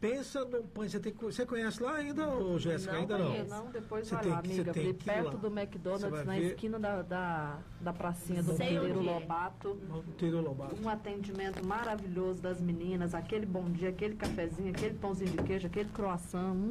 Pensa 0.00 0.44
num 0.44 0.62
pães. 0.66 0.92
Você, 0.92 1.00
tem, 1.00 1.12
você 1.14 1.46
conhece 1.46 1.82
lá 1.82 1.94
ainda, 1.96 2.28
ô 2.28 2.58
Jéssica? 2.58 2.92
Não 2.92 3.00
ainda 3.00 3.16
conheço, 3.18 3.50
não? 3.50 3.64
não, 3.64 3.70
depois 3.72 4.06
Você 4.06 4.14
vai 4.14 4.22
tem 4.24 4.32
lá, 4.32 4.38
amiga. 4.40 4.72
tem 4.72 4.94
perto 4.94 5.24
lá. 5.24 5.30
do 5.34 5.46
McDonald's, 5.48 6.24
na 6.26 6.32
ver- 6.34 6.42
esquina 6.48 6.78
da, 6.78 7.02
da, 7.02 7.58
da 7.80 7.92
pracinha 7.94 8.42
do 8.42 8.52
Monteiro 8.52 8.86
é. 8.88 8.92
Lobato. 8.92 9.80
Monteiro 9.88 10.40
Lobato. 10.42 10.76
Um 10.82 10.88
atendimento 10.88 11.66
maravilhoso 11.66 12.42
das 12.42 12.60
meninas, 12.60 13.14
aquele 13.14 13.46
bom 13.46 13.64
dia, 13.70 13.88
aquele 13.88 14.16
cafezinho, 14.16 14.70
aquele 14.70 14.94
pãozinho 14.94 15.30
de 15.30 15.38
queijo, 15.38 15.66
aquele 15.66 15.88
croissant, 15.88 16.52
hum, 16.54 16.70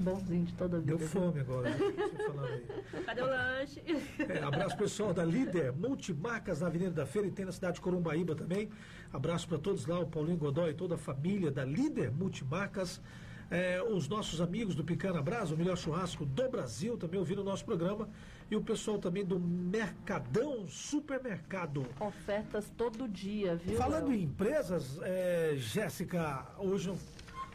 bonzinho 0.00 0.44
de 0.46 0.54
toda 0.54 0.78
a 0.78 0.80
vida. 0.80 0.96
Deu 0.96 1.06
fome 1.06 1.40
agora, 1.40 1.68
né? 1.68 1.76
Cadê 3.04 3.20
o 3.20 3.26
lanche? 3.26 3.82
É, 4.26 4.42
abraço 4.42 4.76
pessoal 4.76 5.12
da 5.12 5.24
Líder 5.24 5.70
Multimarcas 5.72 6.60
na 6.62 6.68
Avenida 6.68 6.90
da 6.92 7.04
Feira 7.06 7.28
e 7.28 7.30
tem 7.30 7.44
na 7.44 7.52
cidade 7.52 7.74
de 7.74 7.80
Corumbaíba 7.82 8.34
também. 8.34 8.70
Abraço 9.14 9.46
para 9.46 9.58
todos 9.58 9.86
lá, 9.86 10.00
o 10.00 10.06
Paulinho 10.08 10.36
Godoy 10.36 10.70
e 10.70 10.74
toda 10.74 10.96
a 10.96 10.98
família 10.98 11.48
da 11.48 11.64
Líder 11.64 12.10
Multimarcas. 12.10 13.00
É, 13.48 13.80
os 13.80 14.08
nossos 14.08 14.40
amigos 14.40 14.74
do 14.74 14.82
Picana 14.82 15.22
Brasa, 15.22 15.54
o 15.54 15.56
melhor 15.56 15.76
churrasco 15.76 16.26
do 16.26 16.48
Brasil, 16.50 16.96
também 16.98 17.20
ouvindo 17.20 17.40
o 17.40 17.44
nosso 17.44 17.64
programa. 17.64 18.08
E 18.50 18.56
o 18.56 18.60
pessoal 18.60 18.98
também 18.98 19.24
do 19.24 19.38
Mercadão 19.38 20.66
Supermercado. 20.66 21.86
Ofertas 22.00 22.68
todo 22.76 23.06
dia, 23.06 23.54
viu? 23.54 23.76
Falando 23.76 24.08
Léo? 24.08 24.16
em 24.16 24.22
empresas, 24.24 24.98
é, 25.02 25.54
Jéssica, 25.58 26.44
hoje, 26.58 26.92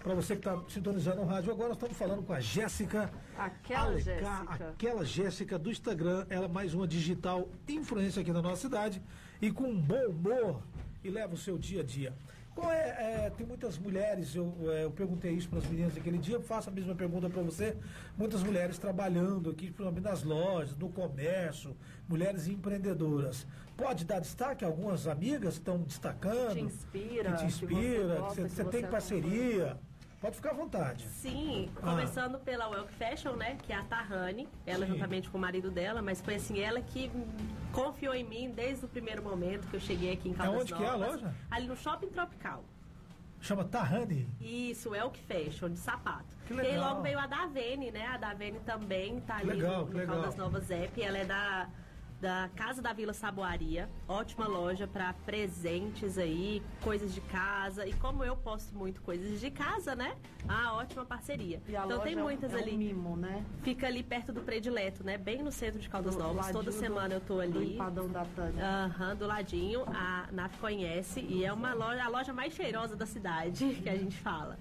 para 0.01 0.13
você 0.13 0.37
que 0.37 0.47
está 0.47 0.63
sintonizando 0.69 1.19
o 1.23 1.25
rádio 1.25 1.51
agora, 1.51 1.69
nós 1.69 1.77
estamos 1.77 1.97
falando 1.97 2.23
com 2.23 2.31
a 2.31 2.39
Jéssica 2.39 3.11
Aquela 3.37 3.99
Jéssica. 3.99 4.43
aquela 4.47 5.03
Jéssica 5.03 5.59
do 5.59 5.69
Instagram, 5.69 6.25
ela 6.29 6.45
é 6.45 6.47
mais 6.47 6.73
uma 6.73 6.87
digital 6.87 7.49
influência 7.67 8.21
aqui 8.21 8.31
na 8.31 8.41
nossa 8.41 8.61
cidade 8.61 9.01
e 9.41 9.51
com 9.51 9.65
um 9.65 9.77
bom 9.77 10.07
humor 10.07 10.61
e 11.03 11.09
leva 11.09 11.33
o 11.33 11.37
seu 11.37 11.57
dia 11.57 11.81
a 11.81 11.83
dia. 11.83 12.13
Qual 12.55 12.71
é, 12.71 13.25
é, 13.25 13.29
tem 13.29 13.45
muitas 13.45 13.77
mulheres, 13.77 14.35
eu, 14.35 14.53
é, 14.71 14.83
eu 14.83 14.91
perguntei 14.91 15.31
isso 15.31 15.47
para 15.47 15.59
as 15.59 15.65
meninas 15.65 15.95
aquele 15.95 16.17
dia, 16.17 16.41
faço 16.41 16.69
a 16.69 16.73
mesma 16.73 16.93
pergunta 16.93 17.29
para 17.29 17.41
você. 17.41 17.77
Muitas 18.17 18.43
mulheres 18.43 18.77
trabalhando 18.77 19.49
aqui, 19.51 19.67
principalmente 19.67 20.03
nas 20.03 20.23
lojas, 20.23 20.75
no 20.75 20.89
comércio, 20.89 21.75
mulheres 22.07 22.47
empreendedoras. 22.47 23.47
Pode 23.77 24.03
dar 24.03 24.19
destaque? 24.19 24.65
Algumas 24.65 25.07
amigas 25.07 25.53
estão 25.53 25.77
destacando. 25.77 26.55
Te 26.55 26.61
inspira, 26.61 27.31
Que 27.31 27.37
te 27.37 27.45
que 27.45 27.51
você 27.51 27.65
inspira, 27.65 28.15
que 28.15 28.19
gosta, 28.19 28.33
você, 28.33 28.41
que 28.41 28.49
você 28.49 28.63
você 28.63 28.69
tem 28.69 28.85
parceria. 28.85 29.77
Pode 30.21 30.35
ficar 30.35 30.51
à 30.51 30.53
vontade. 30.53 31.03
Sim, 31.07 31.69
Ah. 31.77 31.91
começando 31.91 32.37
pela 32.39 32.67
Welk 32.67 32.91
Fashion, 32.93 33.33
né? 33.37 33.55
Que 33.63 33.71
é 33.71 33.77
a 33.77 33.83
Tahani, 33.83 34.49
ela 34.65 34.85
Sim. 34.85 34.93
juntamente 34.93 35.29
com 35.29 35.37
o 35.37 35.41
marido 35.41 35.71
dela, 35.71 36.01
mas 36.01 36.19
foi 36.21 36.35
assim, 36.35 36.59
ela 36.59 36.81
que 36.81 37.09
confiou 37.71 38.13
em 38.13 38.25
mim 38.25 38.51
desde 38.51 38.83
o 38.83 38.87
primeiro 38.89 39.23
momento 39.23 39.67
que 39.69 39.75
eu 39.77 39.79
cheguei 39.79 40.11
aqui 40.11 40.27
em 40.29 40.33
Caldas 40.33 40.61
onde 40.63 40.73
que 40.73 40.83
é 40.83 40.87
a 40.87 40.91
Novas. 40.97 41.11
loja? 41.21 41.35
Ali 41.49 41.67
no 41.67 41.75
Shopping 41.77 42.07
Tropical. 42.09 42.65
Chama 43.39 43.63
Tahani. 43.63 44.27
Isso, 44.41 44.93
Elk 44.93 45.17
Fashion, 45.21 45.69
de 45.69 45.79
sapato. 45.79 46.35
Que 46.45 46.53
E 46.53 46.59
aí 46.59 46.67
legal. 46.73 46.89
logo 46.89 47.01
veio 47.03 47.17
a 47.17 47.25
Davene, 47.25 47.89
né? 47.89 48.05
A 48.07 48.17
Davene 48.17 48.59
também 48.65 49.21
tá 49.21 49.37
ali 49.37 49.51
legal, 49.53 49.85
no, 49.85 49.91
no 49.91 49.97
legal. 49.97 50.15
Caldas 50.17 50.35
Novas 50.35 50.69
App. 50.69 51.01
Ela 51.01 51.19
é 51.19 51.23
da, 51.23 51.69
da 52.21 52.49
Casa 52.55 52.81
da 52.81 52.91
Vila 52.91 53.13
Saboaria. 53.13 53.89
Ótima 54.07 54.45
loja 54.47 54.85
para 54.87 55.13
presentes 55.13 56.17
aí, 56.17 56.61
coisas 56.81 57.13
de 57.13 57.21
casa. 57.21 57.87
E 57.87 57.93
como 57.93 58.23
eu 58.23 58.35
posto 58.35 58.75
muito 58.75 59.01
coisas 59.01 59.39
de 59.39 59.49
casa, 59.49 59.95
né? 59.95 60.15
Ah, 60.47 60.73
ótima 60.73 61.05
parceria. 61.05 61.61
E 61.67 61.75
a 61.75 61.79
então 61.85 61.89
loja 61.97 62.01
tem 62.03 62.13
é 62.19 62.21
muitas 62.21 62.51
é 62.53 62.55
um 62.57 62.59
ali. 62.59 62.77
mimo, 62.77 63.15
né? 63.15 63.43
Fica 63.63 63.87
ali 63.87 64.03
perto 64.03 64.33
do 64.33 64.41
Predileto, 64.41 65.03
né? 65.03 65.17
Bem 65.17 65.41
no 65.41 65.51
centro 65.51 65.79
de 65.79 65.87
Caldas 65.89 66.15
Do 66.15 66.21
Novas. 66.21 66.47
Toda 66.47 66.57
ladinho 66.59 66.73
do- 66.73 66.79
semana 66.79 67.13
eu 67.13 67.21
tô 67.21 67.35
Do 67.35 67.41
ali. 67.41 67.73
empadão 67.75 68.07
da 68.09 68.25
Tânia. 68.25 68.63
Aham, 68.65 69.15
do 69.15 69.25
ladinho, 69.25 69.83
a 69.87 70.27
NAF 70.31 70.57
conhece 70.59 71.21
e 71.21 71.45
é 71.45 71.53
uma 71.53 71.73
loja, 71.73 72.03
a 72.03 72.09
loja 72.09 72.33
mais 72.33 72.53
cheirosa 72.53 72.95
da 72.95 73.05
cidade, 73.05 73.75
que 73.81 73.89
a 73.89 73.95
gente 73.95 74.17
fala. 74.17 74.57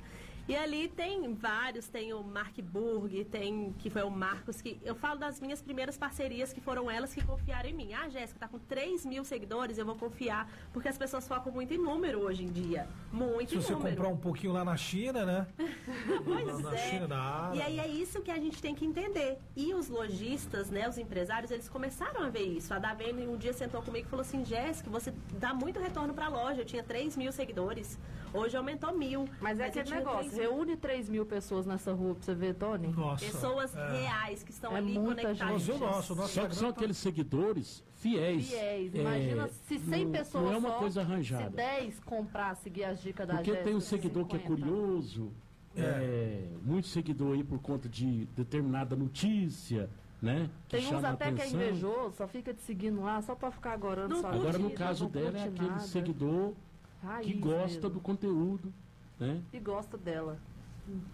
E 0.49 0.57
ali 0.57 0.89
tem 0.89 1.35
vários, 1.35 1.89
tem 1.89 2.15
o 2.15 2.23
Mark 2.23 2.59
Burg, 2.63 3.23
tem 3.27 3.75
que 3.79 3.91
foi 3.91 4.03
o 4.03 4.11
Marcos, 4.11 4.63
que 4.63 4.81
eu 4.83 4.95
falo 4.95 5.19
das 5.19 5.43
minhas 5.43 5.61
primeiras 5.61 5.99
parcerias, 5.99 6.55
que 6.55 6.61
foram 6.61 6.91
elas 6.91 7.13
que 7.13 7.23
confiaram 7.23 7.69
em 7.69 7.75
mim. 7.75 7.93
Ah, 7.93 8.09
Jéssica, 8.09 8.41
tá 8.41 8.49
com 8.49 8.59
3 8.59 9.05
mil 9.05 9.25
seguidores, 9.27 9.77
eu 9.77 9.85
vou 9.85 9.95
confiar, 9.95 10.51
porque 10.73 10.89
as 10.89 10.97
pessoas 10.97 11.29
focam 11.29 11.53
muito 11.53 11.75
em 11.75 11.77
número 11.77 12.21
hoje 12.21 12.45
em 12.45 12.49
dia. 12.49 12.89
Muito 13.13 13.51
Se 13.51 13.57
em 13.57 13.61
você 13.61 13.73
número. 13.75 13.97
comprar 13.97 14.09
um 14.09 14.17
pouquinho 14.17 14.55
lá 14.55 14.65
na 14.65 14.75
China, 14.75 15.27
né? 15.27 15.47
Pois 16.25 16.61
na 16.61 16.75
é. 16.75 16.79
China, 16.79 17.09
na 17.09 17.21
Árabe. 17.21 17.59
E 17.59 17.63
aí 17.63 17.79
é 17.81 17.87
isso 17.87 18.23
que 18.23 18.31
a 18.31 18.39
gente 18.39 18.63
tem 18.63 18.75
que 18.75 18.87
entender. 18.87 19.39
E 19.55 19.75
os 19.75 19.89
lojistas, 19.91 20.71
né, 20.71 20.89
os 20.89 20.97
empresários, 20.97 21.51
eles 21.51 21.69
começaram 21.69 22.23
a 22.23 22.31
ver 22.31 22.45
isso. 22.45 22.73
A 22.73 22.79
Davene 22.79 23.27
um 23.27 23.37
dia 23.37 23.53
sentou 23.53 23.83
comigo 23.83 24.07
e 24.07 24.11
falou 24.11 24.23
assim, 24.23 24.45
Jéssica, 24.47 24.89
você 24.89 25.13
dá 25.39 25.53
muito 25.53 25.79
retorno 25.79 26.15
pra 26.15 26.29
loja. 26.29 26.63
Eu 26.63 26.65
tinha 26.65 26.83
3 26.83 27.19
mil 27.19 27.33
seguidores. 27.33 27.99
Hoje 28.33 28.57
aumentou 28.57 28.95
mil. 28.95 29.29
Mas 29.41 29.59
é 29.59 29.67
aquele 29.67 29.91
negócio, 29.91 30.31
3 30.31 30.33
mil. 30.33 30.38
Reúne 30.39 30.77
3 30.77 31.09
mil 31.09 31.27
pessoas 31.27 31.67
nessa 31.67 31.93
rua 31.93 32.15
pra 32.15 32.25
você 32.25 32.35
ver, 32.35 32.55
Tony. 32.55 32.89
Nossa. 32.89 33.25
Pessoas 33.25 33.75
é. 33.77 33.91
reais 34.01 34.43
que 34.43 34.51
estão 34.51 34.73
É 34.73 34.77
ali 34.79 34.99
muita 34.99 35.23
conectadas. 35.23 35.67
Nosso, 35.69 36.13
o 36.13 36.17
nosso 36.17 36.29
Só 36.35 36.47
que 36.49 36.55
são 36.57 36.73
tá- 36.73 36.77
aqueles 36.77 36.97
seguidores 36.97 37.85
fiéis. 37.97 38.49
Fiéis. 38.49 38.95
É, 38.95 39.01
Imagina 39.01 39.49
se 39.67 39.79
100 39.79 40.05
não, 40.07 40.13
pessoas 40.13 40.45
Não 40.45 40.53
é 40.53 40.57
uma 40.59 40.69
só, 40.71 40.79
coisa 40.79 41.01
se 41.05 41.07
arranjada. 41.13 41.51
10 41.51 42.01
comprar, 42.01 42.55
seguir 42.57 42.85
as 42.85 43.01
dicas 43.03 43.27
da 43.27 43.35
Porque 43.35 43.55
tem 43.57 43.75
um 43.75 43.81
Jéssica, 43.81 43.97
seguidor 44.03 44.27
que 44.27 44.37
é 44.37 44.39
50. 44.39 44.63
curioso, 44.63 45.33
é, 45.77 46.49
muito 46.63 46.87
seguidor 46.89 47.35
aí 47.35 47.45
por 47.45 47.59
conta 47.61 47.89
de 47.89 48.27
determinada 48.37 48.97
notícia, 48.97 49.89
né? 50.21 50.51
Que 50.69 50.77
Tem 50.79 50.95
uns 50.95 51.05
até 51.05 51.31
que 51.33 51.41
é 51.41 51.45
atenção. 51.45 51.61
invejoso, 51.61 52.17
só 52.17 52.27
fica 52.27 52.53
te 52.55 52.63
seguindo 52.63 53.01
lá 53.03 53.21
só 53.23 53.35
pra 53.35 53.51
ficar 53.51 53.73
agorando 53.73 54.21
Não 54.21 54.29
Agora, 54.29 54.59
no 54.59 54.71
caso 54.71 55.09
dela, 55.09 55.39
é 55.39 55.45
aquele 55.45 55.69
nada. 55.69 55.81
seguidor 55.81 56.55
Raiz 57.03 57.27
que 57.27 57.35
gosta 57.35 57.69
mesmo. 57.75 57.91
do 57.91 58.01
conteúdo, 58.01 58.73
né? 59.19 59.43
E 59.53 59.59
gosta 59.59 59.97
dela. 59.97 60.39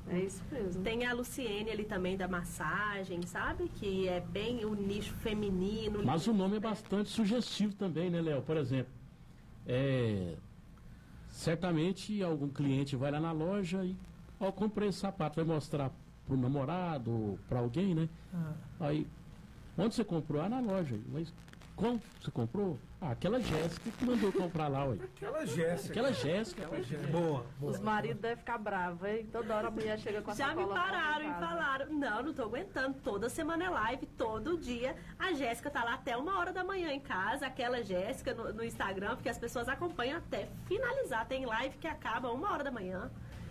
É 0.08 0.18
isso 0.20 0.42
mesmo. 0.52 0.82
Tem 0.82 1.04
a 1.04 1.12
Luciene 1.12 1.70
ali 1.70 1.84
também 1.84 2.16
da 2.16 2.28
massagem, 2.28 3.22
sabe? 3.22 3.68
Que 3.68 4.06
é 4.08 4.20
bem 4.20 4.64
o 4.64 4.74
nicho 4.74 5.12
feminino. 5.14 6.04
Mas 6.04 6.26
o 6.26 6.32
nome 6.32 6.56
é 6.56 6.60
bastante 6.60 7.10
sugestivo 7.10 7.74
também, 7.74 8.08
né, 8.08 8.20
Léo? 8.20 8.42
Por 8.42 8.56
exemplo, 8.56 8.92
é, 9.66 10.36
certamente 11.28 12.22
algum 12.22 12.48
cliente 12.48 12.94
vai 12.94 13.10
lá 13.10 13.18
na 13.18 13.32
loja 13.32 13.84
e, 13.84 13.96
ó, 14.38 14.52
comprei 14.52 14.90
esse 14.90 14.98
sapato, 14.98 15.36
vai 15.36 15.44
mostrar 15.44 15.90
pro 16.26 16.36
namorado 16.36 17.10
ou 17.10 17.38
pra 17.48 17.58
alguém, 17.58 17.94
né? 17.94 18.08
Aí, 18.78 19.06
onde 19.76 19.94
você 19.94 20.04
comprou? 20.04 20.40
Ah, 20.40 20.48
na 20.48 20.60
loja. 20.60 20.96
Mas 21.12 21.34
como 21.76 22.00
você 22.20 22.30
comprou? 22.30 22.78
Ah, 23.00 23.10
aquela 23.10 23.40
Jéssica 23.40 23.90
que 23.90 24.04
mandou 24.06 24.32
comprar 24.32 24.68
lá, 24.68 24.84
ué. 24.86 24.96
Aquela 25.02 25.44
Jéssica. 25.44 25.92
Aquela 25.92 26.12
Jéssica. 26.12 26.62
Aquela 26.64 26.82
Jéssica. 26.82 27.12
Boa, 27.12 27.46
boa. 27.58 27.72
Os 27.72 27.80
maridos 27.80 28.20
devem 28.20 28.36
ficar 28.38 28.58
bravos, 28.58 29.06
hein? 29.06 29.28
Toda 29.30 29.56
hora 29.56 29.68
a 29.68 29.70
mulher 29.70 29.98
chega 29.98 30.22
com 30.22 30.30
a 30.30 30.34
Já 30.34 30.54
me 30.54 30.66
pararam 30.66 31.30
e 31.30 31.34
falaram, 31.34 31.92
não, 31.92 32.22
não 32.22 32.32
tô 32.32 32.42
aguentando. 32.44 32.96
Toda 33.02 33.28
semana 33.28 33.64
é 33.64 33.68
live, 33.68 34.06
todo 34.06 34.56
dia. 34.56 34.96
A 35.18 35.32
Jéssica 35.32 35.68
tá 35.68 35.84
lá 35.84 35.94
até 35.94 36.16
uma 36.16 36.38
hora 36.38 36.52
da 36.52 36.62
manhã 36.62 36.92
em 36.92 37.00
casa, 37.00 37.46
aquela 37.46 37.82
Jéssica 37.82 38.32
no, 38.32 38.52
no 38.52 38.64
Instagram, 38.64 39.16
porque 39.16 39.28
as 39.28 39.38
pessoas 39.38 39.68
acompanham 39.68 40.18
até 40.18 40.48
finalizar. 40.66 41.26
Tem 41.26 41.44
live 41.44 41.76
que 41.78 41.88
acaba 41.88 42.30
uma 42.30 42.52
hora 42.52 42.62
da 42.62 42.70
manhã. 42.70 43.10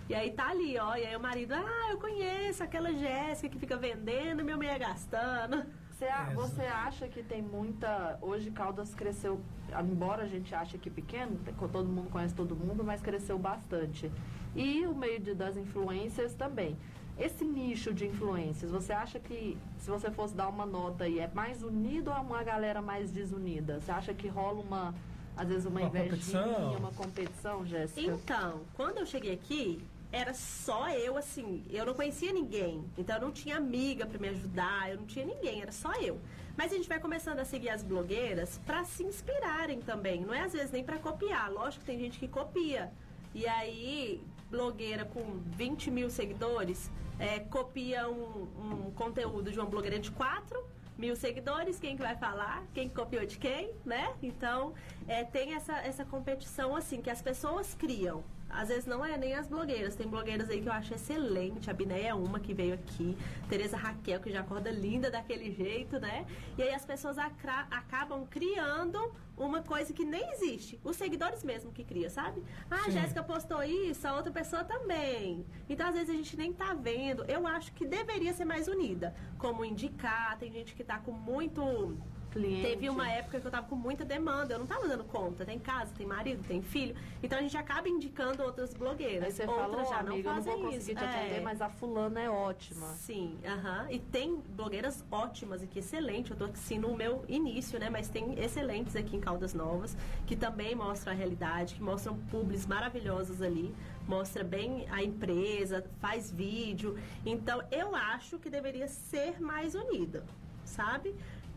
E 0.09 0.15
aí 0.15 0.31
tá 0.31 0.49
ali, 0.49 0.77
ó. 0.79 0.95
E 0.95 1.05
aí 1.05 1.15
o 1.15 1.19
marido, 1.19 1.53
ah, 1.53 1.91
eu 1.91 1.97
conheço 1.97 2.63
aquela 2.63 2.91
Jéssica 2.91 3.49
que 3.49 3.59
fica 3.59 3.77
vendendo, 3.77 4.43
meu 4.43 4.57
meia 4.57 4.77
gastando. 4.77 5.65
Você, 6.03 6.09
a- 6.09 6.29
você 6.33 6.61
acha 6.63 7.07
que 7.07 7.23
tem 7.23 7.41
muita. 7.41 8.17
Hoje 8.21 8.51
Caldas 8.51 8.93
cresceu, 8.93 9.39
embora 9.81 10.23
a 10.23 10.27
gente 10.27 10.53
ache 10.53 10.77
que 10.77 10.89
pequeno, 10.89 11.39
todo 11.71 11.87
mundo 11.87 12.09
conhece 12.09 12.35
todo 12.35 12.53
mundo, 12.55 12.83
mas 12.83 13.01
cresceu 13.01 13.39
bastante. 13.39 14.11
E 14.53 14.85
o 14.85 14.93
meio 14.93 15.19
de, 15.19 15.33
das 15.33 15.55
influências 15.55 16.33
também. 16.33 16.75
Esse 17.17 17.45
nicho 17.45 17.93
de 17.93 18.07
influências, 18.07 18.71
você 18.71 18.91
acha 18.91 19.19
que 19.19 19.55
se 19.77 19.89
você 19.89 20.09
fosse 20.11 20.33
dar 20.35 20.47
uma 20.49 20.65
nota 20.65 21.03
aí, 21.05 21.19
é 21.19 21.29
mais 21.33 21.61
unido 21.63 22.09
ou 22.09 22.17
é 22.17 22.19
uma 22.19 22.43
galera 22.43 22.81
mais 22.81 23.11
desunida? 23.11 23.79
Você 23.79 23.91
acha 23.91 24.13
que 24.15 24.27
rola 24.27 24.59
uma, 24.61 24.93
às 25.37 25.47
vezes, 25.47 25.65
uma, 25.65 25.79
Uma 25.81 25.87
invejinha, 25.89 26.43
competição? 26.43 26.73
uma 26.77 26.91
competição, 26.91 27.65
Jéssica? 27.65 28.01
Então, 28.01 28.61
quando 28.73 28.97
eu 28.97 29.05
cheguei 29.05 29.31
aqui, 29.33 29.81
era 30.13 30.31
só 30.35 30.91
eu, 30.91 31.17
assim, 31.17 31.65
eu 31.71 31.87
não 31.87 31.95
conhecia 31.95 32.31
ninguém. 32.31 32.85
Então 32.95 33.15
eu 33.15 33.21
não 33.23 33.31
tinha 33.31 33.57
amiga 33.57 34.05
pra 34.05 34.19
me 34.19 34.29
ajudar, 34.29 34.91
eu 34.91 34.97
não 34.97 35.07
tinha 35.07 35.25
ninguém, 35.25 35.63
era 35.63 35.71
só 35.71 35.91
eu. 35.93 36.21
Mas 36.55 36.71
a 36.71 36.75
gente 36.75 36.87
vai 36.87 36.99
começando 36.99 37.39
a 37.39 37.45
seguir 37.45 37.69
as 37.69 37.81
blogueiras 37.81 38.61
pra 38.63 38.83
se 38.83 39.03
inspirarem 39.03 39.81
também. 39.81 40.21
Não 40.21 40.31
é 40.31 40.41
às 40.41 40.53
vezes 40.53 40.69
nem 40.69 40.83
pra 40.83 40.99
copiar. 40.99 41.51
Lógico 41.51 41.83
que 41.83 41.91
tem 41.91 41.99
gente 41.99 42.19
que 42.19 42.27
copia. 42.27 42.91
E 43.33 43.47
aí, 43.47 44.21
blogueira 44.51 45.03
com 45.03 45.39
20 45.57 45.89
mil 45.89 46.11
seguidores, 46.11 46.91
é, 47.17 47.39
copia 47.39 48.07
um, 48.07 48.43
um 48.87 48.91
conteúdo 48.91 49.51
de 49.51 49.59
uma 49.59 49.65
blogueira 49.65 49.97
de 49.97 50.11
4 50.11 50.63
mil 50.95 51.15
seguidores, 51.15 51.79
quem 51.79 51.97
que 51.97 52.03
vai 52.03 52.15
falar? 52.15 52.63
Quem 52.71 52.87
que 52.87 52.93
copiou 52.93 53.25
de 53.25 53.39
quem, 53.39 53.71
né? 53.83 54.13
Então, 54.21 54.75
é, 55.07 55.23
tem 55.23 55.55
essa, 55.55 55.73
essa 55.79 56.05
competição, 56.05 56.75
assim, 56.75 57.01
que 57.01 57.09
as 57.09 57.19
pessoas 57.19 57.73
criam. 57.73 58.23
Às 58.55 58.69
vezes 58.69 58.85
não 58.85 59.03
é 59.03 59.17
nem 59.17 59.33
as 59.33 59.47
blogueiras. 59.47 59.95
Tem 59.95 60.07
blogueiras 60.07 60.49
aí 60.49 60.61
que 60.61 60.69
eu 60.69 60.73
acho 60.73 60.93
excelente. 60.93 61.69
A 61.69 61.73
Binéia 61.73 62.09
é 62.09 62.13
uma 62.13 62.39
que 62.39 62.53
veio 62.53 62.73
aqui. 62.73 63.17
Tereza 63.49 63.75
Raquel, 63.77 64.19
que 64.19 64.31
já 64.31 64.41
acorda 64.41 64.69
linda 64.69 65.09
daquele 65.09 65.51
jeito, 65.51 65.99
né? 65.99 66.25
E 66.57 66.63
aí 66.63 66.73
as 66.73 66.85
pessoas 66.85 67.17
acabam 67.17 68.25
criando 68.27 68.99
uma 69.35 69.61
coisa 69.61 69.91
que 69.91 70.05
nem 70.05 70.31
existe. 70.33 70.79
Os 70.83 70.95
seguidores 70.95 71.43
mesmo 71.43 71.71
que 71.71 71.83
cria, 71.83 72.09
sabe? 72.09 72.43
Ah, 72.69 72.85
a. 72.85 72.89
Jéssica 72.89 73.23
postou 73.23 73.63
isso, 73.63 74.07
a 74.07 74.15
outra 74.15 74.31
pessoa 74.31 74.63
também. 74.63 75.45
Então, 75.67 75.87
às 75.87 75.95
vezes, 75.95 76.09
a 76.09 76.13
gente 76.13 76.37
nem 76.37 76.53
tá 76.53 76.73
vendo. 76.73 77.23
Eu 77.25 77.47
acho 77.47 77.73
que 77.73 77.85
deveria 77.85 78.33
ser 78.33 78.45
mais 78.45 78.67
unida. 78.67 79.15
Como 79.37 79.65
indicar, 79.65 80.37
tem 80.37 80.51
gente 80.51 80.75
que 80.75 80.83
tá 80.83 80.99
com 80.99 81.11
muito. 81.11 81.97
Cliente. 82.33 82.61
Teve 82.67 82.89
uma 82.89 83.07
época 83.09 83.39
que 83.39 83.45
eu 83.45 83.51
tava 83.51 83.67
com 83.67 83.75
muita 83.75 84.03
demanda, 84.03 84.55
eu 84.55 84.59
não 84.59 84.65
tava 84.65 84.87
dando 84.87 85.03
conta. 85.03 85.45
Tem 85.45 85.59
casa, 85.59 85.91
tem 85.95 86.05
marido, 86.07 86.43
tem 86.47 86.61
filho. 86.63 86.95
Então 87.21 87.37
a 87.37 87.41
gente 87.41 87.55
acaba 87.55 87.87
indicando 87.87 88.41
outras 88.41 88.73
blogueiras. 88.73 89.25
Aí 89.25 89.31
você 89.31 89.43
Outras 89.43 89.59
falou, 89.69 89.85
já 89.85 89.99
amiga, 89.99 90.15
eu 90.17 90.23
não 90.23 90.23
não 90.23 90.43
fazem 90.43 90.53
vou 90.53 90.61
conseguir 90.71 90.91
isso. 90.91 90.99
te 90.99 91.05
atender, 91.05 91.37
É. 91.37 91.41
mas 91.41 91.61
a 91.61 91.69
fulana 91.69 92.19
é 92.19 92.29
ótima. 92.29 92.87
Sim, 92.95 93.37
aham. 93.45 93.87
E 93.91 93.99
tem 93.99 94.35
blogueiras 94.49 95.05
ótimas 95.11 95.61
aqui, 95.61 95.77
excelente. 95.79 96.31
Eu 96.31 96.37
tô 96.37 96.45
assim 96.45 96.79
no 96.79 96.95
meu 96.95 97.23
início, 97.27 97.79
né? 97.79 97.89
Mas 97.89 98.09
tem 98.09 98.37
excelentes 98.43 98.95
aqui 98.95 99.15
em 99.15 99.19
Caldas 99.21 99.53
Novas, 99.53 99.95
que 100.25 100.35
também 100.35 100.73
mostram 100.73 101.13
a 101.13 101.15
realidade, 101.15 101.75
que 101.75 101.83
mostram 101.83 102.17
publis 102.31 102.65
maravilhosos 102.65 103.41
ali, 103.43 103.73
mostra 104.07 104.43
bem 104.43 104.87
a 104.89 105.03
empresa, 105.03 105.85
faz 105.99 106.31
vídeo. 106.31 106.97
Então, 107.23 107.61
eu 107.71 107.95
acho 107.95 108.39
que 108.39 108.49
deveria 108.49 108.87
ser 108.87 109.39
mais 109.39 109.75
unida, 109.75 110.23
sabe? 110.65 111.13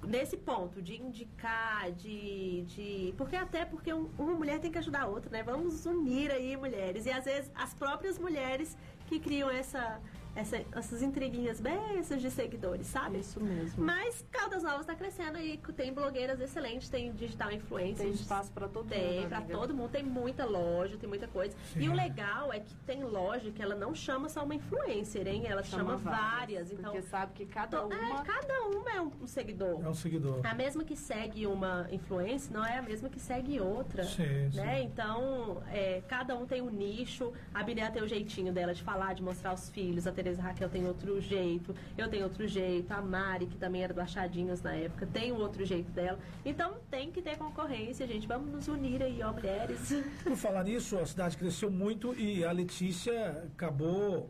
Nesse 0.06 0.36
ponto 0.36 0.80
de 0.80 0.94
indicar, 1.02 1.90
de, 1.92 2.62
de. 2.62 3.14
Porque 3.16 3.34
até 3.34 3.64
porque 3.64 3.92
um- 3.92 4.08
uma 4.18 4.34
mulher 4.34 4.60
tem 4.60 4.70
que 4.70 4.78
ajudar 4.78 5.02
a 5.02 5.06
outra, 5.06 5.30
né? 5.30 5.42
Vamos 5.42 5.84
unir 5.84 6.30
aí 6.30 6.56
mulheres. 6.56 7.06
E 7.06 7.10
às 7.10 7.24
vezes 7.24 7.50
as 7.54 7.74
próprias 7.74 8.16
mulheres 8.18 8.76
que 9.08 9.18
criam 9.18 9.50
essa, 9.50 10.00
essa- 10.36 10.62
essas 10.72 11.02
intriguinhas 11.02 11.60
bestas 11.60 12.20
de 12.20 12.30
seguidores, 12.30 12.86
sabe? 12.86 13.18
Isso 13.18 13.40
mesmo. 13.42 13.84
Mas 13.84 14.24
Caldas 14.30 14.62
Novas 14.62 14.80
está 14.82 14.94
crescendo 14.94 15.38
aí, 15.38 15.58
tem 15.74 15.92
blogueiras 15.92 16.40
excelentes, 16.40 16.88
tem 16.88 17.12
digital 17.12 17.50
influencers. 17.50 17.98
Tem 17.98 18.10
espaço 18.12 18.52
pra 18.52 18.68
todo 18.68 18.88
Tem, 18.88 19.20
mundo, 19.20 19.28
pra 19.28 19.38
amiga. 19.38 19.52
todo 19.54 19.74
mundo. 19.74 19.90
Tem 19.90 20.02
muita 20.02 20.44
loja, 20.44 20.96
tem 20.96 21.08
muita 21.08 21.26
coisa. 21.26 21.56
E 21.74 21.88
o 21.88 21.92
legal 21.94 22.52
é 22.52 22.60
que 22.60 22.74
tem 22.86 23.02
loja 23.02 23.50
que 23.50 23.62
ela 23.62 23.74
não 23.74 23.94
chama 23.94 24.28
só 24.28 24.44
uma 24.44 24.54
influencer, 24.54 25.26
hein? 25.26 25.44
Ela 25.46 25.62
chama, 25.62 25.96
várias. 25.96 26.70
Então, 26.70 26.92
Porque 26.92 27.02
sabe 27.08 27.32
que 27.34 27.46
cada 27.46 27.80
to- 27.80 27.92
é, 27.92 27.96
uma... 27.96 28.22
cada 28.22 28.62
uma 28.68 28.90
é 28.90 29.00
um, 29.00 29.10
um 29.22 29.26
seguidor. 29.26 29.82
É 29.84 29.88
um 29.88 29.94
seguidor. 29.94 30.40
A 30.44 30.54
mesma 30.54 30.84
que 30.84 30.96
segue 30.96 31.46
uma 31.46 31.86
influência 31.90 32.52
não 32.52 32.64
é 32.64 32.76
a 32.78 32.82
mesma 32.82 33.08
que 33.08 33.18
segue 33.18 33.58
outra. 33.60 34.04
Sim, 34.04 34.50
né? 34.54 34.76
sim. 34.78 34.82
Então, 34.84 35.62
é, 35.70 36.02
cada 36.08 36.36
um 36.36 36.46
tem 36.46 36.60
um 36.60 36.70
nicho. 36.70 37.32
A 37.54 37.62
Binéia 37.62 37.90
tem 37.90 38.02
o 38.02 38.08
jeitinho 38.08 38.52
dela 38.52 38.74
de 38.74 38.82
falar, 38.82 39.14
de 39.14 39.22
mostrar 39.22 39.52
os 39.54 39.70
filhos. 39.70 40.06
A 40.06 40.12
Tereza 40.26 40.42
Raquel 40.42 40.68
tem 40.68 40.84
outro 40.88 41.20
jeito. 41.20 41.72
Eu 41.96 42.08
tenho 42.08 42.24
outro 42.24 42.48
jeito. 42.48 42.90
A 42.92 43.00
Mari, 43.00 43.46
que 43.46 43.56
também 43.56 43.84
era 43.84 43.94
do 43.94 44.00
Achadinhos 44.00 44.60
na 44.60 44.74
época, 44.74 45.06
tem 45.06 45.30
o 45.30 45.36
outro 45.36 45.64
jeito 45.64 45.88
dela. 45.92 46.18
Então, 46.44 46.74
tem 46.90 47.12
que 47.12 47.22
ter 47.22 47.36
concorrência, 47.38 48.04
gente. 48.08 48.26
Vamos 48.26 48.50
nos 48.50 48.66
unir 48.66 49.00
aí, 49.04 49.22
ó, 49.22 49.32
mulheres. 49.32 49.94
Por 50.24 50.36
falar 50.36 50.64
nisso, 50.64 50.98
a 50.98 51.06
cidade 51.06 51.36
cresceu 51.36 51.70
muito 51.70 52.12
e 52.18 52.44
a 52.44 52.50
Letícia 52.50 53.44
acabou. 53.54 54.28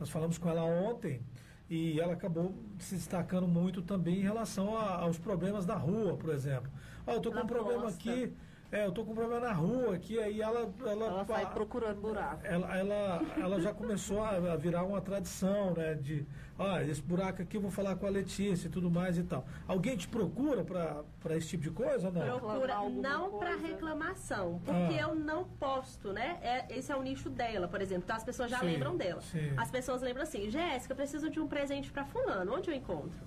Nós 0.00 0.08
falamos 0.08 0.38
com 0.38 0.48
ela 0.48 0.64
ontem 0.64 1.20
e 1.68 2.00
ela 2.00 2.14
acabou 2.14 2.54
se 2.78 2.94
destacando 2.94 3.46
muito 3.46 3.82
também 3.82 4.20
em 4.20 4.22
relação 4.22 4.74
a- 4.78 5.00
aos 5.02 5.18
problemas 5.18 5.66
da 5.66 5.74
rua, 5.76 6.16
por 6.16 6.30
exemplo. 6.30 6.70
Ah, 7.06 7.12
eu 7.12 7.20
tô 7.20 7.28
com 7.30 7.36
Ela 7.36 7.44
um 7.44 7.48
problema 7.48 7.82
posta. 7.82 8.10
aqui 8.10 8.32
É, 8.72 8.84
eu 8.86 8.90
tô 8.92 9.04
com 9.04 9.12
um 9.12 9.14
problema 9.14 9.40
na 9.46 9.52
rua 9.52 9.94
aqui, 9.94 10.18
aí 10.18 10.40
ela. 10.42 10.68
Ela, 10.84 11.06
Ela 11.06 11.24
sai 11.26 11.48
procurando 11.52 12.00
buraco. 12.00 12.40
ela, 12.44 12.76
ela, 12.76 13.22
ela 13.36 13.60
já 13.60 13.72
começou 13.72 14.20
a 14.22 14.30
a 14.30 14.56
virar 14.56 14.82
uma 14.82 15.00
tradição, 15.00 15.74
né? 15.74 15.94
De, 15.94 16.26
ó, 16.58 16.80
esse 16.80 17.00
buraco 17.00 17.40
aqui 17.40 17.56
eu 17.56 17.60
vou 17.60 17.70
falar 17.70 17.94
com 17.94 18.04
a 18.06 18.10
Letícia 18.10 18.66
e 18.66 18.70
tudo 18.70 18.90
mais 18.90 19.16
e 19.16 19.22
tal. 19.22 19.46
Alguém 19.68 19.96
te 19.96 20.08
procura 20.08 20.64
pra 20.64 21.36
esse 21.36 21.48
tipo 21.50 21.62
de 21.62 21.70
coisa 21.70 22.08
ou 22.08 22.12
não? 22.12 22.38
Procura 22.40 22.80
não 22.90 23.38
para 23.38 23.54
reclamação, 23.54 24.60
porque 24.64 24.94
Ah. 24.98 25.02
eu 25.02 25.14
não 25.14 25.44
posto, 25.44 26.12
né? 26.12 26.38
É, 26.42 26.76
esse 26.76 26.90
é 26.90 26.96
o 26.96 27.02
nicho 27.02 27.30
dela, 27.30 27.68
por 27.68 27.80
exemplo. 27.80 28.02
Então 28.04 28.16
as 28.16 28.24
pessoas 28.24 28.50
já 28.50 28.58
Sim, 28.58 28.66
lembram 28.66 28.96
dela. 28.96 29.20
sim. 29.20 29.52
As 29.56 29.70
pessoas 29.70 30.02
lembram 30.02 30.24
assim, 30.24 30.50
Jéssica, 30.50 30.92
eu 30.92 30.96
preciso 30.96 31.30
de 31.30 31.38
um 31.38 31.46
presente 31.46 31.92
para 31.92 32.04
fulano. 32.04 32.52
Onde 32.56 32.70
eu 32.70 32.74
encontro? 32.74 33.20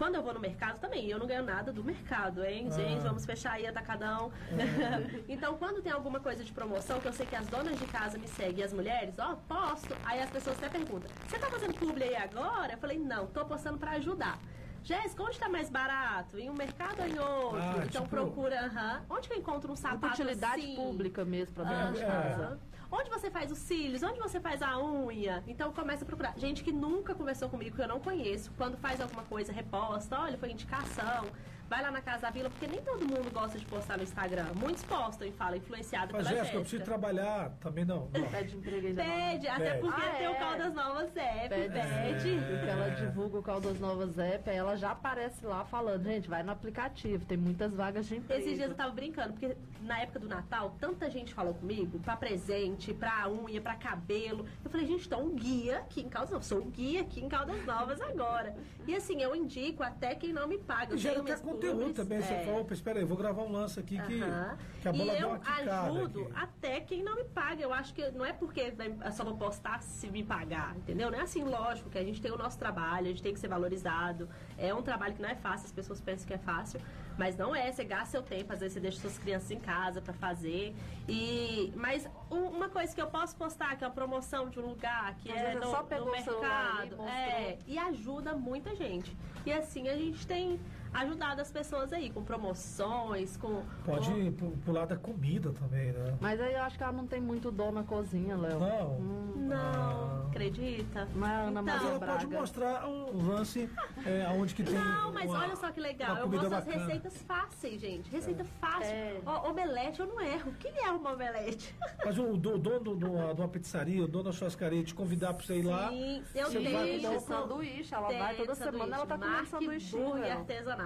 Quando 0.00 0.14
eu 0.14 0.22
vou 0.22 0.32
no 0.32 0.40
mercado 0.40 0.78
também, 0.78 1.10
eu 1.10 1.18
não 1.18 1.26
ganho 1.26 1.42
nada 1.42 1.70
do 1.70 1.84
mercado, 1.84 2.42
hein? 2.42 2.68
Ah. 2.70 2.74
Gente, 2.74 3.02
vamos 3.02 3.26
fechar 3.26 3.52
aí 3.52 3.66
atacadão. 3.66 4.32
então, 5.28 5.58
quando 5.58 5.82
tem 5.82 5.92
alguma 5.92 6.18
coisa 6.18 6.42
de 6.42 6.50
promoção, 6.54 6.98
que 6.98 7.06
eu 7.06 7.12
sei 7.12 7.26
que 7.26 7.36
as 7.36 7.46
donas 7.48 7.78
de 7.78 7.84
casa 7.84 8.16
me 8.16 8.26
seguem 8.26 8.60
e 8.60 8.62
as 8.62 8.72
mulheres, 8.72 9.18
ó, 9.18 9.36
posto. 9.46 9.94
Aí 10.06 10.22
as 10.22 10.30
pessoas 10.30 10.56
até 10.56 10.70
perguntam, 10.70 11.10
você 11.28 11.38
tá 11.38 11.50
fazendo 11.50 11.74
publi 11.74 12.02
aí 12.04 12.16
agora? 12.16 12.72
Eu 12.72 12.78
falei, 12.78 12.98
não, 12.98 13.26
tô 13.26 13.44
postando 13.44 13.76
para 13.76 13.90
ajudar. 13.90 14.38
Jéssica, 14.82 15.22
onde 15.22 15.38
tá 15.38 15.50
mais 15.50 15.68
barato? 15.68 16.38
Em 16.38 16.48
um 16.48 16.54
mercado 16.54 17.00
ou 17.02 17.06
em 17.06 17.18
outro? 17.18 17.58
Ah, 17.60 17.74
então 17.84 18.04
tipo- 18.04 18.08
procura, 18.08 18.58
aham. 18.58 19.02
Onde 19.10 19.28
que 19.28 19.34
eu 19.34 19.38
encontro 19.38 19.70
um 19.70 19.76
sapato 19.76 20.14
utilidade 20.14 20.62
assim? 20.62 20.76
pública 20.76 21.26
mesmo 21.26 21.54
pra 21.56 21.64
dentro 21.64 21.92
de 21.92 22.04
É. 22.04 22.56
Onde 22.92 23.08
você 23.08 23.30
faz 23.30 23.52
os 23.52 23.58
cílios? 23.58 24.02
Onde 24.02 24.18
você 24.18 24.40
faz 24.40 24.60
a 24.62 24.76
unha? 24.82 25.44
Então 25.46 25.72
começa 25.72 26.04
a 26.04 26.06
procurar. 26.06 26.34
Gente 26.36 26.64
que 26.64 26.72
nunca 26.72 27.14
conversou 27.14 27.48
comigo, 27.48 27.76
que 27.76 27.82
eu 27.82 27.88
não 27.88 28.00
conheço, 28.00 28.50
quando 28.56 28.76
faz 28.76 29.00
alguma 29.00 29.22
coisa, 29.22 29.52
reposta, 29.52 30.18
olha, 30.18 30.36
foi 30.36 30.50
indicação. 30.50 31.24
Vai 31.70 31.82
lá 31.82 31.92
na 31.92 32.02
Casa 32.02 32.22
da 32.22 32.30
Vila, 32.30 32.50
porque 32.50 32.66
nem 32.66 32.82
todo 32.82 33.06
mundo 33.06 33.32
gosta 33.32 33.56
de 33.56 33.64
postar 33.64 33.96
no 33.96 34.02
Instagram. 34.02 34.46
Muitos 34.56 34.82
postam 34.82 35.28
e 35.28 35.30
falam, 35.30 35.54
influenciado 35.56 36.12
Mas 36.12 36.26
pela 36.26 36.38
Jéssica, 36.40 36.56
eu 36.56 36.60
preciso 36.62 36.82
trabalhar 36.82 37.50
também 37.60 37.84
não. 37.84 38.10
não. 38.12 38.28
Pede 38.28 38.56
emprego 38.56 38.88
aí 38.88 38.92
já 38.92 39.04
não. 39.04 39.14
Pede, 39.14 39.46
até 39.46 39.70
Pede. 39.70 39.80
porque 39.80 40.00
Ah, 40.02 40.14
tem 40.18 40.26
o 40.26 40.30
é? 40.32 40.34
Caldas 40.34 40.74
Novas 40.74 41.16
é, 41.16 41.48
Pede, 41.48 41.72
pede. 41.72 42.40
Porque 42.40 42.66
ela 42.66 42.88
divulga 42.90 43.38
o 43.38 43.42
Caldas 43.44 43.78
Novas 43.78 44.18
App, 44.18 44.50
aí 44.50 44.56
ela 44.56 44.74
já 44.76 44.90
aparece 44.90 45.46
lá 45.46 45.64
falando, 45.64 46.02
gente, 46.02 46.28
vai 46.28 46.42
no 46.42 46.50
aplicativo, 46.50 47.24
tem 47.24 47.38
muitas 47.38 47.72
vagas 47.72 48.04
de 48.08 48.16
emprego. 48.16 48.42
Esses 48.42 48.56
dias 48.56 48.70
eu 48.70 48.76
tava 48.76 48.90
brincando, 48.92 49.34
porque 49.34 49.56
na 49.82 50.00
época 50.00 50.18
do 50.18 50.26
Natal, 50.28 50.74
tanta 50.80 51.08
gente 51.08 51.32
falou 51.32 51.54
comigo 51.54 52.00
pra 52.00 52.16
presente, 52.16 52.92
pra 52.92 53.28
unha, 53.30 53.60
pra 53.60 53.76
cabelo. 53.76 54.44
Eu 54.64 54.70
falei, 54.72 54.88
gente, 54.88 55.08
tô 55.08 55.18
um 55.18 55.36
guia 55.36 55.78
aqui 55.78 56.00
em 56.00 56.08
Caldas 56.08 56.30
Novas. 56.32 56.46
Sou 56.46 56.58
um 56.58 56.68
guia 56.68 57.02
aqui 57.02 57.20
em 57.20 57.28
Caldas 57.28 57.64
Novas 57.64 58.00
agora. 58.00 58.56
E 58.88 58.96
assim, 58.96 59.22
eu 59.22 59.36
indico 59.36 59.84
até 59.84 60.16
quem 60.16 60.32
não 60.32 60.48
me 60.48 60.58
paga. 60.58 60.94
Eu 60.94 60.98
E 60.98 61.02
tenho 61.02 61.22
minhas 61.22 61.40
conteúdo 61.60 61.78
publis, 61.78 61.96
também. 61.96 62.20
Você 62.22 62.32
é. 62.34 62.44
fala, 62.44 62.60
opa, 62.60 62.72
espera 62.74 62.98
aí, 62.98 63.04
vou 63.04 63.16
gravar 63.16 63.42
um 63.42 63.52
lance 63.52 63.78
aqui 63.80 64.00
que, 64.02 64.22
Aham. 64.22 64.58
que 64.80 64.88
a 64.88 64.92
bola 64.92 65.12
e 65.12 65.20
eu 65.20 65.28
uma 65.28 65.40
ajudo 65.86 66.20
aqui. 66.22 66.32
até 66.34 66.80
quem 66.80 67.02
não 67.02 67.16
me 67.16 67.24
paga. 67.24 67.62
Eu 67.62 67.72
acho 67.72 67.94
que 67.94 68.10
não 68.10 68.24
é 68.24 68.32
porque 68.32 68.72
eu 69.04 69.12
só 69.12 69.24
vou 69.24 69.36
postar 69.36 69.82
se 69.82 70.08
me 70.08 70.22
pagar, 70.22 70.76
entendeu? 70.76 71.10
Não 71.10 71.18
é 71.18 71.22
assim, 71.22 71.42
lógico, 71.44 71.90
que 71.90 71.98
a 71.98 72.04
gente 72.04 72.20
tem 72.20 72.30
o 72.30 72.38
nosso 72.38 72.58
trabalho, 72.58 73.06
a 73.06 73.10
gente 73.10 73.22
tem 73.22 73.32
que 73.32 73.40
ser 73.40 73.48
valorizado. 73.48 74.28
É 74.58 74.72
um 74.74 74.82
trabalho 74.82 75.14
que 75.14 75.22
não 75.22 75.28
é 75.28 75.34
fácil, 75.34 75.66
as 75.66 75.72
pessoas 75.72 76.00
pensam 76.00 76.26
que 76.26 76.34
é 76.34 76.38
fácil, 76.38 76.80
mas 77.18 77.36
não 77.36 77.54
é. 77.54 77.70
Você 77.70 77.84
gasta 77.84 78.06
seu 78.10 78.22
tempo, 78.22 78.52
às 78.52 78.60
vezes 78.60 78.74
você 78.74 78.80
deixa 78.80 78.98
suas 79.00 79.18
crianças 79.18 79.50
em 79.50 79.58
casa 79.60 80.00
pra 80.00 80.12
fazer. 80.14 80.74
E 81.08 81.72
mas 81.76 82.08
um- 82.30 82.46
uma 82.48 82.68
coisa 82.68 82.94
que 82.94 83.00
eu 83.00 83.06
posso 83.08 83.36
postar, 83.36 83.76
que 83.76 83.84
é 83.84 83.86
uma 83.86 83.92
promoção 83.92 84.48
de 84.48 84.58
um 84.58 84.66
lugar, 84.66 85.14
que 85.16 85.30
Às 85.30 85.36
é 85.38 85.44
vezes 85.46 85.60
no, 85.60 85.70
só 85.70 85.82
pegou 85.82 86.06
no 86.06 86.12
o 86.12 86.22
celular 86.22 86.76
ali, 86.78 86.90
mercado, 86.90 87.08
é, 87.08 87.58
e 87.66 87.78
ajuda 87.78 88.34
muita 88.34 88.74
gente. 88.74 89.16
E 89.44 89.52
assim 89.52 89.88
a 89.88 89.96
gente 89.96 90.26
tem 90.26 90.60
ajudado 90.92 91.40
as 91.40 91.50
pessoas 91.50 91.92
aí 91.92 92.10
com 92.10 92.22
promoções, 92.22 93.36
com 93.36 93.62
Pode 93.84 94.10
com- 94.10 94.16
ir 94.18 94.32
pro, 94.32 94.50
pro 94.50 94.72
lado 94.72 94.88
da 94.88 94.96
comida 94.96 95.52
também, 95.52 95.92
né? 95.92 96.16
Mas 96.20 96.40
aí 96.40 96.54
eu 96.54 96.62
acho 96.62 96.76
que 96.76 96.82
ela 96.82 96.92
não 96.92 97.06
tem 97.06 97.20
muito 97.20 97.50
dom 97.50 97.72
na 97.72 97.82
cozinha, 97.84 98.36
Léo. 98.36 98.58
Não. 98.58 99.20
Não, 99.50 99.56
Ah. 99.56 100.26
acredita? 100.28 101.00
É 101.00 101.24
a 101.24 101.40
Ana 101.40 101.60
Então, 101.60 101.62
Mas 101.62 101.82
ela 101.82 101.98
Braga. 101.98 102.12
pode 102.12 102.26
mostrar 102.28 102.86
um 102.88 103.26
lance 103.26 103.68
é, 104.06 104.28
onde 104.28 104.54
que 104.54 104.62
tem. 104.62 104.74
Não, 104.74 105.12
mas 105.12 105.28
uma- 105.30 105.40
olha 105.40 105.56
só 105.56 105.70
que 105.72 105.80
legal. 105.80 106.16
Eu 106.18 106.28
mostro 106.28 106.46
as 106.46 106.64
bacana. 106.64 106.84
receitas 106.86 107.22
fáceis, 107.22 107.80
gente. 107.80 108.10
Receita 108.10 108.44
fácil. 108.60 108.92
É. 108.92 109.20
Ó, 109.26 109.50
omelete 109.50 110.00
eu 110.00 110.06
não 110.06 110.20
erro. 110.20 110.50
O 110.50 110.54
que 110.54 110.68
é 110.68 110.90
uma 110.90 111.12
omelete? 111.12 111.74
Mas 112.04 112.18
o, 112.18 112.36
do- 112.36 112.54
o 112.54 112.58
dono 112.58 112.96
de 112.96 113.04
uma, 113.04 113.34
de 113.34 113.40
uma 113.40 113.48
pizzaria, 113.48 114.02
o 114.04 114.08
dono 114.08 114.24
da 114.24 114.32
churrascaria, 114.32 114.82
te 114.84 114.94
convidar 114.94 115.34
pra 115.34 115.44
você 115.44 115.56
ir 115.58 115.62
lá. 115.64 115.88
Sim, 115.90 116.22
eu 116.34 116.50
tenho. 116.50 116.70
vai 116.70 117.16
o 117.16 117.20
sanduíche, 117.20 117.94
ela 117.94 118.06
vai 118.08 118.36
Tem 118.36 118.46
toda 118.46 118.54
semana, 118.54 118.96
ela 118.96 119.06
tá 119.06 119.18
comendo 119.18 119.46
sanduíche. 119.46 119.96
Artesanal. 120.30 120.79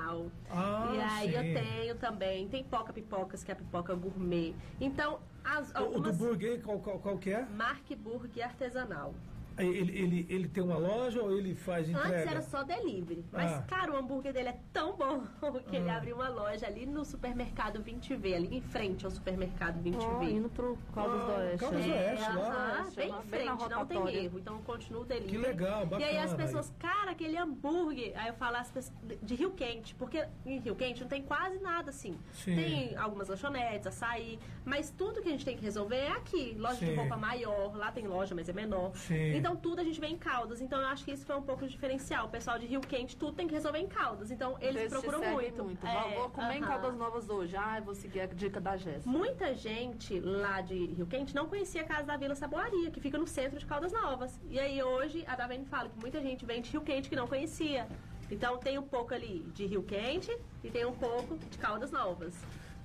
Ah, 0.51 0.93
e 0.95 1.01
aí 1.01 1.31
sim. 1.31 1.37
eu 1.37 1.63
tenho 1.63 1.95
também. 1.97 2.49
Tem 2.49 2.65
poca 2.65 2.93
pipocas, 2.93 3.43
que 3.45 3.51
é 3.51 3.55
a 3.55 3.57
pipoca 3.57 3.95
gourmet. 3.95 4.55
Então, 4.81 5.21
as, 5.45 5.71
O, 5.71 5.73
o 5.73 5.75
do 5.75 5.81
algumas... 5.85 6.17
burger, 6.17 6.61
qual, 6.63 6.79
qual, 6.79 6.99
qual 6.99 7.19
que 7.19 7.31
é? 7.31 7.45
Mark 7.45 7.85
Burger 7.97 8.45
artesanal. 8.45 9.15
Ele, 9.59 9.99
ele, 9.99 10.27
ele 10.29 10.49
tem 10.49 10.63
uma 10.63 10.77
loja 10.77 11.23
ou 11.23 11.37
ele 11.37 11.55
faz 11.55 11.89
entrega? 11.89 12.09
Antes 12.17 12.27
era 12.31 12.43
só 12.43 12.63
delivery. 12.65 13.25
Mas, 13.33 13.53
Ah. 13.53 13.63
cara, 13.69 13.93
o 13.93 13.97
hambúrguer 13.97 14.33
dele 14.33 14.49
é 14.49 14.59
tão 14.73 14.97
bom 14.97 15.23
que 15.69 15.77
ele 15.77 15.89
Ah. 15.91 15.97
abriu 15.99 16.17
uma 16.17 16.29
loja 16.29 16.67
ali 16.67 16.87
no 16.87 17.05
supermercado 17.05 17.81
20V, 17.83 18.35
ali 18.35 18.57
em 18.57 18.61
frente 18.61 19.05
ao 19.05 19.11
supermercado 19.11 19.81
20V. 19.83 19.99
Ó, 20.05 20.23
indo 20.25 20.49
pro 20.49 20.77
Caldas 20.95 21.21
do 21.21 21.31
Ah, 21.33 21.37
Oeste. 21.39 21.59
Caldas 21.59 21.83
do 21.85 21.89
né? 21.91 21.95
Oeste, 22.11 22.37
lá. 22.37 22.47
aham, 22.49 22.83
Oeste, 22.85 22.97
bem 22.97 23.09
lá, 23.11 23.23
em 23.23 23.27
bem 23.29 23.45
na 23.45 23.57
frente, 23.57 23.71
não 23.71 23.87
tem 23.87 24.15
erro. 24.25 24.39
Então 24.39 24.63
continua 24.63 25.03
o 25.03 25.05
delivery. 25.05 25.31
Que 25.33 25.39
legal, 25.39 25.87
E 25.99 26.05
aí 26.05 26.17
as 26.19 26.31
bacana, 26.33 26.37
pessoas, 26.49 26.73
cara, 26.79 27.11
aquele 27.13 27.37
hambúrguer. 27.37 28.13
Aí 28.17 28.29
eu 28.29 28.35
falo 28.35 28.57
as 28.57 28.71
pessoas, 28.71 28.97
de 29.23 29.35
Rio 29.35 29.51
Quente, 29.53 29.95
porque 29.95 30.27
em 30.45 30.59
Rio 30.61 30.75
Quente 30.75 31.01
não 31.01 31.09
tem 31.09 31.23
quase 31.23 31.59
nada 31.61 31.91
assim. 31.91 32.19
Sim. 32.33 32.55
Tem 32.57 32.97
algumas 32.97 33.29
lanchonetes, 33.29 33.87
açaí, 33.87 34.39
mas 34.65 34.91
tudo 34.91 35.21
que 35.23 35.29
a 35.29 35.33
gente 35.33 35.45
tem 35.45 35.57
que 35.57 35.63
resolver 35.65 35.97
é 35.97 36.11
aqui. 36.13 36.55
Loja 36.59 36.77
Sim. 36.77 36.87
de 36.87 36.95
roupa 36.95 37.17
maior, 37.17 37.77
lá 37.77 37.93
tem 37.93 38.07
loja, 38.07 38.35
mas 38.35 38.49
é 38.49 38.53
menor. 38.53 38.95
Sim. 38.97 39.37
Então 39.37 39.44
tudo 39.57 39.81
a 39.81 39.85
gente 39.85 40.01
vê 40.01 40.07
em 40.07 40.17
Caldas. 40.17 40.61
Então 40.61 40.81
eu 40.81 40.87
acho 40.87 41.05
que 41.05 41.11
isso 41.11 41.27
foi 41.27 41.35
um 41.37 41.43
pouco 41.43 41.65
de 41.67 41.73
diferencial. 41.73 42.27
O 42.27 42.29
pessoal 42.29 42.59
de 42.59 42.67
Rio 42.67 42.81
Quente, 42.81 43.17
tudo 43.17 43.33
tem 43.33 43.49
que 43.49 43.53
resolver 43.55 43.79
em 43.79 43.89
Caldas. 43.89 44.31
Então 44.31 44.57
eles 44.61 44.89
procuram 44.89 45.21
muito. 45.33 45.65
Vou- 45.65 45.89
É, 45.91 46.15
vou 46.15 46.31
comer 46.31 46.55
em 46.55 46.63
aham. 46.63 46.67
Caldas 46.69 46.97
Novas 46.97 47.29
hoje. 47.29 47.57
Ah, 47.57 47.79
eu 47.79 47.85
vou 47.85 47.95
seguir 47.95 48.21
a 48.21 48.27
dica 48.27 48.61
da 48.61 48.77
Jéssica. 48.77 49.11
Muita 49.11 49.53
gente 49.55 50.21
lá 50.21 50.61
de 50.61 50.87
Rio 50.87 51.07
Quente 51.07 51.35
não 51.35 51.47
conhecia 51.49 51.83
a 51.83 51.85
Casa 51.85 52.05
da 52.07 52.17
Vila 52.17 52.35
Saboaria, 52.37 52.91
que 52.91 53.01
fica 53.01 53.19
no 53.19 53.27
centro 53.27 53.59
de 53.59 53.67
Caldas 53.67 53.93
Novas. 53.93 54.41
E 54.49 54.59
aí 54.61 54.83
hoje 54.83 55.25
a 55.27 55.35
Davene 55.37 55.67
fala 55.67 55.89
que 55.89 55.99
muita 56.01 56.21
gente 56.23 56.47
vem 56.47 56.63
de 56.63 56.71
Rio 56.71 56.81
Quente 56.83 57.09
que 57.09 57.17
não 57.17 57.27
conhecia. 57.27 57.87
Então 58.31 58.57
tem 58.59 58.79
um 58.79 58.83
pouco 58.83 59.13
ali 59.13 59.41
de 59.55 59.67
Rio 59.67 59.83
Quente 59.83 60.35
e 60.63 60.71
tem 60.71 60.87
um 60.87 60.95
pouco 60.95 61.37
de 61.37 61.59
Caldas 61.59 61.91
Novas. 61.91 62.35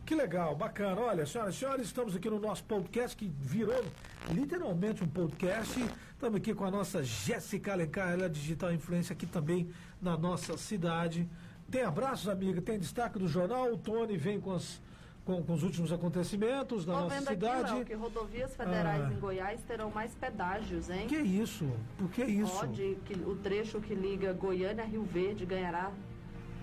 Que 0.05 0.16
legal, 0.16 0.55
bacana. 0.55 0.99
Olha, 1.01 1.24
senhoras 1.26 1.53
e 1.53 1.57
senhores, 1.60 1.86
estamos 1.86 2.16
aqui 2.16 2.28
no 2.32 2.39
nosso 2.39 2.64
podcast 2.64 3.16
que 3.16 3.28
virou 3.39 3.86
literalmente 4.32 5.03
um 5.03 5.07
podcast. 5.07 5.80
Estamos 6.20 6.36
aqui 6.36 6.53
com 6.53 6.65
a 6.65 6.70
nossa 6.72 7.01
Jéssica 7.01 7.72
Alencar, 7.72 8.09
ela 8.11 8.26
é 8.26 8.30
digital 8.30 8.74
influência 8.74 9.13
aqui 9.13 9.26
também 9.26 9.70
na 10.01 10.17
nossa 10.17 10.57
cidade. 10.57 11.26
Tem 11.72 11.82
abraços, 11.84 12.28
amiga, 12.28 12.61
tem 12.61 12.78
destaque 12.78 13.17
do 13.17 13.26
jornal. 13.26 13.72
O 13.72 13.78
Tony 13.78 14.17
vem 14.17 14.38
com, 14.38 14.51
as- 14.51 14.82
com- 15.24 15.41
com 15.41 15.53
os 15.53 15.63
últimos 15.63 15.93
acontecimentos 15.93 16.84
da 16.84 16.91
nossa 16.91 17.15
vendo 17.15 17.24
aqui, 17.30 17.34
cidade. 17.36 17.74
Léo, 17.74 17.86
que 17.86 17.93
rodovias 17.93 18.53
federais 18.53 19.01
Ah. 19.01 19.13
em 19.13 19.17
Goiás 19.17 19.61
terão 19.61 19.89
mais 19.91 20.13
pedágios, 20.13 20.89
hein? 20.89 21.07
Que 21.07 21.20
isso? 21.20 21.65
Por 21.97 22.09
que 22.09 22.26
isso? 22.26 22.53
Ó, 22.53 22.65
de 22.65 22.97
que 23.05 23.13
o 23.13 23.38
trecho 23.38 23.80
que 23.80 23.95
liga 23.95 24.34
Goiânia 24.34 24.84
a 24.84 24.88
Rio 24.88 25.03
Verde 25.05 25.45
ganhará. 25.45 25.89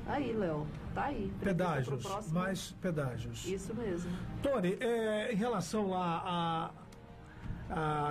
Aí, 0.07 0.35
Léo, 0.35 0.67
tá 0.95 1.05
aí. 1.07 1.33
Pedágios, 1.41 2.05
mais 2.31 2.73
pedágios. 2.83 3.47
Isso 3.47 3.75
mesmo. 3.75 4.11
Tony, 4.43 4.77
é, 4.81 5.33
em 5.33 5.37
relação 5.37 5.89
lá 5.89 6.23
a, 6.27 6.71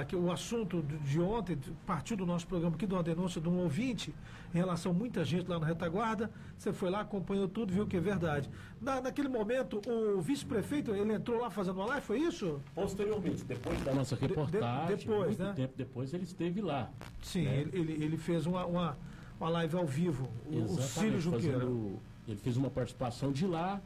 que 0.08 0.16
o 0.16 0.32
assunto 0.32 0.82
de 0.82 0.98
de 0.98 1.22
ontem 1.22 1.58
partiu 1.86 2.18
do 2.18 2.26
nosso 2.26 2.46
programa 2.48 2.76
aqui 2.76 2.86
de 2.86 2.94
uma 2.94 3.04
denúncia 3.04 3.40
de 3.40 3.48
um 3.48 3.58
ouvinte 3.60 4.14
em 4.54 4.58
relação 4.58 4.92
a 4.92 4.96
muita 4.96 5.24
gente 5.24 5.48
lá 5.50 5.58
na 5.60 5.66
retaguarda. 5.66 6.30
Você 6.58 6.74
foi 6.74 6.90
lá, 6.90 7.02
acompanhou 7.02 7.48
tudo, 7.48 7.72
viu 7.74 7.86
que 7.88 7.96
é 7.98 8.00
verdade. 8.00 8.50
Na, 8.82 9.00
naquele 9.02 9.28
momento, 9.30 9.82
o 9.90 10.22
vice-prefeito 10.22 10.94
ele 10.94 11.14
entrou 11.14 11.40
lá 11.40 11.50
fazendo 11.50 11.78
uma 11.78 11.86
live, 11.88 12.06
foi 12.06 12.20
isso? 12.20 12.60
Posteriormente, 12.74 13.44
depois 13.46 13.82
da 13.82 13.94
nossa 13.94 14.16
reportagem, 14.16 14.98
depois, 14.98 15.28
muito 15.38 15.44
né? 15.44 15.54
tempo 15.54 15.74
depois, 15.78 16.14
ele 16.14 16.24
esteve 16.24 16.62
lá. 16.62 16.90
Sim, 17.22 17.44
né? 17.46 17.60
ele, 17.62 17.78
ele, 17.80 18.04
ele 18.04 18.18
fez 18.18 18.46
uma, 18.46 18.66
uma, 18.66 18.98
uma 19.40 19.50
live 19.50 19.76
ao 19.78 19.86
vivo. 19.86 20.30
O, 20.48 20.64
o 20.64 20.82
Cílio 20.82 21.20
Junqueira. 21.20 21.60
fazendo- 21.60 22.00
ele 22.28 22.38
fez 22.38 22.58
uma 22.58 22.70
participação 22.72 23.32
de 23.32 23.46
lá 23.46 23.80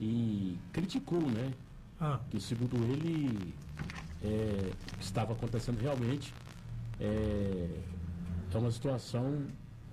e 0.00 0.58
criticou, 0.72 1.22
né? 1.22 1.52
Ah, 2.00 2.20
Que 2.30 2.38
segundo 2.40 2.76
ele 2.76 3.54
é, 4.22 4.72
estava 5.00 5.32
acontecendo 5.32 5.78
realmente 5.80 6.34
é, 7.00 7.80
é 8.52 8.58
uma 8.58 8.70
situação 8.70 9.46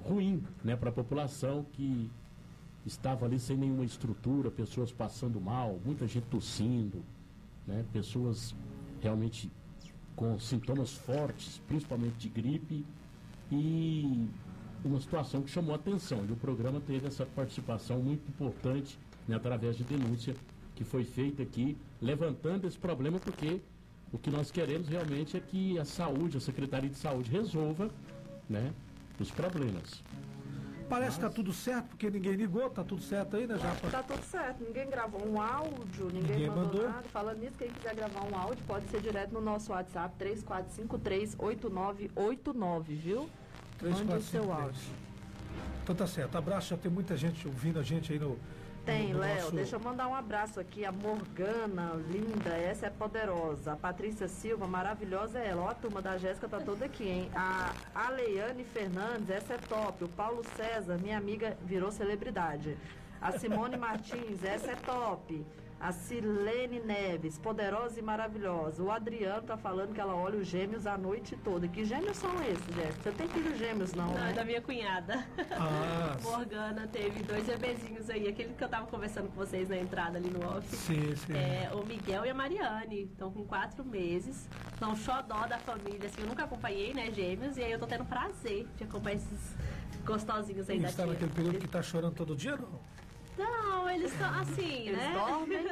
ruim 0.03 0.43
né, 0.63 0.75
para 0.75 0.89
a 0.89 0.93
população 0.93 1.65
que 1.73 2.09
estava 2.85 3.25
ali 3.25 3.39
sem 3.39 3.57
nenhuma 3.57 3.83
estrutura, 3.83 4.51
pessoas 4.51 4.91
passando 4.91 5.41
mal, 5.41 5.79
muita 5.83 6.07
gente 6.07 6.25
tossindo, 6.27 7.03
né, 7.65 7.83
pessoas 7.91 8.55
realmente 9.01 9.51
com 10.15 10.39
sintomas 10.39 10.93
fortes, 10.93 11.61
principalmente 11.67 12.15
de 12.15 12.29
gripe, 12.29 12.85
e 13.51 14.27
uma 14.83 14.99
situação 14.99 15.41
que 15.41 15.49
chamou 15.49 15.73
a 15.73 15.75
atenção. 15.75 16.25
E 16.27 16.31
o 16.31 16.35
programa 16.35 16.79
teve 16.79 17.07
essa 17.07 17.25
participação 17.25 17.99
muito 17.99 18.27
importante, 18.29 18.97
né, 19.27 19.35
através 19.35 19.75
de 19.75 19.83
denúncia 19.83 20.35
que 20.75 20.83
foi 20.83 21.03
feita 21.03 21.41
aqui, 21.41 21.77
levantando 22.01 22.67
esse 22.67 22.77
problema, 22.77 23.19
porque 23.19 23.61
o 24.15 24.17
que 24.17 24.31
nós 24.31 24.49
queremos 24.49 24.87
realmente 24.87 25.35
é 25.35 25.41
que 25.41 25.77
a 25.77 25.83
saúde, 25.83 26.37
a 26.37 26.39
Secretaria 26.39 26.89
de 26.89 26.97
Saúde 26.97 27.29
resolva 27.29 27.89
né, 28.49 28.71
os 29.19 29.29
problemas. 29.29 30.01
Parece 30.87 31.15
que 31.17 31.21
tá 31.23 31.29
tudo 31.29 31.51
certo, 31.51 31.87
porque 31.87 32.09
ninguém 32.11 32.33
ligou, 32.33 32.69
tá 32.69 32.83
tudo 32.83 33.01
certo 33.01 33.35
aí, 33.35 33.45
né, 33.47 33.57
Japa? 33.57 33.89
Tá 33.89 34.03
tudo 34.03 34.23
certo, 34.23 34.63
ninguém 34.63 34.87
gravou 34.89 35.27
um 35.27 35.41
áudio, 35.41 36.05
ninguém, 36.05 36.21
Ninguém 36.21 36.47
mandou, 36.47 36.63
mandou. 36.65 36.83
nada. 36.89 37.03
Falando 37.09 37.39
nisso, 37.39 37.55
quem 37.57 37.69
quiser 37.69 37.95
gravar 37.95 38.23
um 38.23 38.37
áudio 38.37 38.63
pode 38.65 38.87
ser 38.89 39.01
direto 39.01 39.33
no 39.33 39.41
nosso 39.41 39.71
WhatsApp 39.73 40.15
34538989, 40.23 42.83
viu? 42.89 43.29
Três, 43.79 43.95
Mande 43.95 44.07
quatro, 44.07 44.23
o 44.23 44.27
seu 44.27 44.53
áudio. 44.53 44.79
Então 45.83 45.95
tá 45.95 46.07
certo. 46.07 46.37
Abraço, 46.37 46.69
já 46.69 46.77
tem 46.77 46.91
muita 46.91 47.17
gente 47.17 47.45
ouvindo 47.47 47.79
a 47.79 47.83
gente 47.83 48.13
aí 48.13 48.19
no. 48.19 48.37
Tem, 48.85 49.13
Léo, 49.13 49.51
deixa 49.51 49.77
eu 49.77 49.79
mandar 49.79 50.07
um 50.07 50.13
abraço 50.13 50.59
aqui. 50.59 50.85
A 50.85 50.91
Morgana, 50.91 51.93
linda, 52.07 52.51
essa 52.51 52.85
é 52.85 52.89
poderosa. 52.91 53.73
A 53.73 53.75
Patrícia 53.75 54.27
Silva, 54.27 54.67
maravilhosa 54.67 55.39
é 55.39 55.47
ela. 55.47 55.63
Ó, 55.63 55.69
a 55.69 55.73
turma 55.73 56.03
da 56.03 56.19
Jéssica 56.19 56.47
tá 56.47 56.59
toda 56.59 56.85
aqui, 56.85 57.09
hein? 57.09 57.31
A 57.33 57.73
Aleiane 57.95 58.63
Fernandes, 58.63 59.31
essa 59.31 59.55
é 59.55 59.57
top. 59.57 60.03
O 60.03 60.09
Paulo 60.09 60.43
César, 60.55 60.99
minha 61.01 61.17
amiga, 61.17 61.57
virou 61.63 61.91
celebridade. 61.91 62.77
A 63.19 63.31
Simone 63.31 63.75
Martins, 63.75 64.43
essa 64.43 64.73
é 64.73 64.75
top. 64.75 65.43
A 65.85 65.91
Silene 65.91 66.79
Neves, 66.79 67.37
poderosa 67.37 67.99
e 67.99 68.01
maravilhosa. 68.01 68.81
O 68.81 68.89
Adriano 68.89 69.43
tá 69.43 69.55
falando 69.55 69.93
que 69.93 70.01
ela 70.01 70.15
olha 70.15 70.39
os 70.39 70.47
gêmeos 70.47 70.87
a 70.87 70.97
noite 70.97 71.35
toda. 71.43 71.67
Que 71.67 71.85
gêmeos 71.85 72.17
são 72.17 72.33
esses, 72.41 72.65
Jéssica? 72.73 73.03
Você 73.03 73.11
tem 73.11 73.27
filhos 73.27 73.55
gêmeos, 73.59 73.93
não, 73.93 74.07
Não, 74.07 74.17
é 74.17 74.21
né? 74.29 74.33
da 74.33 74.43
minha 74.43 74.59
cunhada. 74.63 75.23
Ah, 75.51 76.17
Morgana 76.23 76.87
teve 76.87 77.21
dois 77.21 77.45
bebezinhos 77.45 78.09
aí, 78.09 78.27
aquele 78.27 78.55
que 78.55 78.63
eu 78.63 78.67
tava 78.67 78.87
conversando 78.87 79.27
com 79.27 79.35
vocês 79.35 79.69
na 79.69 79.77
entrada 79.77 80.17
ali 80.17 80.27
no 80.31 80.43
office. 80.57 80.79
sim, 80.79 81.15
sim. 81.17 81.33
É, 81.33 81.69
o 81.71 81.85
Miguel 81.85 82.25
e 82.25 82.31
a 82.31 82.33
Mariane 82.33 83.03
estão 83.03 83.31
com 83.31 83.45
quatro 83.45 83.85
meses. 83.85 84.49
São 84.79 84.95
xodó 84.95 85.45
da 85.45 85.59
família, 85.59 86.07
assim, 86.07 86.21
eu 86.21 86.27
nunca 86.27 86.45
acompanhei, 86.45 86.95
né, 86.95 87.11
gêmeos, 87.11 87.57
e 87.57 87.63
aí 87.63 87.71
eu 87.71 87.77
tô 87.77 87.85
tendo 87.85 88.05
prazer 88.05 88.65
de 88.75 88.85
acompanhar 88.85 89.17
esses 89.17 89.55
gostosinhos 90.03 90.67
aí 90.67 90.77
E 90.77 90.81
da 90.81 90.89
está 90.89 91.03
tia. 91.03 91.11
naquele 91.13 91.31
período 91.31 91.59
que 91.59 91.67
tá 91.67 91.83
chorando 91.83 92.15
todo 92.15 92.35
dia, 92.35 92.57
não? 92.57 92.94
Não, 93.37 93.89
eles 93.89 94.11
estão 94.11 94.39
assim, 94.39 94.87
Eles 94.87 94.97
né? 94.97 95.13
dormem, 95.13 95.67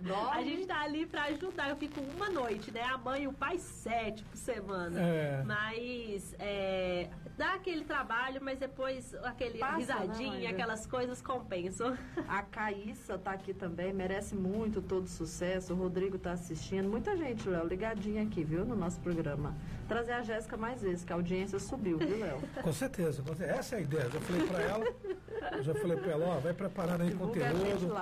dormem. 0.00 0.32
A 0.32 0.42
gente 0.42 0.66
tá 0.66 0.80
ali 0.80 1.06
pra 1.06 1.24
ajudar. 1.24 1.68
Eu 1.70 1.76
fico 1.76 2.00
uma 2.00 2.28
noite, 2.28 2.70
né? 2.70 2.82
A 2.82 2.98
mãe 2.98 3.22
e 3.24 3.28
o 3.28 3.32
pai 3.32 3.58
sete 3.58 4.22
por 4.24 4.36
semana. 4.36 5.00
É. 5.00 5.42
Mas 5.44 6.34
é, 6.38 7.08
dá 7.36 7.54
aquele 7.54 7.84
trabalho, 7.84 8.40
mas 8.42 8.58
depois 8.58 9.14
aquele 9.24 9.58
Passa, 9.58 9.76
né, 9.76 9.80
risadinha, 9.80 10.30
Maíra? 10.32 10.50
aquelas 10.50 10.86
coisas 10.86 11.22
compensam. 11.22 11.96
A 12.28 12.42
Caíssa 12.42 13.16
tá 13.18 13.32
aqui 13.32 13.54
também, 13.54 13.92
merece 13.92 14.34
muito 14.34 14.82
todo 14.82 15.06
sucesso. 15.08 15.72
O 15.72 15.76
Rodrigo 15.76 16.18
tá 16.18 16.32
assistindo. 16.32 16.88
Muita 16.88 17.16
gente, 17.16 17.48
Léo, 17.48 17.66
ligadinha 17.66 18.22
aqui, 18.22 18.42
viu, 18.44 18.64
no 18.64 18.74
nosso 18.74 18.98
programa. 19.00 19.54
Trazer 19.88 20.12
a 20.12 20.22
Jéssica 20.22 20.56
mais 20.56 20.80
vezes, 20.80 21.04
que 21.04 21.12
a 21.12 21.16
audiência 21.16 21.58
subiu, 21.58 21.98
viu, 21.98 22.18
Léo? 22.18 22.40
Com 22.62 22.72
certeza. 22.72 23.22
Essa 23.40 23.76
é 23.76 23.78
a 23.78 23.82
ideia. 23.82 24.10
Já 24.10 24.20
falei 24.20 24.46
pra 24.46 24.62
ela, 24.62 25.62
já 25.62 25.74
falei 25.74 25.96
pra 25.96 26.12
ela, 26.12 26.26
ó, 26.26 26.38
vai 26.38 26.54
preparando 26.54 27.02
aí 27.02 27.10
Divulga 27.10 27.52
conteúdo, 27.52 27.94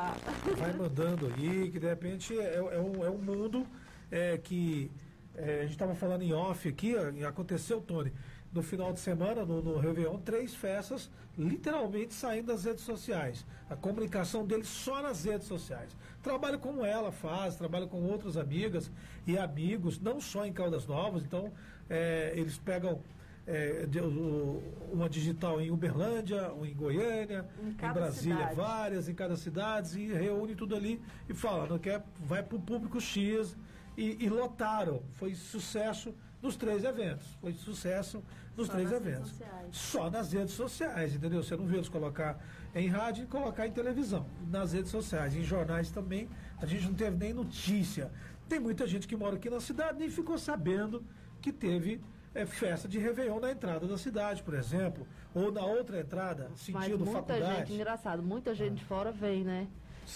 vai 0.57 0.73
mandando 0.73 1.27
aí, 1.27 1.71
que 1.71 1.79
de 1.79 1.87
repente 1.87 2.39
é, 2.39 2.57
é 2.57 2.81
um, 2.81 3.05
é 3.05 3.11
um 3.11 3.19
mundo 3.19 3.67
é, 4.11 4.39
que 4.39 4.91
é, 5.35 5.61
a 5.61 5.63
gente 5.63 5.73
estava 5.73 5.95
falando 5.95 6.23
em 6.23 6.33
off 6.33 6.69
aqui, 6.69 6.95
aconteceu, 7.27 7.81
Tony, 7.81 8.13
no 8.53 8.63
final 8.63 8.93
de 8.93 9.01
semana, 9.01 9.45
no, 9.45 9.63
no 9.63 9.79
Réveillon, 9.79 10.19
três 10.19 10.55
festas 10.55 11.11
literalmente 11.37 12.13
saindo 12.13 12.49
das 12.49 12.65
redes 12.65 12.85
sociais. 12.85 13.47
A 13.71 13.75
comunicação 13.75 14.47
deles 14.47 14.69
só 14.69 15.01
nas 15.01 15.25
redes 15.25 15.47
sociais. 15.47 15.97
Trabalho 16.23 16.59
como 16.59 16.85
ela 16.85 17.11
faz, 17.11 17.57
trabalho 17.57 17.89
com 17.89 18.03
outras 18.03 18.37
amigas 18.37 18.91
e 19.27 19.39
amigos, 19.39 19.99
não 19.99 20.21
só 20.21 20.45
em 20.45 20.53
Caldas 20.53 20.87
Novas, 20.87 21.25
então 21.25 21.51
é, 21.89 22.33
eles 22.37 22.59
pegam 22.59 23.01
é, 23.45 23.87
de- 23.87 23.99
o- 24.01 24.63
uma 24.93 25.09
digital 25.09 25.61
em 25.61 25.69
Uberlândia, 25.73 26.53
ou 26.53 26.65
em 26.65 26.73
Goiânia, 26.73 27.45
Em 27.61 27.71
em, 27.71 27.73
Brasília, 27.93 28.37
cidade. 28.39 28.55
várias 28.55 29.09
em 29.09 29.15
cada 29.15 29.37
cidade 29.37 29.99
e 29.99 30.13
reúne 30.13 30.55
tudo 30.55 30.77
ali 30.77 31.03
e 31.29 31.35
fala, 31.35 31.67
não 31.67 31.77
quer, 31.79 32.05
vai 32.21 32.41
para 32.41 32.57
o 32.57 32.61
público 32.61 33.01
X 33.01 33.57
e, 33.97 34.25
e 34.25 34.29
lotaram. 34.29 35.03
Foi 35.15 35.35
sucesso 35.35 36.15
nos 36.41 36.55
três 36.57 36.85
eventos. 36.85 37.27
Foi 37.41 37.53
sucesso 37.53 38.23
nos 38.57 38.69
Só 38.69 38.73
três 38.75 38.93
eventos. 38.93 39.35
Só 39.73 40.09
nas 40.09 40.33
redes 40.33 40.55
sociais, 40.55 41.15
entendeu? 41.17 41.43
Você 41.43 41.57
não 41.57 41.67
vê 41.67 41.79
eles 41.79 41.89
colocar 41.89 42.39
em 42.77 42.87
rádio 42.87 43.25
e 43.25 43.27
colocar 43.27 43.67
em 43.67 43.73
televisão. 43.73 44.25
Nas 44.49 44.73
redes 44.73 44.93
sociais, 44.93 45.35
em 45.35 45.43
jornais 45.43 45.91
também, 45.91 46.29
a 46.59 46.65
gente 46.67 46.85
não 46.87 46.95
teve 46.95 47.17
nem 47.17 47.33
notícia. 47.35 48.09
Tem 48.49 48.61
muita 48.61 48.87
gente 48.87 49.09
que 49.09 49.17
mora 49.17 49.35
aqui 49.35 49.51
na 49.51 49.61
cidade 49.61 49.99
nem 49.99 50.09
ficou 50.09 50.39
sabendo 50.39 51.03
que 51.43 51.53
teve 51.53 52.01
é, 52.35 52.47
festa 52.47 52.89
de 52.89 52.99
Réveillon 52.99 53.41
na 53.41 53.51
entrada 53.51 53.87
da 53.87 53.99
cidade, 53.99 54.43
por 54.43 54.55
exemplo. 54.55 55.07
Ou 55.35 55.53
na 55.53 55.65
outra 55.65 56.01
entrada, 56.01 56.47
Mas 56.51 56.61
sentido 56.61 57.05
muita 57.05 57.13
faculdade. 57.21 57.59
gente, 57.59 57.73
engraçado, 57.75 58.23
muita 58.23 58.55
gente 58.55 58.77
de 58.77 58.85
fora 58.85 59.11
vem, 59.13 59.45
né? 59.45 59.67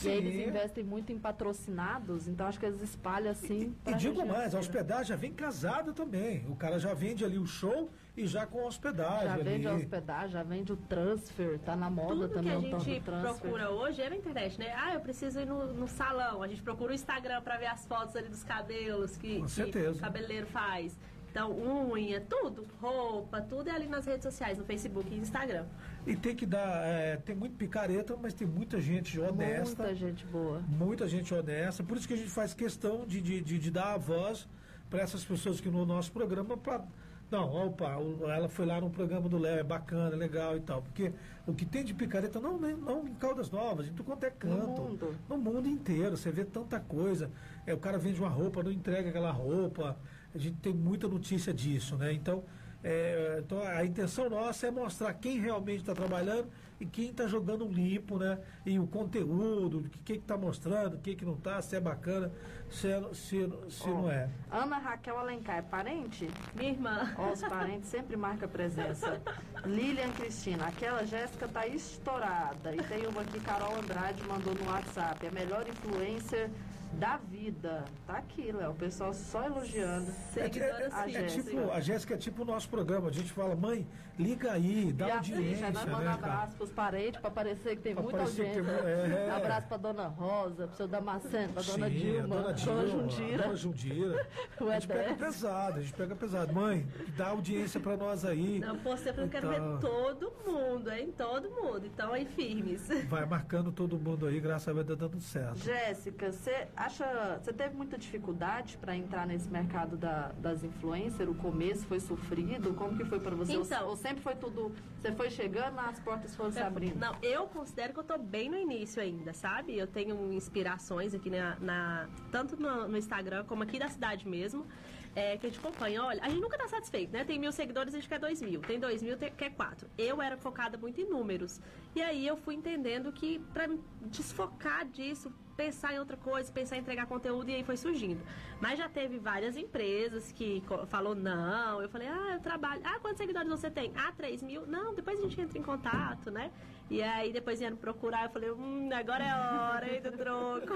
E 0.03 0.09
aí 0.09 0.20
Sim. 0.20 0.27
eles 0.27 0.49
investem 0.49 0.83
muito 0.85 1.12
em 1.12 1.18
patrocinados, 1.18 2.27
então 2.27 2.47
acho 2.47 2.59
que 2.59 2.66
eles 2.66 2.83
espalham 2.83 3.31
assim. 3.31 3.74
E 3.87 3.91
pra 3.91 3.93
digo 3.97 4.27
mais, 4.27 4.53
a 4.55 4.59
hospedagem 4.59 5.07
já 5.07 5.16
vem 5.16 5.33
casada 5.33 5.93
também. 5.93 6.45
O 6.49 6.57
cara 6.57 6.79
já 6.79 6.93
vende 6.93 7.24
ali 7.24 7.39
o 7.39 7.47
show 7.47 7.89
e 8.16 8.27
já 8.27 8.45
com 8.47 8.61
a 8.62 8.66
hospedagem 8.66 9.27
Já 9.27 9.35
ali. 9.35 9.45
vende 9.45 9.68
a 9.68 9.74
hospedagem, 9.74 10.31
já 10.31 10.43
vende 10.43 10.72
o 10.72 10.77
transfer, 10.77 11.59
tá 11.61 11.77
na 11.77 11.89
moda 11.89 12.14
Tudo 12.14 12.29
que 12.29 12.35
também 12.35 12.53
a 12.53 12.59
o 12.59 12.62
tal 12.70 12.79
do 12.81 12.85
gente 12.85 13.01
procura 13.03 13.70
hoje 13.70 14.03
é 14.03 14.11
na 14.11 14.16
internet, 14.16 14.59
né? 14.59 14.74
Ah, 14.77 14.95
eu 14.95 15.01
preciso 15.01 15.39
ir 15.39 15.47
no, 15.47 15.72
no 15.72 15.87
salão. 15.87 16.43
A 16.43 16.49
gente 16.49 16.62
procura 16.62 16.91
o 16.91 16.95
Instagram 16.95 17.41
pra 17.43 17.57
ver 17.57 17.66
as 17.66 17.87
fotos 17.87 18.16
ali 18.16 18.29
dos 18.29 18.43
cabelos 18.43 19.16
que, 19.16 19.39
Com 19.39 19.47
que 19.47 19.62
o 19.89 19.99
cabeleireiro 19.99 20.47
faz. 20.49 20.99
Então, 21.37 21.53
unha, 21.93 22.18
tudo, 22.18 22.66
roupa, 22.80 23.43
tudo 23.43 23.68
é 23.68 23.72
ali 23.72 23.87
nas 23.87 24.07
redes 24.07 24.22
sociais, 24.22 24.57
no 24.57 24.64
Facebook 24.64 25.12
e 25.14 25.18
Instagram. 25.18 25.66
E 26.07 26.16
tem 26.16 26.34
que 26.34 26.47
dar. 26.47 26.82
é, 26.87 27.18
tem 27.18 27.37
muito 27.37 27.55
picareta, 27.57 28.16
mas 28.16 28.32
tem 28.32 28.47
muita 28.49 28.80
gente 28.80 29.20
honesta. 29.20 29.82
Muita 29.82 29.95
gente 29.95 30.24
boa. 30.24 30.62
Muita 30.66 31.07
gente 31.07 31.34
honesta. 31.34 31.84
Por 31.84 31.99
isso 31.99 32.09
que 32.09 32.14
a 32.14 32.16
gente 32.16 32.30
faz 32.30 32.55
questão 32.55 33.05
de, 33.07 33.20
de, 33.20 33.43
de, 33.43 33.59
de 33.59 33.70
dar 33.70 33.93
a 33.93 33.99
voz 33.99 34.49
para 34.89 35.03
essas 35.03 35.26
pessoas 35.26 35.61
que 35.61 35.68
no 35.68 35.84
nosso 35.84 36.11
programa. 36.11 36.57
Pra, 36.57 36.82
não, 37.30 37.53
opa, 37.66 37.99
ela 38.34 38.49
foi 38.49 38.64
lá 38.64 38.80
no 38.80 38.89
programa 38.89 39.28
do 39.28 39.37
Léo, 39.37 39.59
é 39.59 39.62
bacana, 39.62 40.14
é 40.14 40.18
legal 40.18 40.57
e 40.57 40.61
tal. 40.61 40.80
Porque 40.80 41.12
o 41.47 41.53
que 41.53 41.66
tem 41.66 41.84
de 41.84 41.93
picareta, 41.93 42.41
não, 42.41 42.59
nem- 42.59 42.76
não 42.76 43.07
em 43.07 43.12
Caldas 43.14 43.51
Novas, 43.51 43.87
em 43.89 43.91
tudo 43.91 44.05
quanto 44.05 44.24
é 44.24 44.30
canto. 44.30 44.80
mundo. 44.80 45.14
No 45.28 45.37
mundo 45.37 45.68
inteiro, 45.68 46.16
você 46.16 46.30
vê 46.30 46.47
tanta 46.47 46.80
coisa. 46.80 47.30
É, 47.66 47.74
o 47.74 47.78
cara 47.78 47.99
vende 47.99 48.18
uma 48.18 48.30
roupa, 48.30 48.62
não 48.62 48.72
entrega 48.72 49.11
aquela 49.11 49.30
roupa. 49.30 49.99
A 50.37 50.39
gente 50.39 50.59
tem 50.59 50.74
muita 50.74 51.09
notícia 51.09 51.53
disso, 51.53 51.97
né? 51.97 52.12
Então, 52.12 52.45
é, 52.84 53.41
então 53.43 53.62
a 53.62 53.82
intenção 53.87 54.28
nossa 54.28 54.66
é 54.66 54.70
mostrar 54.70 55.14
quem 55.14 55.41
realmente 55.41 55.80
está 55.80 55.95
trabalhando 55.95 56.49
e 56.78 56.84
quem 56.84 57.09
está 57.09 57.26
jogando 57.26 57.64
um 57.64 57.72
limpo, 57.72 58.18
né? 58.18 58.39
E 58.66 58.78
o 58.78 58.87
conteúdo, 58.87 59.78
o 59.78 59.82
que 59.89 60.12
está 60.12 60.37
mostrando, 60.37 60.95
o 60.95 60.99
que, 60.99 61.14
que 61.14 61.24
não 61.24 61.32
está, 61.32 61.62
se 61.62 61.74
é 61.74 61.80
bacana, 61.80 62.30
se, 62.70 62.87
é- 62.87 63.14
se, 63.14 63.49
se 63.70 63.89
não 63.89 64.11
é. 64.11 64.28
Ana 64.51 64.76
Raquel 64.76 65.18
Alencar, 65.18 65.57
é 65.57 65.62
parente? 65.62 66.28
Minha 66.55 66.72
irmã. 66.72 67.14
Ó, 67.16 67.32
os 67.32 67.41
parentes 67.41 67.89
sempre 67.89 68.14
marcam 68.14 68.47
presença. 68.47 69.22
Lilian 69.64 70.12
Cristina, 70.12 70.66
aquela 70.66 71.07
Jéssica 71.07 71.49
tá 71.49 71.66
estourada. 71.66 72.74
E 72.76 72.82
tem 72.82 73.07
uma 73.07 73.22
aqui, 73.22 73.41
Carol 73.41 73.74
Andrade, 73.74 74.22
mandou 74.28 74.55
no 74.55 74.70
WhatsApp. 74.70 75.26
A 75.26 75.30
melhor 75.30 75.66
influencer 75.66 76.51
da 76.95 77.16
vida. 77.16 77.84
Tá 78.07 78.14
aqui, 78.14 78.51
Léo. 78.53 78.70
O 78.70 78.74
pessoal 78.74 79.12
só 79.12 79.45
elogiando. 79.45 80.11
Seguidora 80.32 80.84
é, 80.84 80.89
a 80.93 81.07
é, 81.07 81.11
é 81.11 81.12
Jéssica. 81.28 81.51
tipo, 81.51 81.70
a 81.70 81.80
Jéssica 81.80 82.14
é 82.14 82.16
tipo 82.16 82.43
o 82.43 82.45
nosso 82.45 82.68
programa. 82.68 83.09
A 83.09 83.12
gente 83.12 83.32
fala, 83.32 83.55
mãe, 83.55 83.87
liga 84.18 84.53
aí, 84.53 84.93
dá 84.93 85.09
e 85.09 85.11
a 85.11 85.14
audiência. 85.16 85.70
Nós 85.70 85.84
né, 85.84 85.93
mandamos 85.93 86.20
cara? 86.20 86.32
abraço 86.32 86.57
pros 86.57 86.72
parentes 86.72 87.20
pra 87.20 87.30
parecer 87.30 87.76
que 87.76 87.82
tem 87.82 87.95
Pra 87.95 88.03
muita 88.03 88.20
audiência. 88.20 88.64
tem 88.64 89.12
é. 89.12 89.30
Abraço 89.30 89.68
pra 89.68 89.76
dona 89.76 90.07
Rosa, 90.09 90.66
pro 90.66 90.76
seu 90.76 90.89
Damasceno, 90.89 91.53
pra 91.53 91.62
dona 91.62 91.89
Sim, 91.89 91.95
Dilma, 91.95 92.37
dona 92.37 92.53
Dilma, 92.55 92.74
dona 92.74 92.89
Jundira. 92.89 93.43
Dona 93.43 93.57
Jundira. 93.57 94.26
A 94.66 94.72
gente 94.74 94.89
pega 94.89 95.14
pesado, 95.14 95.78
a 95.78 95.82
gente 95.82 95.93
pega 95.95 96.14
pesado. 96.16 96.53
Mãe, 96.53 96.87
dá 97.16 97.28
audiência 97.28 97.78
pra 97.78 97.97
nós 97.97 98.24
aí. 98.24 98.59
Não, 98.59 98.76
você 98.78 99.11
eu 99.11 99.28
quero 99.28 99.53
Então. 99.53 99.76
ver 99.76 99.80
todo 99.80 100.32
mundo, 100.47 100.91
hein? 100.93 101.14
Todo 101.16 101.51
mundo. 101.51 101.87
Então, 101.87 102.12
aí, 102.12 102.24
firmes. 102.26 102.89
Vai 103.09 103.24
marcando 103.26 103.70
todo 103.70 103.99
mundo 103.99 104.26
aí, 104.26 104.41
graças 104.41 104.68
a 104.68 104.72
Deus 104.82 104.87
tá 104.87 104.95
dando 104.95 105.20
certo. 105.20 105.59
Jéssica, 105.59 106.32
você 106.32 106.68
acha. 106.77 107.39
Você 107.43 107.53
teve 107.53 107.74
muita 107.77 107.97
dificuldade 107.99 108.77
para 108.79 108.97
entrar 108.97 109.27
nesse 109.27 109.49
mercado 109.49 109.97
da- 109.97 110.33
das 110.39 110.62
influencers? 110.62 111.29
O 111.31 111.35
começo 111.35 111.87
foi 111.87 111.99
sofrido? 112.01 112.74
Como 112.74 112.97
que 112.97 113.05
foi 113.05 113.18
para 113.20 113.35
você? 113.35 113.55
Então. 113.55 113.83
ou, 113.85 113.91
ou 113.91 113.97
sempre 113.97 114.22
foi 114.22 114.35
tudo. 114.37 114.72
Você 115.01 115.12
foi 115.12 115.31
chegando, 115.31 115.79
as 115.81 115.99
portas 116.01 116.35
foram 116.37 116.51
se 116.53 116.59
abrindo? 116.59 116.97
Não, 116.99 117.16
eu 117.22 117.47
considero 117.47 117.93
que 117.93 118.01
eu 118.01 118.05
tô 118.05 118.18
bem 118.18 118.49
no 118.49 118.57
início 118.57 119.01
ainda, 119.03 119.33
sabe? 119.33 119.77
Eu 119.77 119.87
tenho 119.87 120.33
inspirações 120.33 121.14
aqui 121.14 121.31
na, 121.31 121.57
na- 121.61 122.09
tanto 122.31 122.61
no, 122.61 122.89
no 122.89 122.97
Instagram 122.97 123.45
como 123.45 123.62
aqui 123.62 123.79
da 123.79 123.89
cidade 123.89 124.29
mesmo, 124.29 124.66
é, 125.14 125.37
que 125.39 125.47
a 125.47 125.49
gente 125.49 125.59
acompanha. 125.59 126.03
Olha, 126.05 126.22
a 126.22 126.29
gente 126.29 126.41
nunca 126.41 126.59
tá 126.59 126.68
satisfeito, 126.68 127.11
né? 127.12 127.24
Tem 127.24 127.39
mil 127.39 127.51
seguidores, 127.53 127.95
a 127.95 127.99
gente 127.99 128.09
quer 128.09 128.18
dois 128.18 128.43
mil. 128.43 128.61
Tem 128.61 128.79
dois 128.79 129.03
mil, 129.03 129.16
tem- 129.16 129.33
quer 129.33 129.51
quatro. 129.51 129.89
Eu 129.97 130.20
era 130.20 130.37
focada 130.37 130.77
muito 130.77 131.01
em 131.01 131.09
números. 131.09 131.61
E 131.95 132.03
aí 132.03 132.27
eu 132.27 132.37
fui 132.37 132.55
entendendo 132.55 133.11
que 133.12 133.39
para 133.55 133.66
desfocar 134.03 134.85
disso, 134.87 135.33
pensar 135.57 135.95
em 135.95 135.99
outra 135.99 136.17
coisa, 136.17 136.53
pensar 136.53 136.77
em 136.77 136.81
entregar 136.81 137.07
conteúdo 137.07 137.51
e 137.51 137.55
aí 137.55 137.65
foi 137.65 137.77
surgindo. 137.77 138.21
Mas 138.61 138.79
já 138.79 138.89
teve 138.89 139.19
várias 139.19 139.57
empresas 139.57 140.31
que 140.33 140.63
falou 140.89 141.15
não. 141.15 141.81
Eu 141.81 141.89
falei, 141.89 142.09
ah, 142.09 142.35
eu 142.35 142.41
trabalho. 142.41 142.81
Ah, 142.85 142.99
quantos 143.01 143.19
seguidores 143.19 143.49
você 143.49 143.71
tem? 143.71 143.93
Ah, 143.97 144.13
3 144.17 144.43
mil. 144.43 144.67
Não, 144.67 144.95
depois 144.95 145.19
a 145.19 145.23
gente 145.23 145.41
entra 145.41 145.59
em 145.59 145.63
contato, 145.63 146.31
né? 146.31 146.51
E 146.89 147.03
aí 147.03 147.32
depois 147.32 147.59
vieram 147.59 147.76
procurar, 147.76 148.24
eu 148.24 148.30
falei, 148.30 148.51
hum, 148.53 148.89
agora 148.93 149.24
é 149.24 149.30
a 149.30 149.72
hora 149.74 149.93
hein, 149.93 150.01
do 150.01 150.12
troco. 150.12 150.74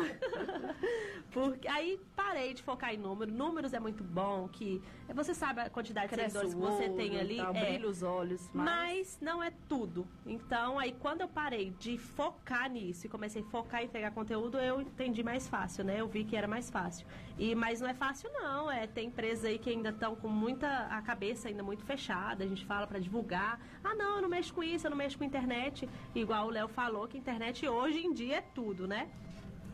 Porque 1.31 1.69
aí 1.69 2.01
parei 2.17 2.53
de 2.53 2.63
focar 2.63 2.93
em 2.93 2.97
número. 2.97 3.31
Números 3.31 3.73
é 3.73 3.79
muito 3.79 4.03
bom, 4.03 4.49
que 4.49 4.83
você 5.15 5.33
sabe 5.33 5.61
a 5.61 5.71
quantidade 5.71 6.09
de 6.09 6.15
Cresce 6.15 6.37
seguidores 6.37 6.55
que 6.55 6.61
você 6.61 6.89
tem 6.97 7.19
ali. 7.19 7.37
tá, 7.37 7.53
é, 7.55 7.65
brilha 7.65 7.89
os 7.89 8.03
olhos. 8.03 8.51
Mas... 8.53 8.65
mas 8.65 9.19
não 9.21 9.41
é 9.41 9.53
tudo. 9.69 10.05
Então, 10.27 10.79
aí 10.81 10.93
quando 10.99 11.21
eu 11.21 11.29
parei 11.29 11.71
de 11.79 11.97
focar 11.97 12.69
nisso 12.69 13.07
e 13.07 13.09
comecei 13.09 13.43
a 13.43 13.45
focar 13.45 13.83
em 13.83 13.85
entregar 13.85 14.11
conteúdo, 14.11 14.59
eu 14.59 14.81
entendi 14.81 15.23
mais 15.23 15.47
fácil, 15.47 15.85
né? 15.85 16.01
Eu 16.01 16.09
vi 16.09 16.25
que 16.25 16.35
era 16.35 16.49
mais 16.49 16.69
fácil. 16.69 17.07
E 17.41 17.55
mas 17.55 17.81
não 17.81 17.89
é 17.89 17.95
fácil 17.95 18.31
não, 18.35 18.71
é 18.71 18.87
tem 18.87 19.07
empresas 19.07 19.47
aí 19.47 19.59
que 19.59 19.71
ainda 19.71 19.89
estão 19.89 20.15
com 20.15 20.29
muita 20.29 20.69
a 20.99 21.01
cabeça 21.01 21.49
ainda 21.49 21.63
muito 21.63 21.83
fechada, 21.83 22.45
a 22.45 22.47
gente 22.47 22.67
fala 22.67 22.87
para 22.87 22.99
divulgar. 22.99 23.59
Ah, 23.83 23.95
não, 23.95 24.17
eu 24.17 24.23
não 24.23 24.29
mexo 24.29 24.53
com 24.53 24.63
isso, 24.63 24.87
eu 24.87 24.91
não 24.91 24.99
mexo 24.99 25.17
com 25.17 25.25
internet, 25.25 25.89
igual 26.15 26.49
o 26.49 26.51
Léo 26.51 26.69
falou 26.69 27.09
que 27.09 27.17
internet 27.17 27.67
hoje 27.67 28.05
em 28.07 28.13
dia 28.13 28.37
é 28.37 28.41
tudo, 28.43 28.87
né? 28.87 29.09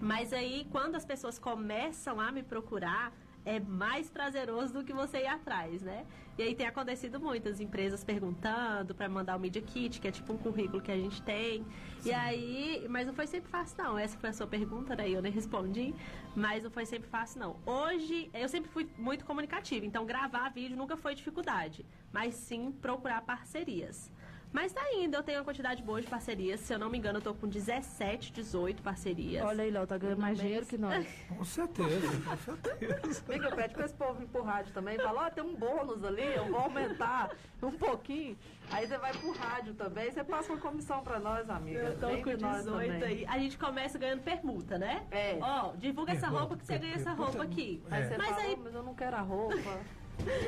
Mas 0.00 0.32
aí, 0.32 0.68
quando 0.70 0.94
as 0.94 1.04
pessoas 1.04 1.40
começam 1.40 2.20
a 2.20 2.30
me 2.30 2.44
procurar, 2.44 3.12
é 3.46 3.60
mais 3.60 4.10
prazeroso 4.10 4.72
do 4.74 4.84
que 4.84 4.92
você 4.92 5.18
ir 5.18 5.28
atrás, 5.28 5.80
né? 5.80 6.04
E 6.36 6.42
aí 6.42 6.54
tem 6.54 6.66
acontecido 6.66 7.20
muitas 7.20 7.60
empresas 7.60 8.02
perguntando 8.02 8.92
para 8.92 9.08
mandar 9.08 9.36
o 9.36 9.40
Media 9.40 9.62
Kit, 9.62 10.00
que 10.00 10.08
é 10.08 10.10
tipo 10.10 10.32
um 10.32 10.36
currículo 10.36 10.82
que 10.82 10.90
a 10.90 10.96
gente 10.96 11.22
tem. 11.22 11.64
E 12.04 12.12
aí, 12.12 12.84
mas 12.90 13.06
não 13.06 13.14
foi 13.14 13.26
sempre 13.26 13.48
fácil, 13.48 13.82
não. 13.82 13.96
Essa 13.96 14.18
foi 14.18 14.30
a 14.30 14.32
sua 14.32 14.48
pergunta, 14.48 14.96
né? 14.96 15.08
Eu 15.08 15.22
nem 15.22 15.30
respondi, 15.30 15.94
mas 16.34 16.64
não 16.64 16.70
foi 16.70 16.84
sempre 16.84 17.08
fácil, 17.08 17.38
não. 17.38 17.56
Hoje, 17.64 18.28
eu 18.34 18.48
sempre 18.48 18.68
fui 18.68 18.86
muito 18.98 19.24
comunicativa, 19.24 19.86
então 19.86 20.04
gravar 20.04 20.48
vídeo 20.50 20.76
nunca 20.76 20.96
foi 20.96 21.14
dificuldade, 21.14 21.86
mas 22.12 22.34
sim 22.34 22.72
procurar 22.72 23.22
parcerias. 23.22 24.10
Mas 24.52 24.72
tá 24.72 24.80
indo, 24.94 25.14
eu 25.14 25.22
tenho 25.22 25.38
uma 25.38 25.44
quantidade 25.44 25.82
boa 25.82 26.00
de 26.00 26.06
parcerias. 26.06 26.60
Se 26.60 26.72
eu 26.72 26.78
não 26.78 26.88
me 26.88 26.96
engano, 26.96 27.18
eu 27.18 27.22
tô 27.22 27.34
com 27.34 27.46
17, 27.46 28.32
18 28.32 28.80
parcerias. 28.82 29.44
Olha 29.44 29.62
aí, 29.62 29.70
Léo, 29.70 29.86
tá 29.86 29.98
ganhando 29.98 30.20
mais 30.20 30.38
dinheiro 30.38 30.60
mês. 30.60 30.68
que 30.70 30.78
nós. 30.78 31.06
Com 31.28 31.44
certeza, 31.44 32.08
com 32.24 32.36
certeza. 32.36 33.22
Vem 33.28 33.38
que 33.40 33.46
eu 33.46 33.52
pede 33.54 33.74
pra 33.74 33.84
esse 33.84 33.94
povo 33.94 34.14
vir 34.14 34.26
pro 34.28 34.42
rádio 34.42 34.72
também. 34.72 34.96
Fala, 34.96 35.26
ó, 35.26 35.30
tem 35.30 35.44
um 35.44 35.54
bônus 35.54 36.02
ali, 36.02 36.22
eu 36.34 36.46
vou 36.46 36.60
aumentar 36.60 37.30
um 37.62 37.72
pouquinho. 37.72 38.36
Aí 38.70 38.86
você 38.86 38.96
vai 38.96 39.12
pro 39.12 39.30
rádio 39.32 39.74
também, 39.74 40.10
você 40.10 40.24
passa 40.24 40.52
uma 40.52 40.60
comissão 40.60 41.02
pra 41.02 41.20
nós, 41.20 41.48
amiga. 41.50 41.78
Eu 41.80 41.98
tô 41.98 42.06
Vem 42.08 42.22
com 42.22 42.34
de 42.34 42.42
nós 42.42 42.64
18 42.64 42.92
também. 42.92 43.02
aí. 43.04 43.26
A 43.28 43.38
gente 43.38 43.58
começa 43.58 43.98
ganhando 43.98 44.22
permuta, 44.22 44.78
né? 44.78 45.04
É. 45.10 45.38
Ó, 45.40 45.72
divulga 45.76 46.12
essa 46.12 46.28
roupa 46.28 46.56
que 46.56 46.64
você 46.66 46.78
ganha 46.78 46.94
essa 46.94 47.12
roupa 47.12 47.42
aqui. 47.42 47.82
Aí 47.90 48.04
você 48.08 48.16
Mas 48.16 48.28
fala, 48.28 48.40
aí, 48.42 48.54
"Ô, 48.54 48.56
mas 48.64 48.74
eu 48.74 48.82
não 48.82 48.94
quero 48.94 49.16
a 49.16 49.20
roupa. 49.20 49.80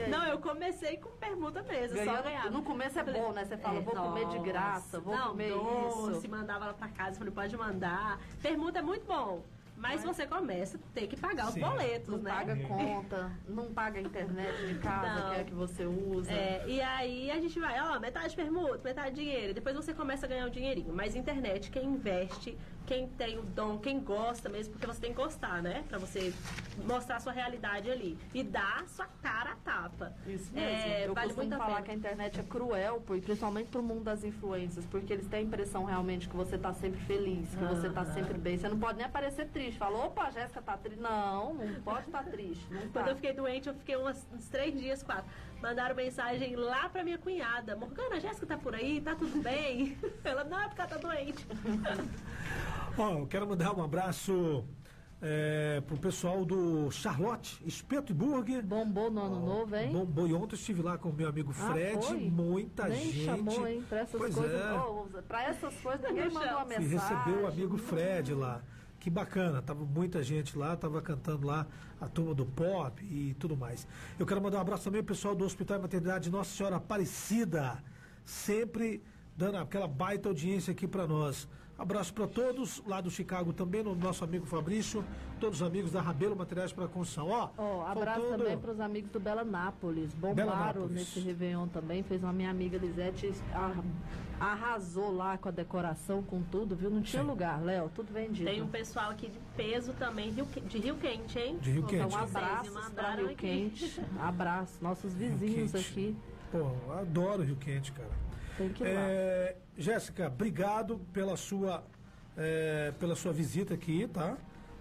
Não, 0.08 0.24
eu 0.24 0.38
comecei 0.38 0.96
com 0.96 1.10
permuta 1.10 1.62
mesmo, 1.62 1.96
só 1.98 2.04
Ganhando- 2.04 2.22
ganhava. 2.24 2.50
no 2.50 2.62
começo 2.62 2.98
é 2.98 3.04
bom, 3.04 3.32
né? 3.32 3.44
Você 3.44 3.56
fala, 3.56 3.80
vou 3.80 3.94
comer 3.94 4.26
de 4.28 4.38
graça, 4.40 5.00
vou 5.00 5.16
não, 5.16 5.28
comer 5.28 5.50
doce, 5.52 6.18
isso. 6.18 6.30
mandava 6.30 6.64
ela 6.66 6.74
pra 6.74 6.88
casa, 6.88 7.18
falei, 7.18 7.32
pode 7.32 7.56
mandar. 7.56 8.18
Permuta 8.42 8.78
é 8.78 8.82
muito 8.82 9.06
bom. 9.06 9.42
Mas 9.80 10.02
você 10.02 10.26
começa 10.26 10.76
a 10.76 10.80
ter 10.92 11.06
que 11.06 11.16
pagar 11.16 11.52
Sim. 11.52 11.62
os 11.62 11.68
boletos, 11.68 12.08
Não 12.08 12.18
né? 12.18 12.30
paga 12.32 12.56
conta, 12.66 13.30
não 13.48 13.72
paga 13.72 14.00
a 14.00 14.02
internet 14.02 14.66
de 14.66 14.74
casa, 14.80 15.20
Não. 15.22 15.30
que 15.30 15.36
é 15.36 15.40
a 15.40 15.44
que 15.44 15.54
você 15.54 15.84
usa. 15.86 16.32
É, 16.32 16.64
e 16.66 16.80
aí 16.82 17.30
a 17.30 17.38
gente 17.38 17.60
vai, 17.60 17.80
ó, 17.80 17.96
metade 18.00 18.34
permuta, 18.34 18.80
metade 18.82 19.14
dinheiro. 19.14 19.54
Depois 19.54 19.76
você 19.76 19.94
começa 19.94 20.26
a 20.26 20.28
ganhar 20.28 20.46
o 20.46 20.50
dinheirinho. 20.50 20.92
Mas 20.92 21.14
internet, 21.14 21.70
quem 21.70 21.84
investe, 21.84 22.58
quem 22.88 23.06
tem 23.06 23.38
o 23.38 23.42
dom, 23.42 23.78
quem 23.78 24.00
gosta 24.00 24.48
mesmo, 24.48 24.72
porque 24.72 24.86
você 24.86 24.98
tem 24.98 25.10
que 25.10 25.16
gostar, 25.20 25.62
né? 25.62 25.84
Pra 25.90 25.98
você 25.98 26.32
mostrar 26.86 27.16
a 27.16 27.20
sua 27.20 27.32
realidade 27.32 27.90
ali. 27.90 28.16
E 28.32 28.42
dar 28.42 28.80
a 28.82 28.88
sua 28.88 29.06
cara 29.22 29.52
a 29.52 29.56
tapa. 29.56 30.14
Isso 30.26 30.50
mesmo. 30.54 30.58
É, 30.58 31.06
eu 31.06 31.12
vale 31.12 31.34
costumo 31.34 31.50
falar 31.56 31.66
pena. 31.66 31.82
que 31.82 31.90
a 31.90 31.94
internet 31.94 32.40
é 32.40 32.42
cruel, 32.42 33.02
principalmente 33.06 33.68
pro 33.68 33.82
mundo 33.82 34.04
das 34.04 34.24
influências, 34.24 34.86
porque 34.86 35.12
eles 35.12 35.26
têm 35.28 35.40
a 35.40 35.42
impressão 35.42 35.84
realmente 35.84 36.30
que 36.30 36.34
você 36.34 36.56
tá 36.56 36.72
sempre 36.72 36.98
feliz, 37.00 37.50
que 37.50 37.62
você 37.64 37.90
tá 37.90 38.06
sempre 38.06 38.38
bem. 38.38 38.56
Você 38.56 38.68
não 38.70 38.78
pode 38.78 38.96
nem 38.96 39.04
aparecer 39.06 39.48
triste. 39.48 39.76
Fala, 39.78 40.06
opa, 40.06 40.22
a 40.24 40.30
Jéssica 40.30 40.62
tá 40.62 40.78
triste. 40.78 40.98
Não, 41.00 41.52
não 41.52 41.82
pode 41.82 42.06
estar 42.06 42.24
triste. 42.24 42.66
Não 42.72 42.80
tá. 42.88 42.88
Quando 43.00 43.08
eu 43.08 43.16
fiquei 43.16 43.34
doente, 43.34 43.68
eu 43.68 43.74
fiquei 43.74 43.96
umas- 43.96 44.26
uns 44.32 44.48
três 44.48 44.72
dias, 44.80 45.02
quatro. 45.02 45.30
Mandaram 45.62 45.94
mensagem 45.96 46.54
lá 46.54 46.88
pra 46.88 47.02
minha 47.02 47.18
cunhada. 47.18 47.74
Morgana, 47.74 48.16
a 48.16 48.18
Jéssica 48.20 48.46
tá 48.46 48.56
por 48.58 48.74
aí? 48.74 49.00
Tá 49.00 49.14
tudo 49.16 49.42
bem? 49.42 49.96
Ela, 50.22 50.44
não, 50.44 50.60
é 50.60 50.68
porque 50.68 50.80
ela 50.80 50.90
tá 50.90 50.96
doente. 50.98 51.46
Ó, 52.96 53.18
eu 53.20 53.26
quero 53.26 53.46
mandar 53.46 53.76
um 53.76 53.82
abraço 53.82 54.64
é, 55.20 55.80
pro 55.86 55.96
pessoal 55.98 56.44
do 56.44 56.90
Charlotte, 56.92 57.60
Espeto 57.66 58.12
e 58.12 58.14
Burger. 58.14 58.64
Bombou 58.64 59.10
no 59.10 59.20
ano 59.20 59.44
novo, 59.44 59.74
hein? 59.76 59.92
Bombou 59.92 60.28
e 60.28 60.34
ontem 60.34 60.54
eu 60.54 60.58
estive 60.58 60.80
lá 60.82 60.96
com 60.96 61.08
o 61.10 61.12
meu 61.12 61.28
amigo 61.28 61.50
Ah, 61.58 61.72
Fred, 61.72 62.04
foi? 62.06 62.18
muita 62.30 62.86
Nem 62.88 63.00
gente. 63.10 63.24
chamou, 63.24 63.66
hein? 63.66 63.84
Pra 63.88 63.98
essas 64.00 64.18
Pois 64.20 64.34
coisas. 64.34 64.60
é. 64.60 64.72
Ô, 64.74 65.06
pra 65.26 65.42
essas 65.44 65.74
coisas 65.80 66.08
ninguém 66.08 66.30
mandou 66.30 66.42
uma 66.42 66.58
chama. 66.60 66.74
E 66.74 66.78
mensagem. 66.80 67.16
recebeu 67.18 67.42
o 67.42 67.46
amigo 67.48 67.76
Fred 67.78 68.34
lá. 68.34 68.62
Que 69.00 69.08
bacana, 69.08 69.62
tava 69.62 69.84
muita 69.84 70.22
gente 70.22 70.58
lá, 70.58 70.76
tava 70.76 71.00
cantando 71.00 71.46
lá 71.46 71.66
a 72.00 72.08
turma 72.08 72.34
do 72.34 72.44
pop 72.44 73.04
e 73.04 73.34
tudo 73.34 73.56
mais. 73.56 73.86
Eu 74.18 74.26
quero 74.26 74.40
mandar 74.40 74.58
um 74.58 74.60
abraço 74.60 74.84
também 74.84 75.02
pro 75.02 75.14
pessoal 75.14 75.34
do 75.34 75.44
Hospital 75.44 75.78
e 75.78 75.82
Maternidade 75.82 76.30
Nossa 76.30 76.50
Senhora 76.50 76.76
Aparecida, 76.76 77.82
sempre 78.24 79.02
dando 79.36 79.58
aquela 79.58 79.86
baita 79.86 80.28
audiência 80.28 80.72
aqui 80.72 80.86
para 80.86 81.06
nós. 81.06 81.48
Abraço 81.78 82.12
para 82.12 82.26
todos 82.26 82.82
lá 82.86 83.00
do 83.00 83.08
Chicago 83.08 83.52
também, 83.52 83.84
no 83.84 83.94
nosso 83.94 84.24
amigo 84.24 84.44
Fabrício, 84.44 85.04
todos 85.38 85.60
os 85.62 85.66
amigos 85.66 85.92
da 85.92 86.00
Rabelo 86.00 86.34
Materiais 86.34 86.72
para 86.72 86.88
Construção. 86.88 87.28
Ó, 87.30 87.50
Ó, 87.56 87.86
abraço 87.86 88.20
faltando- 88.20 88.42
também 88.42 88.58
para 88.58 88.72
os 88.72 88.80
amigos 88.80 89.10
do 89.12 89.20
Bela 89.20 89.44
Nápoles. 89.44 90.12
Bombaram 90.14 90.88
nesse 90.88 91.20
Réveillon 91.20 91.68
também. 91.68 92.02
Fez 92.02 92.20
uma 92.24 92.32
minha 92.32 92.50
amiga 92.50 92.76
Lisete 92.76 93.32
ar- 93.54 93.76
arrasou 94.40 95.14
lá 95.14 95.38
com 95.38 95.48
a 95.48 95.52
decoração, 95.52 96.20
com 96.20 96.42
tudo, 96.42 96.74
viu? 96.74 96.90
Não 96.90 97.00
tinha 97.00 97.22
Sim. 97.22 97.28
lugar, 97.28 97.62
Léo. 97.62 97.88
Tudo 97.94 98.12
vendido. 98.12 98.50
Tem 98.50 98.60
um 98.60 98.68
pessoal 98.68 99.10
aqui 99.10 99.28
de 99.28 99.38
peso 99.56 99.92
também, 99.92 100.32
de 100.32 100.78
Rio 100.78 100.96
Quente, 100.96 101.38
hein? 101.38 101.58
De 101.60 101.70
Rio 101.70 101.78
Então, 101.84 101.90
Quente. 101.90 102.04
um 102.06 102.08
Vocês 102.10 102.34
abraço 102.36 102.90
para 102.92 103.14
Rio 103.14 103.24
aqui. 103.26 103.34
Quente. 103.36 104.00
Abraço. 104.20 104.78
Nossos 104.82 105.14
vizinhos 105.14 105.74
aqui. 105.76 106.16
Pô, 106.50 106.58
eu 106.58 106.98
adoro 106.98 107.42
Rio 107.44 107.56
Quente, 107.56 107.92
cara. 107.92 108.10
Tem 108.56 108.68
que 108.70 108.82
ir 108.82 108.94
lá. 108.94 109.67
Jéssica, 109.78 110.26
obrigado 110.26 110.98
pela 111.12 111.36
sua, 111.36 111.84
é, 112.36 112.92
pela 112.98 113.14
sua 113.14 113.32
visita 113.32 113.74
aqui, 113.74 114.08
tá? 114.08 114.36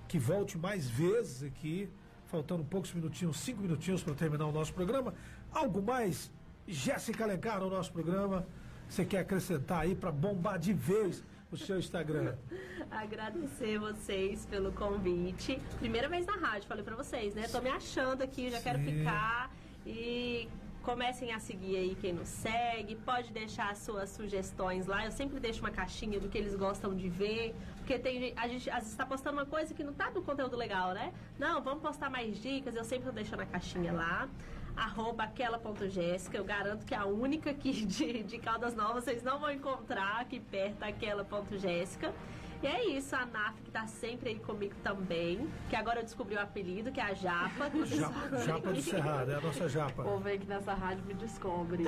Que 0.08 0.18
volte 0.18 0.58
mais 0.58 0.90
vezes 0.90 1.44
aqui, 1.44 1.88
faltando 2.26 2.66
poucos 2.66 2.92
minutinhos, 2.92 3.38
cinco 3.40 3.62
minutinhos 3.62 4.02
para 4.02 4.16
terminar 4.16 4.48
o 4.48 4.52
nosso 4.52 4.74
programa. 4.74 5.14
Algo 5.52 5.84
mais, 5.84 6.32
Jéssica 6.68 7.24
Alencar, 7.24 7.60
no 7.60 7.70
nosso 7.70 7.94
programa, 7.94 8.48
você 8.90 9.06
quer 9.06 9.20
acrescentar 9.20 9.82
aí 9.82 9.94
para 9.94 10.12
bombar 10.12 10.58
de 10.58 10.74
vez 10.74 11.24
o 11.52 11.58
seu 11.58 11.78
Instagram? 11.78 12.36
Agradecer 12.90 13.78
vocês 13.78 14.48
pelo 14.48 14.72
convite. 14.72 15.62
Primeira 15.78 16.10
vez 16.10 16.26
na 16.26 16.38
rádio, 16.38 16.68
falei 16.68 16.84
pra 16.84 16.96
vocês, 16.96 17.36
né? 17.36 17.48
Tô 17.48 17.62
me 17.62 17.70
achando 17.70 18.24
aqui, 18.24 18.50
já 18.50 18.60
quero 18.60 18.80
Sim. 18.80 18.86
ficar. 18.86 19.54
E 19.86 20.50
comecem 20.88 21.34
a 21.34 21.40
seguir 21.40 21.76
aí 21.76 21.98
quem 22.00 22.14
nos 22.14 22.30
segue. 22.30 22.96
Pode 22.96 23.34
deixar 23.34 23.72
as 23.72 23.80
suas 23.80 24.10
sugestões 24.10 24.88
lá. 24.88 25.04
Eu 25.04 25.12
sempre 25.12 25.38
deixo 25.38 25.60
uma 25.60 25.70
caixinha 25.70 26.18
do 26.18 26.30
que 26.30 26.38
eles 26.38 26.56
gostam 26.56 26.96
de 26.96 27.10
ver. 27.10 27.54
Porque 27.76 28.00
tem, 28.00 28.34
a 28.38 28.48
gente 28.48 28.70
às 28.70 28.78
vezes 28.78 28.92
está 28.92 29.06
postando 29.06 29.36
uma 29.36 29.46
coisa 29.46 29.74
que 29.74 29.84
não 29.84 29.94
tá 29.94 30.10
no 30.12 30.22
conteúdo 30.22 30.56
legal, 30.56 30.94
né? 30.94 31.12
Não, 31.38 31.62
vamos 31.62 31.82
postar 31.82 32.10
mais 32.10 32.42
dicas. 32.42 32.74
Eu 32.74 32.86
sempre 32.86 33.12
deixo 33.12 33.36
na 33.36 33.46
caixinha 33.46 33.92
lá. 33.92 34.30
Arroba 34.78 35.24
aquela.jéssica. 35.24 36.38
Eu 36.38 36.46
garanto 36.46 36.86
que 36.86 36.96
a 36.96 37.06
única 37.06 37.50
aqui 37.50 37.74
de, 37.86 38.24
de 38.24 38.38
Caldas 38.38 38.74
Novas 38.74 39.04
vocês 39.04 39.22
não 39.22 39.40
vão 39.40 39.52
encontrar 39.52 40.22
aqui 40.22 40.40
perto 40.40 40.84
aquela.jéssica. 40.84 42.14
E 42.62 42.68
é 42.68 42.86
isso, 42.90 43.16
a 43.16 43.26
NAF 43.26 43.62
que 43.62 43.70
tá 43.70 43.86
sempre 43.86 44.30
aí 44.30 44.40
comigo 44.40 44.74
também. 44.84 45.48
Que 45.70 45.76
agora 45.76 46.00
eu 46.00 46.04
descobri 46.04 46.36
o 46.36 46.40
apelido, 46.40 46.92
que 46.92 47.00
é 47.00 47.04
a 47.04 47.14
Japa. 47.14 47.70
Japa. 47.86 48.38
Japa 48.40 48.74
do 48.74 48.82
Cerrado, 48.82 49.32
é 49.32 49.36
a 49.36 49.42
nossa 49.42 49.66
O 49.66 49.70
Japa. 49.70 50.04
povo 50.04 50.28
aí 50.28 50.40
que 50.40 50.48
nessa 50.48 50.74
rádio 50.74 51.04
me 51.06 51.14
descobre. 51.14 51.86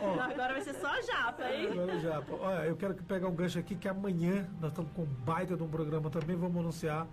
Ó, 0.00 0.20
Agora 0.20 0.52
vai 0.52 0.62
ser 0.62 0.74
só 0.74 1.00
Japa, 1.02 1.50
hein? 1.50 1.68
Agora 1.72 1.98
já, 1.98 2.22
pô. 2.22 2.36
Olha, 2.40 2.66
eu 2.66 2.76
quero 2.76 2.94
que 2.94 3.02
pegar 3.02 3.28
um 3.28 3.34
gancho 3.34 3.58
aqui 3.58 3.74
que 3.74 3.88
amanhã 3.88 4.48
nós 4.60 4.70
estamos 4.70 4.90
com 4.92 5.02
um 5.02 5.06
baita 5.06 5.56
de 5.56 5.62
um 5.62 5.68
programa 5.68 6.08
também, 6.10 6.36
vamos 6.36 6.56
anunciar. 6.58 7.06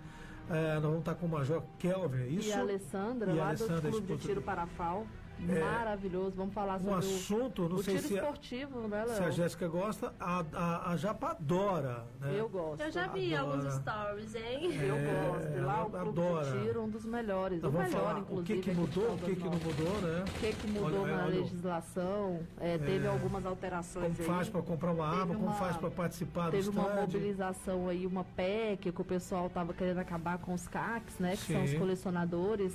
eh, 0.48 0.74
nós 0.74 0.82
vamos 0.82 0.98
estar 1.00 1.14
com 1.16 1.26
o 1.26 1.28
Major 1.28 1.62
Kelvin, 1.78 2.22
é 2.22 2.26
isso? 2.28 2.48
E 2.48 2.52
a 2.52 2.60
Alessandra, 2.60 3.32
E 3.32 3.38
a 3.38 3.42
lá 3.42 3.48
Alessandra, 3.48 3.80
do 3.82 3.90
Clube 3.90 4.16
de 4.16 4.18
Tiro 4.26 4.42
Parafal. 4.42 5.06
Maravilhoso. 5.40 6.32
Vamos 6.36 6.54
falar 6.54 6.76
Um 6.76 6.80
sobre 6.80 6.94
assunto, 6.98 7.62
o, 7.64 7.68
não 7.68 7.76
o 7.76 7.82
sei 7.82 7.96
tiro 7.96 8.08
se, 8.08 8.14
a- 8.18 8.22
esportivo, 8.22 8.88
né, 8.88 9.04
se 9.08 9.22
a? 9.22 9.30
Jéssica 9.30 9.68
gosta, 9.68 10.12
a, 10.20 10.44
a, 10.52 10.90
a 10.92 10.96
Japa 10.96 11.30
adora. 11.30 12.04
Né? 12.20 12.34
Eu 12.38 12.48
gosto. 12.48 12.80
Eu 12.82 12.90
já 12.90 13.06
vi 13.08 13.34
Adora. 13.34 13.56
alguns 13.58 13.74
stories, 13.74 14.34
hein? 14.34 14.74
Eu 14.74 14.94
É, 14.96 15.28
gosto. 15.30 15.56
E 15.56 15.60
lá 15.60 15.84
o 15.84 15.90
clube 15.90 16.08
adora. 16.20 16.50
de 16.50 16.64
tiro, 16.66 16.82
um 16.82 16.88
dos 16.88 17.04
melhores. 17.04 17.58
Então 17.58 17.70
o 17.70 17.72
melhor, 17.72 17.90
falar 17.90 18.14
o 18.16 18.18
inclusive. 18.20 18.46
que, 18.58 18.62
que 18.62 18.70
aqui 18.70 18.80
de 18.80 18.80
mudou, 18.80 19.14
o 19.14 19.18
que, 19.18 19.36
que 19.36 19.44
não 19.44 19.50
mudou, 19.52 20.00
né? 20.02 20.24
O 20.26 20.40
que, 20.40 20.52
que 20.52 20.66
mudou 20.70 21.02
Olha, 21.02 21.16
na 21.16 21.22
olha, 21.24 21.40
legislação? 21.40 22.40
É, 22.60 22.78
teve 22.78 23.06
algumas 23.06 23.44
alterações 23.46 24.16
Como 24.16 24.20
aí. 24.20 24.26
faz 24.36 24.48
para 24.48 24.62
comprar 24.62 24.92
uma 24.92 25.06
arma, 25.08 25.34
como 25.34 25.46
uma- 25.46 25.54
faz 25.54 25.76
para 25.76 25.90
participar 25.90 26.46
do 26.46 26.50
Teve 26.52 26.68
uma 26.68 26.88
mobilização 26.88 27.88
aí, 27.88 28.06
uma 28.06 28.24
PEC, 28.24 28.92
que 28.92 29.00
o 29.00 29.04
pessoal 29.04 29.46
estava 29.46 29.72
querendo 29.72 29.98
acabar 29.98 30.38
com 30.38 30.54
os 30.54 30.66
CACs, 30.68 31.18
né? 31.18 31.32
Que 31.36 31.52
são 31.52 31.64
os 31.64 31.70
Sim. 31.70 31.78
colecionadores 31.78 32.74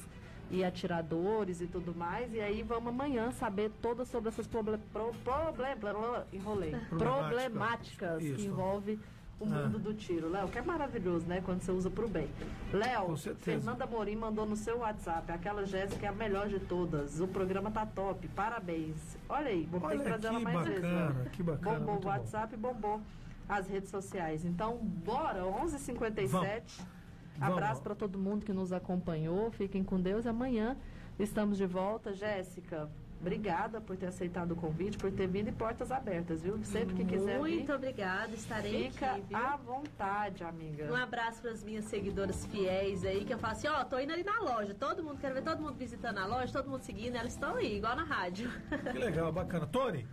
e 0.51 0.63
atiradores 0.63 1.61
e 1.61 1.67
tudo 1.67 1.93
mais. 1.95 2.33
E 2.33 2.39
aí 2.39 2.61
vamos 2.63 2.89
amanhã 2.89 3.31
saber 3.31 3.71
todas 3.81 4.07
sobre 4.07 4.29
essas 4.29 4.47
proble 4.47 4.77
pro, 4.93 5.11
problem- 5.23 6.23
enrolei. 6.31 6.71
Problemática. 6.89 6.97
problemáticas 7.29 8.23
Isso. 8.23 8.35
que 8.35 8.45
envolve 8.45 8.99
o 9.39 9.43
Ah. 9.45 9.47
mundo 9.47 9.79
do 9.79 9.93
tiro. 9.93 10.29
Léo, 10.29 10.47
que 10.47 10.57
é 10.57 10.61
maravilhoso, 10.61 11.25
né? 11.27 11.41
Quando 11.43 11.61
você 11.61 11.71
usa 11.71 11.89
pro 11.89 12.07
bem. 12.07 12.29
Léo. 12.71 13.17
Fernanda 13.41 13.85
Morim 13.85 14.15
mandou 14.15 14.45
no 14.45 14.55
seu 14.55 14.77
WhatsApp. 14.79 15.29
Aquela 15.31 15.65
Jéssica 15.65 16.05
é 16.05 16.09
a 16.09 16.13
melhor 16.13 16.47
de 16.47 16.59
todas. 16.59 17.19
O 17.19 17.27
programa 17.27 17.69
tá 17.69 17.85
top. 17.85 18.27
Parabéns. 18.29 19.17
Olha 19.27 19.49
aí, 19.49 19.65
vou 19.69 19.79
ter 19.81 19.85
Olha 19.87 19.97
que 19.97 20.03
trazer 20.05 20.27
ela 20.27 20.39
mais 20.39 20.67
vezes. 20.67 20.81
Léo. 20.83 21.29
que 21.31 21.43
bacana, 21.43 21.79
Bombou 21.79 21.95
o 21.95 21.99
bom. 21.99 22.07
WhatsApp, 22.07 22.55
bombou 22.55 23.01
as 23.49 23.67
redes 23.67 23.89
sociais. 23.89 24.45
Então, 24.45 24.77
bora, 24.77 25.43
11h57. 25.45 26.27
Vamos. 26.31 26.95
Abraço 27.39 27.81
para 27.81 27.95
todo 27.95 28.17
mundo 28.17 28.45
que 28.45 28.53
nos 28.53 28.71
acompanhou. 28.71 29.51
Fiquem 29.51 29.83
com 29.83 29.99
Deus. 29.99 30.25
E 30.25 30.29
amanhã 30.29 30.77
estamos 31.19 31.57
de 31.57 31.65
volta. 31.65 32.13
Jéssica, 32.13 32.89
obrigada 33.19 33.79
por 33.81 33.97
ter 33.97 34.07
aceitado 34.07 34.51
o 34.51 34.55
convite, 34.55 34.97
por 34.97 35.11
ter 35.11 35.27
vindo 35.27 35.49
e 35.49 35.51
portas 35.51 35.91
abertas, 35.91 36.41
viu? 36.41 36.61
Sempre 36.63 36.95
que 36.95 37.05
quiser 37.05 37.37
Muito 37.39 37.65
vir, 37.67 37.73
obrigada, 37.73 38.33
estarei 38.35 38.89
fica 38.91 39.11
aqui, 39.11 39.21
viu? 39.29 39.37
à 39.37 39.55
vontade, 39.57 40.43
amiga. 40.43 40.91
Um 40.91 40.95
abraço 40.95 41.41
para 41.41 41.51
as 41.51 41.63
minhas 41.63 41.85
seguidoras 41.85 42.45
fiéis 42.47 43.03
aí, 43.05 43.25
que 43.25 43.33
eu 43.33 43.37
falo 43.37 43.53
assim, 43.53 43.67
ó, 43.67 43.83
tô 43.83 43.97
indo 43.99 44.13
ali 44.13 44.23
na 44.23 44.39
loja, 44.41 44.73
todo 44.73 45.03
mundo, 45.03 45.17
quero 45.19 45.33
ver 45.35 45.43
todo 45.43 45.61
mundo 45.61 45.75
visitando 45.75 46.17
a 46.19 46.25
loja, 46.25 46.51
todo 46.53 46.69
mundo 46.69 46.81
seguindo, 46.81 47.15
elas 47.15 47.33
estão 47.33 47.55
aí, 47.55 47.77
igual 47.77 47.95
na 47.95 48.03
rádio. 48.03 48.49
Que 48.91 48.97
legal, 48.97 49.31
bacana. 49.31 49.65
Tony, 49.65 50.05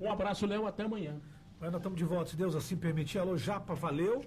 Um 0.00 0.10
abraço, 0.12 0.46
Léo, 0.46 0.66
até 0.66 0.84
amanhã. 0.84 1.20
nós 1.60 1.74
estamos 1.74 1.98
de 1.98 2.04
volta, 2.04 2.30
se 2.30 2.36
Deus 2.36 2.54
assim 2.54 2.76
permitir. 2.76 3.18
Alô, 3.18 3.36
Japa, 3.36 3.74
valeu. 3.74 4.24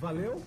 Valeu. 0.00 0.42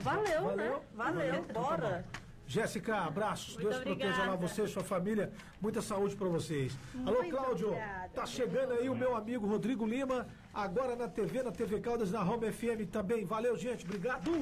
Valeu, 0.00 0.42
Valeu. 0.42 0.56
né? 0.56 0.80
Valeu, 0.94 1.32
Valeu. 1.32 1.44
Bora. 1.52 2.04
Jéssica, 2.46 2.96
abraços. 3.02 3.54
Muito 3.54 3.68
Deus 3.68 3.76
proteja 3.82 4.08
lá 4.08 4.14
obrigada. 4.34 4.48
você 4.48 4.64
e 4.64 4.68
sua 4.68 4.82
família. 4.82 5.32
Muita 5.60 5.80
saúde 5.80 6.16
para 6.16 6.26
vocês. 6.28 6.76
Alô, 7.06 7.18
Muito 7.18 7.36
Cláudio. 7.36 7.68
obrigada. 7.68 8.08
Tá 8.12 8.26
chegando 8.26 8.72
aí 8.72 8.88
o 8.88 8.94
meu 8.94 9.14
amigo 9.14 9.46
Rodrigo 9.46 9.86
Lima, 9.86 10.26
agora 10.52 10.96
na 10.96 11.06
TV, 11.08 11.44
na 11.44 11.52
TV 11.52 11.78
Caldas, 11.78 12.10
na 12.10 12.22
Home 12.22 12.50
FM 12.50 12.90
também. 12.90 13.24
Valeu, 13.24 13.56
gente. 13.56 13.84
Obrigado. 13.84 14.32